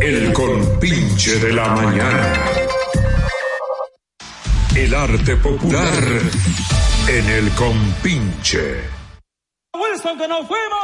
El 0.00 0.32
compinche 0.32 1.38
de 1.38 1.52
la 1.52 1.68
mañana. 1.68 2.32
El 4.74 4.94
arte 4.94 5.36
popular 5.36 6.02
en 7.08 7.28
el 7.30 7.50
compinche. 7.52 8.97
Wilson, 9.98 10.18
que 10.18 10.28
nos 10.28 10.46
fuimos. 10.46 10.78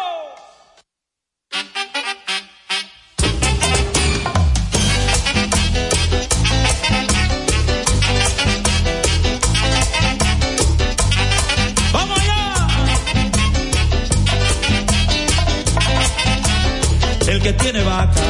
Que 17.42 17.52
tiene 17.52 17.82
vaca, 17.82 18.22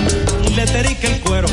le 0.56 0.66
terica 0.66 1.06
el 1.06 1.20
cuero. 1.20 1.46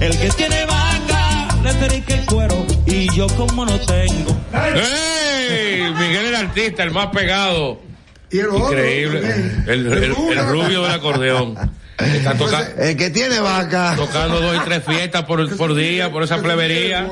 El 0.00 0.18
que 0.18 0.28
tiene 0.32 0.66
vaca, 0.66 1.48
le 1.62 1.72
terica 1.72 2.12
el 2.14 2.26
cuero. 2.26 2.66
Y 2.84 3.10
yo 3.16 3.26
como 3.38 3.64
no 3.64 3.80
tengo. 3.80 4.36
¡Ey! 4.52 5.94
Miguel 5.94 6.26
el 6.26 6.34
artista, 6.34 6.82
el 6.82 6.90
más 6.90 7.06
pegado. 7.06 7.89
Y 8.32 8.38
el 8.38 8.48
otro, 8.48 8.68
Increíble. 8.68 9.20
también. 9.20 9.64
El, 9.66 9.86
el- 9.92 10.02
el 10.04 10.46
rubio 10.48 10.82
del 10.82 10.92
acordeón. 10.92 11.56
Está 11.98 12.34
toca- 12.34 12.66
El 12.78 12.96
que 12.96 13.10
tiene 13.10 13.40
vaca. 13.40 13.94
tocando 13.96 14.40
dos 14.40 14.56
y 14.56 14.60
tres 14.64 14.82
fiestas 14.84 15.24
por, 15.24 15.56
por 15.56 15.74
día, 15.74 16.10
por 16.10 16.22
esa 16.22 16.38
plebería. 16.40 17.06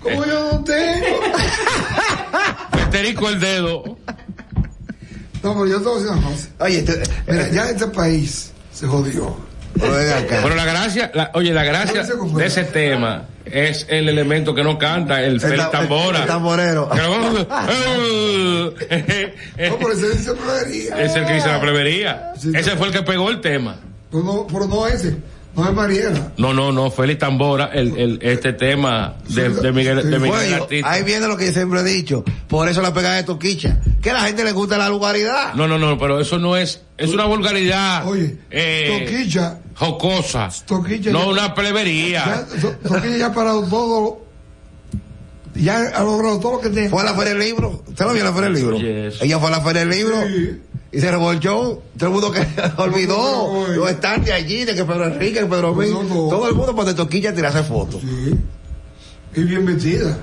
Como 0.00 0.24
yo 0.24 0.52
no 0.52 0.64
tengo. 0.64 1.06
Terico 2.90 3.28
el 3.28 3.40
dedo. 3.40 3.98
No, 5.42 5.52
pero 5.54 5.66
yo 5.66 5.78
te 5.78 5.84
voy 5.84 5.94
a 5.94 5.98
decir 6.02 6.10
una 6.18 6.28
cosa. 6.30 6.48
Oye, 6.60 6.82
te- 6.82 7.02
Mira, 7.30 7.48
ya 7.50 7.68
este 7.70 7.86
país 7.88 8.52
se 8.72 8.86
jodió. 8.86 9.36
Pero 10.42 10.54
la 10.54 10.64
gracia, 10.64 11.10
la- 11.14 11.30
oye, 11.34 11.52
la 11.52 11.64
gracia 11.64 12.02
de 12.02 12.46
ese 12.46 12.64
tema 12.64 13.24
es 13.44 13.86
el 13.88 14.08
elemento 14.08 14.54
que 14.54 14.64
no 14.64 14.78
canta, 14.78 15.22
el, 15.22 15.34
el 15.34 15.40
ta- 15.56 15.70
tambora. 15.70 16.20
el 16.20 16.26
tamborero. 16.26 16.88
Es 20.98 21.14
el 21.16 21.26
que 21.26 21.36
hizo 21.36 21.48
la 21.48 21.60
plebería. 21.60 22.32
Ese 22.54 22.76
fue 22.76 22.88
el 22.88 22.92
que 22.92 23.02
pegó 23.02 23.30
el 23.30 23.40
tema. 23.40 23.76
Pero 24.10 24.22
no, 24.22 24.46
pero 24.46 24.66
no 24.66 24.86
ese. 24.86 25.16
No 25.56 25.68
es 25.68 25.72
Mariela. 25.74 26.32
No, 26.36 26.52
no, 26.52 26.72
no, 26.72 26.90
Félix 26.90 27.20
Tambora, 27.20 27.70
el, 27.72 27.96
el, 27.96 28.18
este 28.22 28.52
tema 28.54 29.14
de, 29.28 29.50
de 29.50 29.72
Miguel, 29.72 29.96
de 30.10 30.18
Miguel 30.18 30.22
el 30.24 30.28
Bueno, 30.30 30.56
Artista. 30.64 30.90
ahí 30.90 31.02
viene 31.04 31.28
lo 31.28 31.36
que 31.36 31.46
yo 31.46 31.52
siempre 31.52 31.80
he 31.80 31.84
dicho. 31.84 32.24
Por 32.48 32.68
eso 32.68 32.82
la 32.82 32.92
pegada 32.92 33.14
de 33.16 33.22
Toquicha. 33.24 33.80
Que 34.02 34.10
a 34.10 34.14
la 34.14 34.22
gente 34.22 34.42
le 34.42 34.50
gusta 34.52 34.76
la 34.78 34.88
lugaridad. 34.88 35.54
No, 35.54 35.68
no, 35.68 35.78
no, 35.78 35.96
pero 35.98 36.18
eso 36.20 36.38
no 36.40 36.56
es, 36.56 36.82
es 36.98 37.10
una 37.10 37.24
vulgaridad. 37.26 38.06
Oye, 38.08 38.36
eh, 38.50 39.04
Toquicha. 39.06 39.58
jocosa. 39.76 40.48
Toquicha 40.66 41.10
no 41.12 41.20
ya- 41.20 41.26
una 41.30 41.54
plebería. 41.54 42.24
Ya, 42.52 42.60
To- 42.60 42.72
Toquilla 42.88 43.16
ya 43.16 43.26
ha 43.26 43.32
parado 43.34 43.62
todo. 43.68 44.24
Ya 45.54 45.78
ha 45.94 46.02
logrado 46.02 46.40
todo 46.40 46.52
lo 46.54 46.60
que 46.60 46.70
tiene. 46.70 46.88
Fue 46.88 47.00
a 47.02 47.04
la 47.04 47.14
Feria 47.14 47.34
del 47.34 47.38
Libro. 47.42 47.84
¿Usted 47.86 48.04
lo 48.04 48.12
vio 48.12 48.22
en 48.22 48.26
la 48.26 48.32
Feria 48.32 48.50
del 48.50 48.58
Libro? 48.60 48.76
Ella 49.20 49.38
fue 49.38 49.48
a 49.48 49.50
la 49.52 49.60
Feria 49.60 49.84
del 49.84 49.90
Libro. 49.90 50.16
Y 50.94 51.00
se 51.00 51.10
revolvió. 51.10 51.82
Todo 51.98 52.06
el 52.08 52.12
mundo 52.12 52.30
que 52.32 52.46
olvidó 52.76 53.66
los 53.74 53.90
estantes 53.90 54.32
allí 54.32 54.64
de 54.64 54.74
que 54.74 54.84
Pedro 54.84 55.06
Enrique, 55.06 55.40
que 55.40 55.46
Pedro 55.46 55.74
Mí. 55.74 55.86
Todo 55.90 56.48
el 56.48 56.54
mundo 56.54 56.74
para 56.74 56.88
de 56.90 56.94
Toquilla 56.94 57.30
a 57.30 57.34
tirarse 57.34 57.62
fotos. 57.64 58.00
Y 59.36 59.42
bien 59.42 59.66
vestida. 59.66 60.16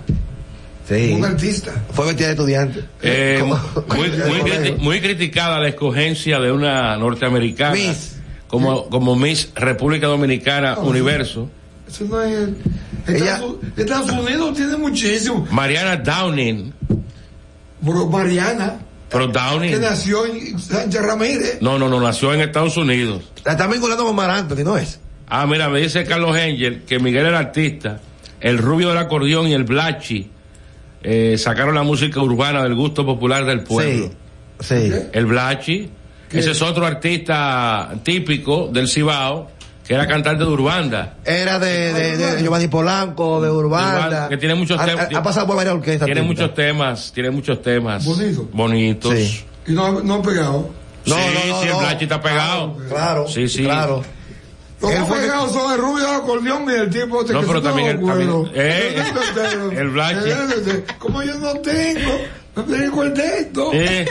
Sí. 0.87 1.13
Un 1.15 1.25
artista. 1.25 1.73
Fue 1.93 2.05
vestida 2.07 2.27
de 2.27 2.33
estudiante. 2.33 2.83
Eh, 3.01 3.37
Como- 3.41 3.59
muy, 3.97 4.09
muy, 4.09 4.39
criti- 4.51 4.77
muy 4.77 5.01
criticada 5.01 5.59
la 5.59 5.69
escogencia 5.69 6.39
de 6.39 6.51
una 6.51 6.95
norteamericana 6.97 7.77
como, 8.47 8.87
como 8.89 9.15
Miss 9.15 9.49
República 9.55 10.07
Dominicana 10.07 10.77
Universo, 10.79 11.49
Eso 11.87 12.03
no 12.05 12.21
es. 12.21 12.49
Estados, 13.07 13.55
Estados 13.77 14.11
Unidos 14.11 14.53
tiene 14.57 14.75
muchísimo. 14.77 15.47
Mariana 15.51 15.95
Downing. 15.97 16.73
Bro, 17.81 18.07
Mariana, 18.07 18.77
Pero 19.11 19.27
que 19.27 19.33
Downing. 19.33 19.81
nació 19.81 20.25
en 20.25 20.57
Sánchez 20.59 21.01
Ramírez. 21.01 21.57
No, 21.61 21.77
no, 21.77 21.89
no, 21.89 21.99
nació 21.99 22.33
en 22.33 22.41
Estados 22.41 22.77
Unidos. 22.77 23.23
La 23.43 23.51
están 23.53 23.69
vinculando 23.69 24.05
con 24.05 24.15
Mar 24.15 24.29
Anthony, 24.29 24.63
¿no 24.63 24.77
es? 24.77 24.99
Ah, 25.27 25.45
mira, 25.47 25.69
me 25.69 25.79
dice 25.79 26.03
Carlos 26.05 26.35
Angel 26.35 26.83
que 26.83 26.99
Miguel 26.99 27.25
el 27.25 27.35
artista, 27.35 27.99
el 28.39 28.57
rubio 28.57 28.89
del 28.89 28.97
acordeón 28.97 29.47
y 29.47 29.53
el 29.53 29.63
blachi 29.63 30.29
eh, 31.03 31.37
sacaron 31.37 31.75
la 31.75 31.83
música 31.83 32.21
urbana 32.21 32.63
del 32.63 32.75
gusto 32.75 33.05
popular 33.05 33.45
del 33.45 33.61
pueblo. 33.61 34.11
Sí. 34.59 34.91
El 35.11 35.25
blachi, 35.25 35.89
ese 36.31 36.51
es 36.51 36.61
otro 36.61 36.85
artista 36.85 37.91
típico 38.03 38.69
del 38.71 38.87
Cibao, 38.87 39.49
que 39.91 39.95
era 39.95 40.07
cantante 40.07 40.45
de 40.45 40.49
Urbanda. 40.49 41.15
Era 41.25 41.59
de, 41.59 41.91
de, 41.93 42.15
de 42.15 42.41
Giovanni 42.41 42.69
Polanco, 42.69 43.41
de 43.41 43.51
Urbanda. 43.51 43.97
Urbanda, 44.07 44.29
que 44.29 44.37
tiene 44.37 44.55
muchos 44.55 44.79
Ha- 44.79 44.85
temas. 44.85 45.07
Ha, 45.13 45.17
ha 45.17 45.21
pasado 45.23 45.47
por 45.47 45.57
varias 45.57 45.75
orquestas. 45.75 46.05
Tiene 46.05 46.21
muchos 46.21 46.53
temas, 46.53 47.11
tiene 47.13 47.29
muchos 47.29 47.61
temas. 47.61 48.05
Bonito. 48.05 48.47
Bonitos. 48.53 49.13
Sí. 49.13 49.43
Y 49.67 49.73
no, 49.73 49.99
no 50.01 50.13
ha 50.15 50.21
pegado. 50.21 50.69
sí, 51.03 51.11
sí, 51.11 51.67
el 51.67 51.75
blachi 51.77 52.03
está 52.05 52.21
pegado. 52.21 52.77
Claro. 52.87 53.27
Sí, 53.27 53.49
sí. 53.49 53.63
Claro. 53.65 54.01
Los 54.79 54.93
más 54.97 55.11
pegados 55.19 55.51
son 55.51 55.73
el 55.73 55.77
rubio 55.79 56.05
del 56.07 56.15
acordeón 56.15 56.63
y 56.69 56.73
el 56.73 56.89
tipo 56.89 57.19
este 57.21 57.33
No, 57.33 57.41
que 57.41 57.47
pero 57.47 57.61
también 57.61 57.87
el- 57.89 57.99
toma 57.99 58.13
también- 58.13 58.51
eh, 58.55 59.03
el 59.77 59.89
blachi. 59.93 60.29
Como 60.99 61.21
yo 61.21 61.37
no 61.37 61.53
tengo, 61.59 62.11
no 62.55 62.63
tengo 62.63 63.03
el 63.03 63.13
dedo. 63.13 63.71
Eh, 63.73 64.05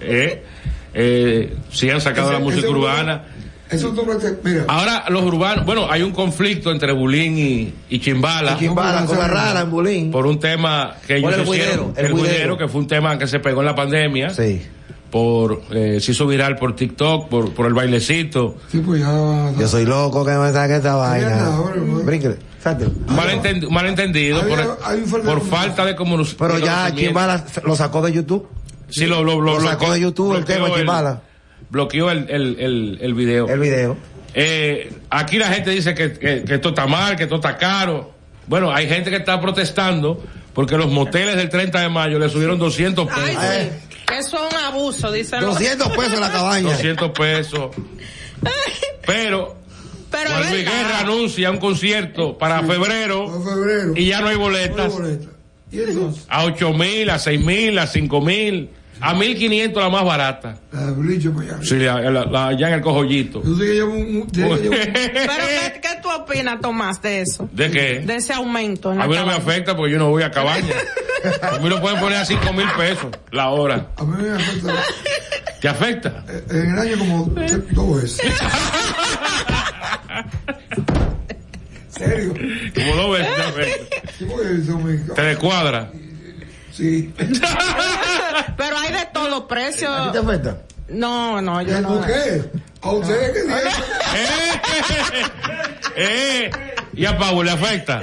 eh, 0.00 0.44
eh, 0.92 1.56
sí 1.70 1.88
han 1.88 2.00
sacado 2.00 2.30
Ese- 2.30 2.38
la 2.40 2.44
música 2.44 2.68
urbana. 2.68 3.24
Eso 3.72 3.88
tú 3.92 4.04
no 4.06 4.16
te- 4.16 4.38
mira. 4.44 4.64
Ahora 4.68 5.04
los 5.08 5.22
urbanos, 5.22 5.64
bueno, 5.66 5.86
hay 5.90 6.02
un 6.02 6.12
conflicto 6.12 6.70
entre 6.70 6.92
Bulín 6.92 7.38
y, 7.38 7.72
y 7.88 7.98
Chimbala. 8.00 8.52
Y 8.52 8.58
Chimbala 8.60 9.04
con 9.06 9.18
la 9.18 9.28
rara 9.28 9.60
en 9.62 9.70
Bulín. 9.70 10.10
Por 10.10 10.26
un 10.26 10.38
tema 10.38 10.94
que 11.06 11.16
ellos 11.16 11.32
el 11.34 11.42
hicieron, 11.42 11.46
buidero, 11.46 11.92
el 11.96 12.06
el 12.06 12.12
buidero. 12.12 12.32
buidero, 12.34 12.58
que 12.58 12.68
fue 12.68 12.80
un 12.80 12.86
tema 12.86 13.18
que 13.18 13.26
se 13.26 13.38
pegó 13.40 13.60
en 13.60 13.66
la 13.66 13.74
pandemia. 13.74 14.30
Sí. 14.30 14.62
Por, 15.10 15.60
eh, 15.72 15.98
se 16.00 16.12
hizo 16.12 16.26
viral 16.26 16.56
por 16.56 16.74
TikTok, 16.74 17.28
por, 17.28 17.52
por 17.52 17.66
el 17.66 17.74
bailecito. 17.74 18.56
Sí, 18.70 18.78
pues 18.78 19.00
ya. 19.02 19.52
Yo 19.58 19.68
soy 19.68 19.84
loco 19.84 20.24
que 20.24 20.32
me 20.32 20.50
saque 20.52 20.76
esta 20.76 20.94
vaina. 20.94 21.46
ahora, 21.54 21.74
pues. 21.74 22.06
Brínquele. 22.06 22.36
Sáquelo. 22.62 22.92
Malentendi- 23.08 23.68
malentendido 23.68 24.40
Hay- 24.40 24.48
por, 24.48 24.78
hay 24.84 25.00
por 25.00 25.42
de 25.42 25.50
falta 25.50 25.84
de 25.84 25.96
comunicación. 25.96 26.38
Pero 26.38 26.58
ya 26.64 26.94
Chimbala 26.94 27.44
lo 27.64 27.76
sacó 27.76 28.00
de 28.00 28.12
YouTube. 28.12 28.48
Sí, 28.88 29.04
lo, 29.06 29.22
lo, 29.22 29.40
lo, 29.40 29.58
Lo 29.58 29.60
sacó 29.60 29.92
de 29.92 30.00
YouTube 30.00 30.34
el 30.36 30.44
tema 30.46 30.70
Chimbala. 30.74 31.22
Bloqueó 31.72 32.10
el, 32.10 32.28
el, 32.28 32.56
el, 32.60 32.98
el 33.00 33.14
video. 33.14 33.48
El 33.48 33.58
video. 33.58 33.96
Eh, 34.34 34.92
aquí 35.08 35.38
la 35.38 35.48
gente 35.48 35.70
dice 35.70 35.94
que, 35.94 36.12
que- 36.12 36.44
que 36.44 36.54
esto 36.54 36.68
está 36.68 36.86
mal, 36.86 37.16
que 37.16 37.22
esto 37.22 37.36
está 37.36 37.56
caro. 37.56 38.12
Bueno, 38.46 38.70
hay 38.70 38.86
gente 38.88 39.08
que 39.08 39.16
está 39.16 39.40
protestando 39.40 40.22
porque 40.52 40.76
los 40.76 40.90
moteles 40.90 41.36
del 41.36 41.48
30 41.48 41.80
de 41.80 41.88
mayo 41.88 42.18
le 42.18 42.28
subieron 42.28 42.58
200 42.58 43.08
pesos. 43.08 43.20
Ay, 43.38 43.70
sí. 43.72 43.94
Eso 44.18 44.36
es 44.46 44.52
un 44.54 44.58
abuso, 44.60 45.10
dicen 45.10 45.40
los- 45.40 45.54
200 45.54 45.88
pesos 45.96 46.20
la 46.20 46.30
cabaña. 46.30 46.68
200 46.72 47.10
pesos. 47.12 47.70
Pero 49.06 49.56
Pero 50.10 50.30
Juan 50.30 50.50
Luis. 50.50 50.64
Guerra 50.64 50.98
anuncia 51.00 51.50
un 51.50 51.56
concierto 51.58 52.36
para 52.36 52.62
febrero 52.64 53.28
febrero. 53.42 53.92
y 53.96 54.06
ya 54.06 54.20
no 54.20 54.28
hay 54.28 54.36
boletas. 54.36 54.92
¿Y 55.70 55.80
entonces? 55.80 56.26
A 56.28 56.44
8 56.44 56.72
mil, 56.74 57.08
a 57.08 57.18
6 57.18 57.40
mil, 57.40 57.78
a 57.78 57.86
5 57.86 58.20
mil. 58.20 58.68
A 59.02 59.14
1500 59.14 59.82
la 59.82 59.88
más 59.88 60.04
barata. 60.04 60.56
La 60.72 60.86
de 60.86 60.92
Blicho 60.92 61.32
para 61.34 61.56
allá. 61.56 61.58
Sí, 61.62 61.76
la, 61.76 62.00
la- 62.00 62.24
la- 62.24 62.46
allá 62.48 62.68
en 62.68 62.74
el 62.74 62.80
cojollito. 62.80 63.42
Yo 63.44 63.58
que 63.58 63.64
llevo 63.74 63.92
un. 63.94 64.26
que 64.30 64.40
llevar 64.40 64.58
un- 64.60 64.70
Pero 64.92 65.44
¿qué, 65.72 65.80
qué 65.80 65.88
tú 66.02 66.08
opinas, 66.10 66.60
Tomás, 66.60 67.02
de 67.02 67.20
eso? 67.22 67.48
¿De 67.52 67.70
qué? 67.70 68.00
De 68.00 68.16
ese 68.16 68.32
aumento. 68.32 68.92
En 68.92 68.98
la 68.98 69.04
A 69.04 69.08
mí 69.08 69.14
no 69.16 69.26
me 69.26 69.32
afecta 69.34 69.76
porque 69.76 69.92
yo 69.92 69.98
no 69.98 70.08
voy 70.10 70.22
a 70.22 70.30
cabaña. 70.30 70.72
A 71.42 71.58
mí 71.58 71.68
lo 71.68 71.80
pueden 71.80 71.98
poner 72.00 72.18
a 72.18 72.24
5 72.24 72.52
mil 72.52 72.66
pesos 72.76 73.08
la 73.30 73.50
hora. 73.50 73.88
A 73.96 74.04
mí 74.04 74.22
me 74.22 74.30
afecta. 74.30 74.72
¿Te 75.60 75.68
afecta? 75.68 76.24
En 76.50 76.70
el 76.72 76.78
año 76.78 76.98
como 76.98 77.32
dos 77.72 78.02
veces. 78.02 78.20
¿Serio? 81.88 82.34
Como 82.74 82.96
dos 82.96 83.18
veces 83.18 83.34
te 83.36 83.42
afecta. 83.42 83.96
Son 84.66 84.84
mexicanos. 84.84 85.14
Te 85.16 85.22
descuadra. 85.22 85.90
Sí. 86.72 87.12
Pero 88.56 88.78
hay 88.78 88.92
de 88.92 89.06
todos 89.12 89.30
los 89.30 89.42
precios. 89.42 89.90
¿A 89.90 90.06
ti 90.06 90.12
te 90.12 90.18
afecta? 90.18 90.56
No, 90.88 91.40
no, 91.40 91.62
yo 91.62 91.80
no. 91.80 91.88
¿Por 91.88 92.06
qué? 92.06 92.42
A 92.82 92.90
ustedes 92.90 93.32
que 93.32 93.42
digan. 93.42 93.58
Eh, 95.94 96.50
¿Y 96.94 97.04
a 97.04 97.18
Pau 97.18 97.42
le 97.42 97.50
afecta? 97.50 98.00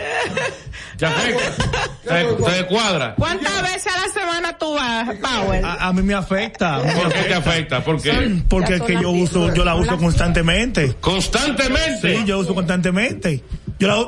¿Te 0.97 1.05
afecta? 1.07 1.63
¿Te, 2.03 2.23
te 2.23 2.51
descuadra? 2.51 3.15
¿Cuántas 3.17 3.61
veces 3.63 3.87
a 3.87 4.05
la 4.07 4.13
semana 4.13 4.57
tú 4.59 4.75
vas, 4.75 5.09
Power? 5.15 5.65
A, 5.65 5.87
a 5.87 5.93
mí 5.93 6.03
me 6.03 6.13
afecta. 6.13 6.79
¿Por 6.81 7.11
qué 7.11 7.21
te 7.23 7.33
afecta? 7.33 7.83
¿Por 7.83 7.99
qué? 8.01 8.43
Porque 8.47 8.75
es 8.75 8.81
que 8.83 8.93
yo 9.01 9.09
uso, 9.09 9.51
yo 9.53 9.65
la 9.65 9.73
uso 9.75 9.97
constantemente. 9.97 10.95
¿Constantemente? 10.99 12.17
Sí, 12.17 12.23
yo 12.25 12.39
uso 12.39 12.53
constantemente. 12.53 13.43
Yo 13.79 13.87
la, 13.87 14.07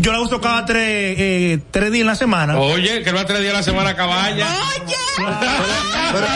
yo 0.00 0.12
la 0.12 0.20
uso 0.20 0.40
cada 0.40 0.64
tres, 0.64 1.16
eh, 1.18 1.58
tres 1.72 1.90
días 1.90 2.02
en 2.02 2.06
la 2.06 2.14
semana. 2.14 2.58
Oye, 2.58 3.02
que 3.02 3.10
va 3.12 3.26
tres 3.26 3.40
días 3.40 3.52
a 3.54 3.56
la 3.58 3.62
semana 3.64 3.90
a 3.90 3.96
cabaña. 3.96 4.46
Pero 6.12 6.26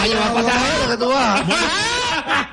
ahí 0.00 0.12
va 0.14 0.34
pasajero 0.34 0.90
que 0.90 0.96
tú 0.96 1.08
vas. 1.08 1.42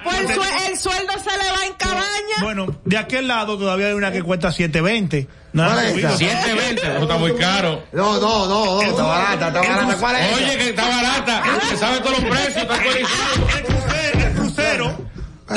Pues 0.04 0.20
el, 0.20 0.28
sue- 0.36 0.68
el 0.72 0.78
sueldo 0.78 1.14
se 1.14 1.32
le 1.38 1.52
va 1.52 1.66
en 1.66 1.74
cabaña. 1.74 2.02
Bueno, 2.42 2.76
de 2.86 2.98
aquel 2.98 3.28
lado 3.28 3.58
todavía 3.58 3.88
hay 3.88 3.94
una 3.94 4.12
que 4.12 4.22
cuesta 4.22 4.50
7.20. 4.50 5.28
No 5.54 5.66
¿Cuál 5.66 5.80
es 5.86 5.92
subido. 5.92 6.10
esa? 6.10 6.18
720, 6.18 6.82
eso 6.82 7.02
está 7.02 7.18
muy 7.18 7.34
caro. 7.36 7.84
No, 7.92 8.20
no, 8.20 8.48
no, 8.48 8.66
no, 8.76 8.82
está 8.84 9.04
barata, 9.04 9.48
está 9.48 9.62
barata. 9.62 9.98
¿Cuál 9.98 10.16
es? 10.16 10.34
Oye, 10.36 10.58
que 10.58 10.70
está 10.70 10.88
barata, 10.90 11.44
que 11.70 11.78
sabe 11.78 12.00
todos 12.02 12.20
los 12.22 12.30
precios, 12.30 12.58
está 12.58 12.74
actualizado. 12.76 13.91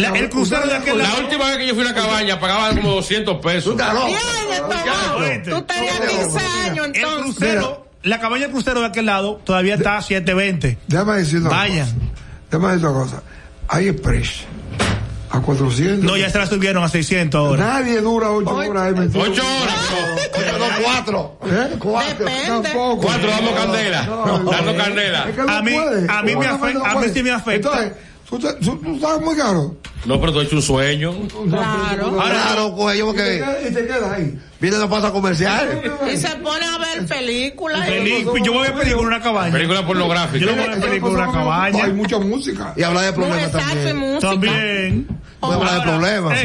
La- 0.01 0.09
el 0.19 0.29
crucero 0.31 0.67
de 0.67 0.75
aquel 0.77 0.99
La 0.99 1.05
lado. 1.05 1.21
última 1.21 1.47
vez 1.49 1.59
que 1.59 1.67
yo 1.69 1.75
fui 1.75 1.85
a 1.85 1.87
una 1.91 1.95
cabaña 1.95 2.41
pagaba 2.41 2.71
como 2.71 2.91
200 2.95 3.41
pesos. 3.41 3.77
Bien, 3.77 3.89
Tomás. 3.89 5.43
Tú 5.45 5.63
tenías 5.63 6.01
15 6.01 6.39
años 6.67 6.87
El 6.89 6.97
entonces. 6.97 7.23
crucero, 7.37 7.87
la 8.03 8.21
cabaña 8.21 8.43
del 8.45 8.53
crucero 8.53 8.81
de 8.81 8.87
aquel 8.87 9.07
lado 9.07 9.41
todavía 9.45 9.75
está 9.75 9.97
a 9.97 10.03
7.20. 10.03 10.79
Déjame 10.87 11.19
decir 11.19 11.41
una 11.41 11.51
Vayan. 11.51 11.87
cosa. 11.87 11.97
Déjame 12.51 12.73
decir 12.73 12.87
una 12.89 12.99
cosa. 13.01 13.23
Hay 13.69 13.89
express. 13.89 14.31
A 15.31 15.41
400. 15.41 16.05
No, 16.05 16.17
ya 16.17 16.31
se 16.31 16.39
la 16.39 16.47
subieron 16.47 16.85
a 16.85 16.89
600 16.89 17.37
ahora. 17.39 17.65
Nadie 17.67 18.01
dura 18.01 18.31
8 18.31 18.51
horas 18.55 18.83
ahí 18.85 18.95
metido. 18.95 19.21
Ocho 19.25 19.43
horas. 19.43 20.59
No, 20.59 20.83
cuatro. 20.85 21.39
¿Eh? 21.47 21.77
Cuatro. 21.81 22.25
Depende. 22.25 22.69
Tampoco. 22.69 23.03
Cuatro 23.03 23.31
dando 23.31 23.55
candela. 23.55 24.03
No, 24.05 24.39
Dando 24.51 24.71
Es 24.71 24.77
candela. 24.83 25.27
que 25.27 25.43
no 25.43 25.53
A 25.53 25.63
mí- 25.63 25.73
puede. 25.73 26.07
a 26.13 26.23
mí 26.23 26.37
me 26.37 26.47
afecta- 26.47 26.91
a 26.91 26.95
mí 27.01 27.07
sí 27.13 27.23
me 27.25 27.31
afecta. 27.33 27.69
Entonces, 27.69 27.93
tú, 28.39 28.77
tú 28.79 28.95
estás 28.95 29.21
muy 29.21 29.37
caro. 29.37 29.77
No, 30.05 30.21
pero 30.21 30.33
tú 30.33 30.41
has 30.41 30.47
hecho 30.47 30.57
un 30.57 30.63
sueño. 30.63 31.15
Claro. 31.49 32.13
Claro, 32.15 32.75
coge 32.77 32.99
yo 32.99 33.11
Y 33.13 33.17
te, 33.17 33.23
porque 33.23 33.39
quedas, 33.39 33.57
y 33.71 33.75
te 33.75 33.87
quedas 33.87 34.13
ahí. 34.13 34.39
viene 34.61 34.77
de 34.77 34.87
paso 34.87 35.13
comercial. 35.13 35.83
Y 36.13 36.17
se 36.19 36.29
pone 36.37 36.65
a 36.67 36.79
ver 36.79 37.07
películas. 37.07 37.89
Yo 38.45 38.53
voy 38.53 38.69
a 38.69 38.75
pedir 38.75 38.97
con 38.97 39.07
una 39.07 39.21
cabaña. 39.21 39.53
Película 39.53 39.81
Yo 39.81 39.87
pornográfica. 39.87 40.45
no 40.47 40.53
voy 40.53 40.75
a 40.75 40.81
pedir 40.81 41.01
con 41.01 41.15
una 41.15 41.25
Hay 41.27 41.33
cabaña. 41.33 41.87
mucha 41.89 42.19
música. 42.19 42.75
Y 42.77 42.83
habla 42.83 43.01
de 43.03 43.13
problemas 43.15 43.51
también. 43.53 44.19
También. 44.21 45.09
Puede 45.41 45.55
hablar 45.55 45.75
de 45.75 45.83
problemas. 45.83 46.39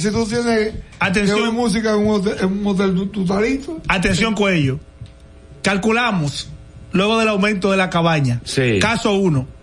si 0.00 0.10
tú 0.10 0.26
tienes 0.26 0.74
Atención. 0.98 1.54
música 1.54 1.90
en 1.92 2.06
un 2.06 2.16
hotel, 2.16 2.36
en 2.40 2.94
tú, 2.96 3.06
tú 3.06 3.22
estás 3.22 3.40
listo. 3.40 3.78
Atención, 3.88 4.34
cuello. 4.34 4.78
Calculamos, 5.62 6.48
luego 6.92 7.18
del 7.18 7.28
aumento 7.28 7.70
de 7.70 7.76
la 7.76 7.90
cabaña. 7.90 8.40
Sí. 8.44 8.78
Caso 8.78 9.14
1. 9.14 9.55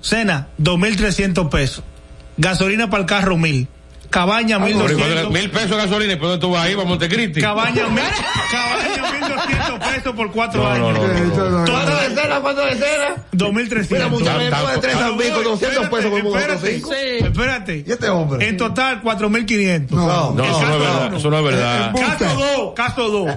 Cena, 0.00 0.48
2.300 0.60 1.48
pesos. 1.50 1.84
Gasolina 2.36 2.88
para 2.88 3.02
el 3.02 3.06
carro, 3.08 3.36
1.000. 3.36 3.66
Cabaña, 4.10 4.58
Pero 4.64 4.76
cuando- 4.78 4.94
1.200. 4.94 5.30
Mil 5.30 5.50
pesos 5.50 5.70
de 5.70 5.76
gasolina, 5.76 6.12
¿y 6.14 6.16
por 6.16 6.28
dónde 6.30 6.40
tú 6.40 6.50
vas 6.50 6.64
ahí? 6.64 6.74
¿Para 6.74 6.88
Montecristi? 6.88 7.40
Cabaña, 7.40 7.86
1.000. 7.86 8.02
Cabaña, 8.50 9.36
1.200 9.78 9.78
pesos 9.94 10.14
por 10.16 10.32
cuatro 10.32 10.68
años. 10.68 10.98
¿Cuánto 10.98 11.94
de 11.96 12.08
cena? 12.20 12.40
¿Cuánto 12.40 12.64
de 12.64 12.74
cena? 12.74 13.14
2.300. 13.32 14.10
Mira, 14.10 14.72
de 14.72 14.78
tres 14.80 14.96
tam- 14.96 15.12
amigos, 15.14 15.44
200 15.44 15.88
pesos 15.88 16.10
por 16.10 16.58
cinco. 16.60 16.92
Espérate. 16.92 17.84
¿Y 17.86 17.92
este 17.92 18.08
hombre? 18.08 18.48
En 18.48 18.56
total, 18.56 19.00
4.500. 19.00 19.90
No, 19.90 20.32
No, 20.34 20.44
eso 20.44 20.60
no 20.60 20.74
es 20.74 20.80
verdad. 20.80 21.14
Eso 21.14 21.30
no 21.30 21.38
es 21.38 21.44
verdad. 21.44 21.94
Caso 21.94 22.24
2, 22.56 22.72
caso 22.74 23.08
2. 23.10 23.30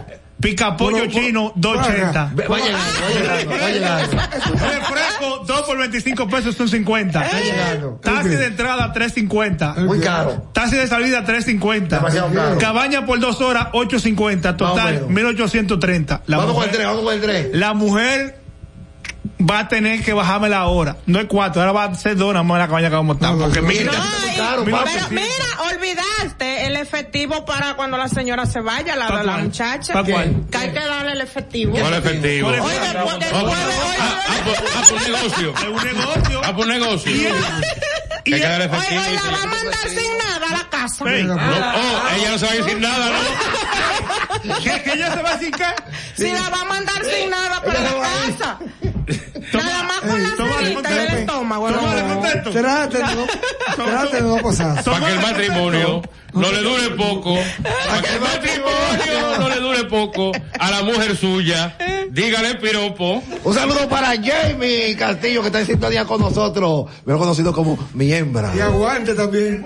Picapollo 0.44 0.98
Pero, 1.08 1.12
chino, 1.12 1.52
280. 1.56 2.32
Ve- 2.36 2.44
Va 2.48 2.50
va 2.50 2.58
llegando, 2.60 3.50
va 3.62 3.70
llegando. 3.70 4.18
Refresco, 4.52 5.44
2 5.48 5.62
por 5.62 5.78
25 5.78 6.28
pesos 6.28 6.56
son 6.56 6.68
50. 6.68 7.26
llegando. 7.42 8.00
Taxi 8.04 8.30
de 8.30 8.46
entrada, 8.48 8.92
350. 8.92 9.76
Muy 9.80 10.00
caro. 10.00 10.50
Taxi 10.54 10.76
de 10.76 10.88
salida, 10.88 11.24
350. 11.24 11.96
Demasiado 11.98 12.34
caro. 12.34 12.58
Cabaña 12.58 13.06
por 13.06 13.20
2 13.20 13.40
horas, 13.42 13.68
850. 13.72 14.52
Más 14.52 14.62
o 14.62 14.66
Total, 14.76 14.94
menos. 14.96 15.10
1830. 15.10 16.22
La 16.28 16.38
Vamos 16.38 16.54
con 16.54 16.64
el 16.64 16.70
mujer, 16.70 16.76
tren, 16.76 16.88
vamos 16.88 17.04
con 17.04 17.14
el 17.14 17.22
tren. 17.22 17.50
la 17.54 17.74
mujer 17.74 18.43
va 19.50 19.60
a 19.60 19.68
tener 19.68 20.04
que 20.04 20.14
bajarme 20.14 20.50
la 20.50 20.66
hora. 20.68 20.98
No 21.06 21.20
es 21.20 21.26
cuatro, 21.28 21.62
ahora 21.62 21.72
va 21.74 21.84
a 21.86 21.96
ser 21.96 22.16
dos 22.16 22.34
nada 22.34 22.44
más 22.44 22.60
la 22.60 22.68
cabaña 22.68 22.90
que 22.90 22.96
vamos 22.96 23.16
a 23.16 23.26
estar. 23.26 23.38
Porque 23.38 23.62
mira, 23.62 23.92
No, 23.92 24.00
Muy 24.00 24.32
y- 24.34 24.38
caro, 24.38 24.66
papi. 24.66 25.16
mira, 25.16 25.26
olvidaste 25.72 26.66
el 26.68 26.76
efectivo 26.76 27.46
para 27.46 27.76
cuando 27.76 27.98
la 27.98 28.08
señora 28.08 28.46
se 28.46 28.62
vaya, 28.62 28.96
la, 28.96 29.08
¿Pa' 29.08 29.24
la 29.24 29.38
muchacha. 29.38 29.94
¿Pa' 29.94 30.04
cuál? 30.04 30.44
Que 30.52 30.58
hay 30.58 30.72
que 30.72 30.80
darle 30.80 31.12
el 31.14 31.22
efectivo. 31.22 31.74
¿Cuál 31.78 31.94
efectivo? 31.96 32.50
¿Cuál 32.50 32.62
Oye, 32.62 32.80
después, 32.80 33.20
después 33.20 33.20
de 33.20 33.26
ah, 33.36 33.40
ah, 34.28 34.44
por- 34.46 34.56
ah, 34.56 34.84
por 34.90 35.02
negocio. 35.02 35.54
es 35.56 35.64
un 35.64 35.84
negocio. 35.98 36.42
Ah, 36.44 36.56
por 36.56 36.68
negocio. 36.68 37.12
Y- 37.12 37.24
Que 38.24 38.36
hay 38.36 38.42
que 38.42 38.48
dar 38.48 38.62
Oye, 38.62 38.66
efectivo. 38.72 39.02
oye, 39.02 39.14
la 39.16 39.22
va 39.38 39.44
a 39.44 39.48
mandar 39.48 39.90
sin 39.90 40.18
nada 40.18 40.63
a 40.84 40.88
la 40.88 40.90
casa. 40.90 41.16
Ey, 41.16 41.24
No, 41.24 41.36
oh, 41.36 42.16
ella 42.18 42.30
no 42.32 42.38
se 42.38 42.46
va 42.46 42.52
a 42.52 42.56
decir 42.56 42.80
nada, 42.80 43.10
¿no? 43.12 44.54
¿Que, 44.64 44.82
que 44.84 44.94
ella 44.94 45.14
se 45.14 45.22
va 45.22 45.30
a 45.30 45.38
decir 45.38 45.52
qué? 45.56 45.66
Si 46.16 46.32
la 46.32 46.50
va 46.50 46.62
a 46.62 46.66
mandar 46.66 47.04
sin 47.06 47.30
nada 47.30 47.62
para 47.62 47.80
la 47.82 47.92
casa. 47.92 48.60
Nada 49.54 49.84
más 49.84 50.00
con 50.02 50.24
la 50.24 50.36
Tómale 50.36 50.54
cerita 50.56 50.64
y 50.64 50.66
el 50.68 50.74
contexto. 50.74 51.18
estómago. 51.18 51.68
Tómale 53.76 54.12
de 54.12 54.22
no 54.22 54.38
pasar. 54.38 54.84
Para 54.84 55.00
que 55.06 55.12
el 55.12 55.22
matrimonio 55.22 56.02
no 56.34 56.52
le 56.52 56.62
dure 56.62 56.90
poco. 56.92 57.38
Para 57.88 58.02
que 58.02 58.14
el 58.16 58.22
matrimonio 58.22 59.38
no 59.40 59.50
le 59.50 59.60
dure 59.60 59.84
poco 59.86 60.32
a 60.60 60.72
la 60.72 60.82
mujer 60.84 61.16
suya. 61.18 61.76
Dígale 62.10 62.56
piropo. 62.56 63.24
Un 63.44 63.54
saludo 63.54 63.88
para 63.90 64.14
Jamie 64.22 64.96
Castillo 64.96 65.42
que 65.42 65.48
está 65.48 65.60
en 65.60 65.66
sintonía 65.68 66.06
con 66.06 66.22
nosotros, 66.22 66.86
mejor 67.06 67.22
conocido 67.22 67.54
como 67.54 67.78
mi 67.94 68.12
hembra. 68.14 68.52
Y 68.56 68.60
aguante 68.62 69.14
también. 69.14 69.66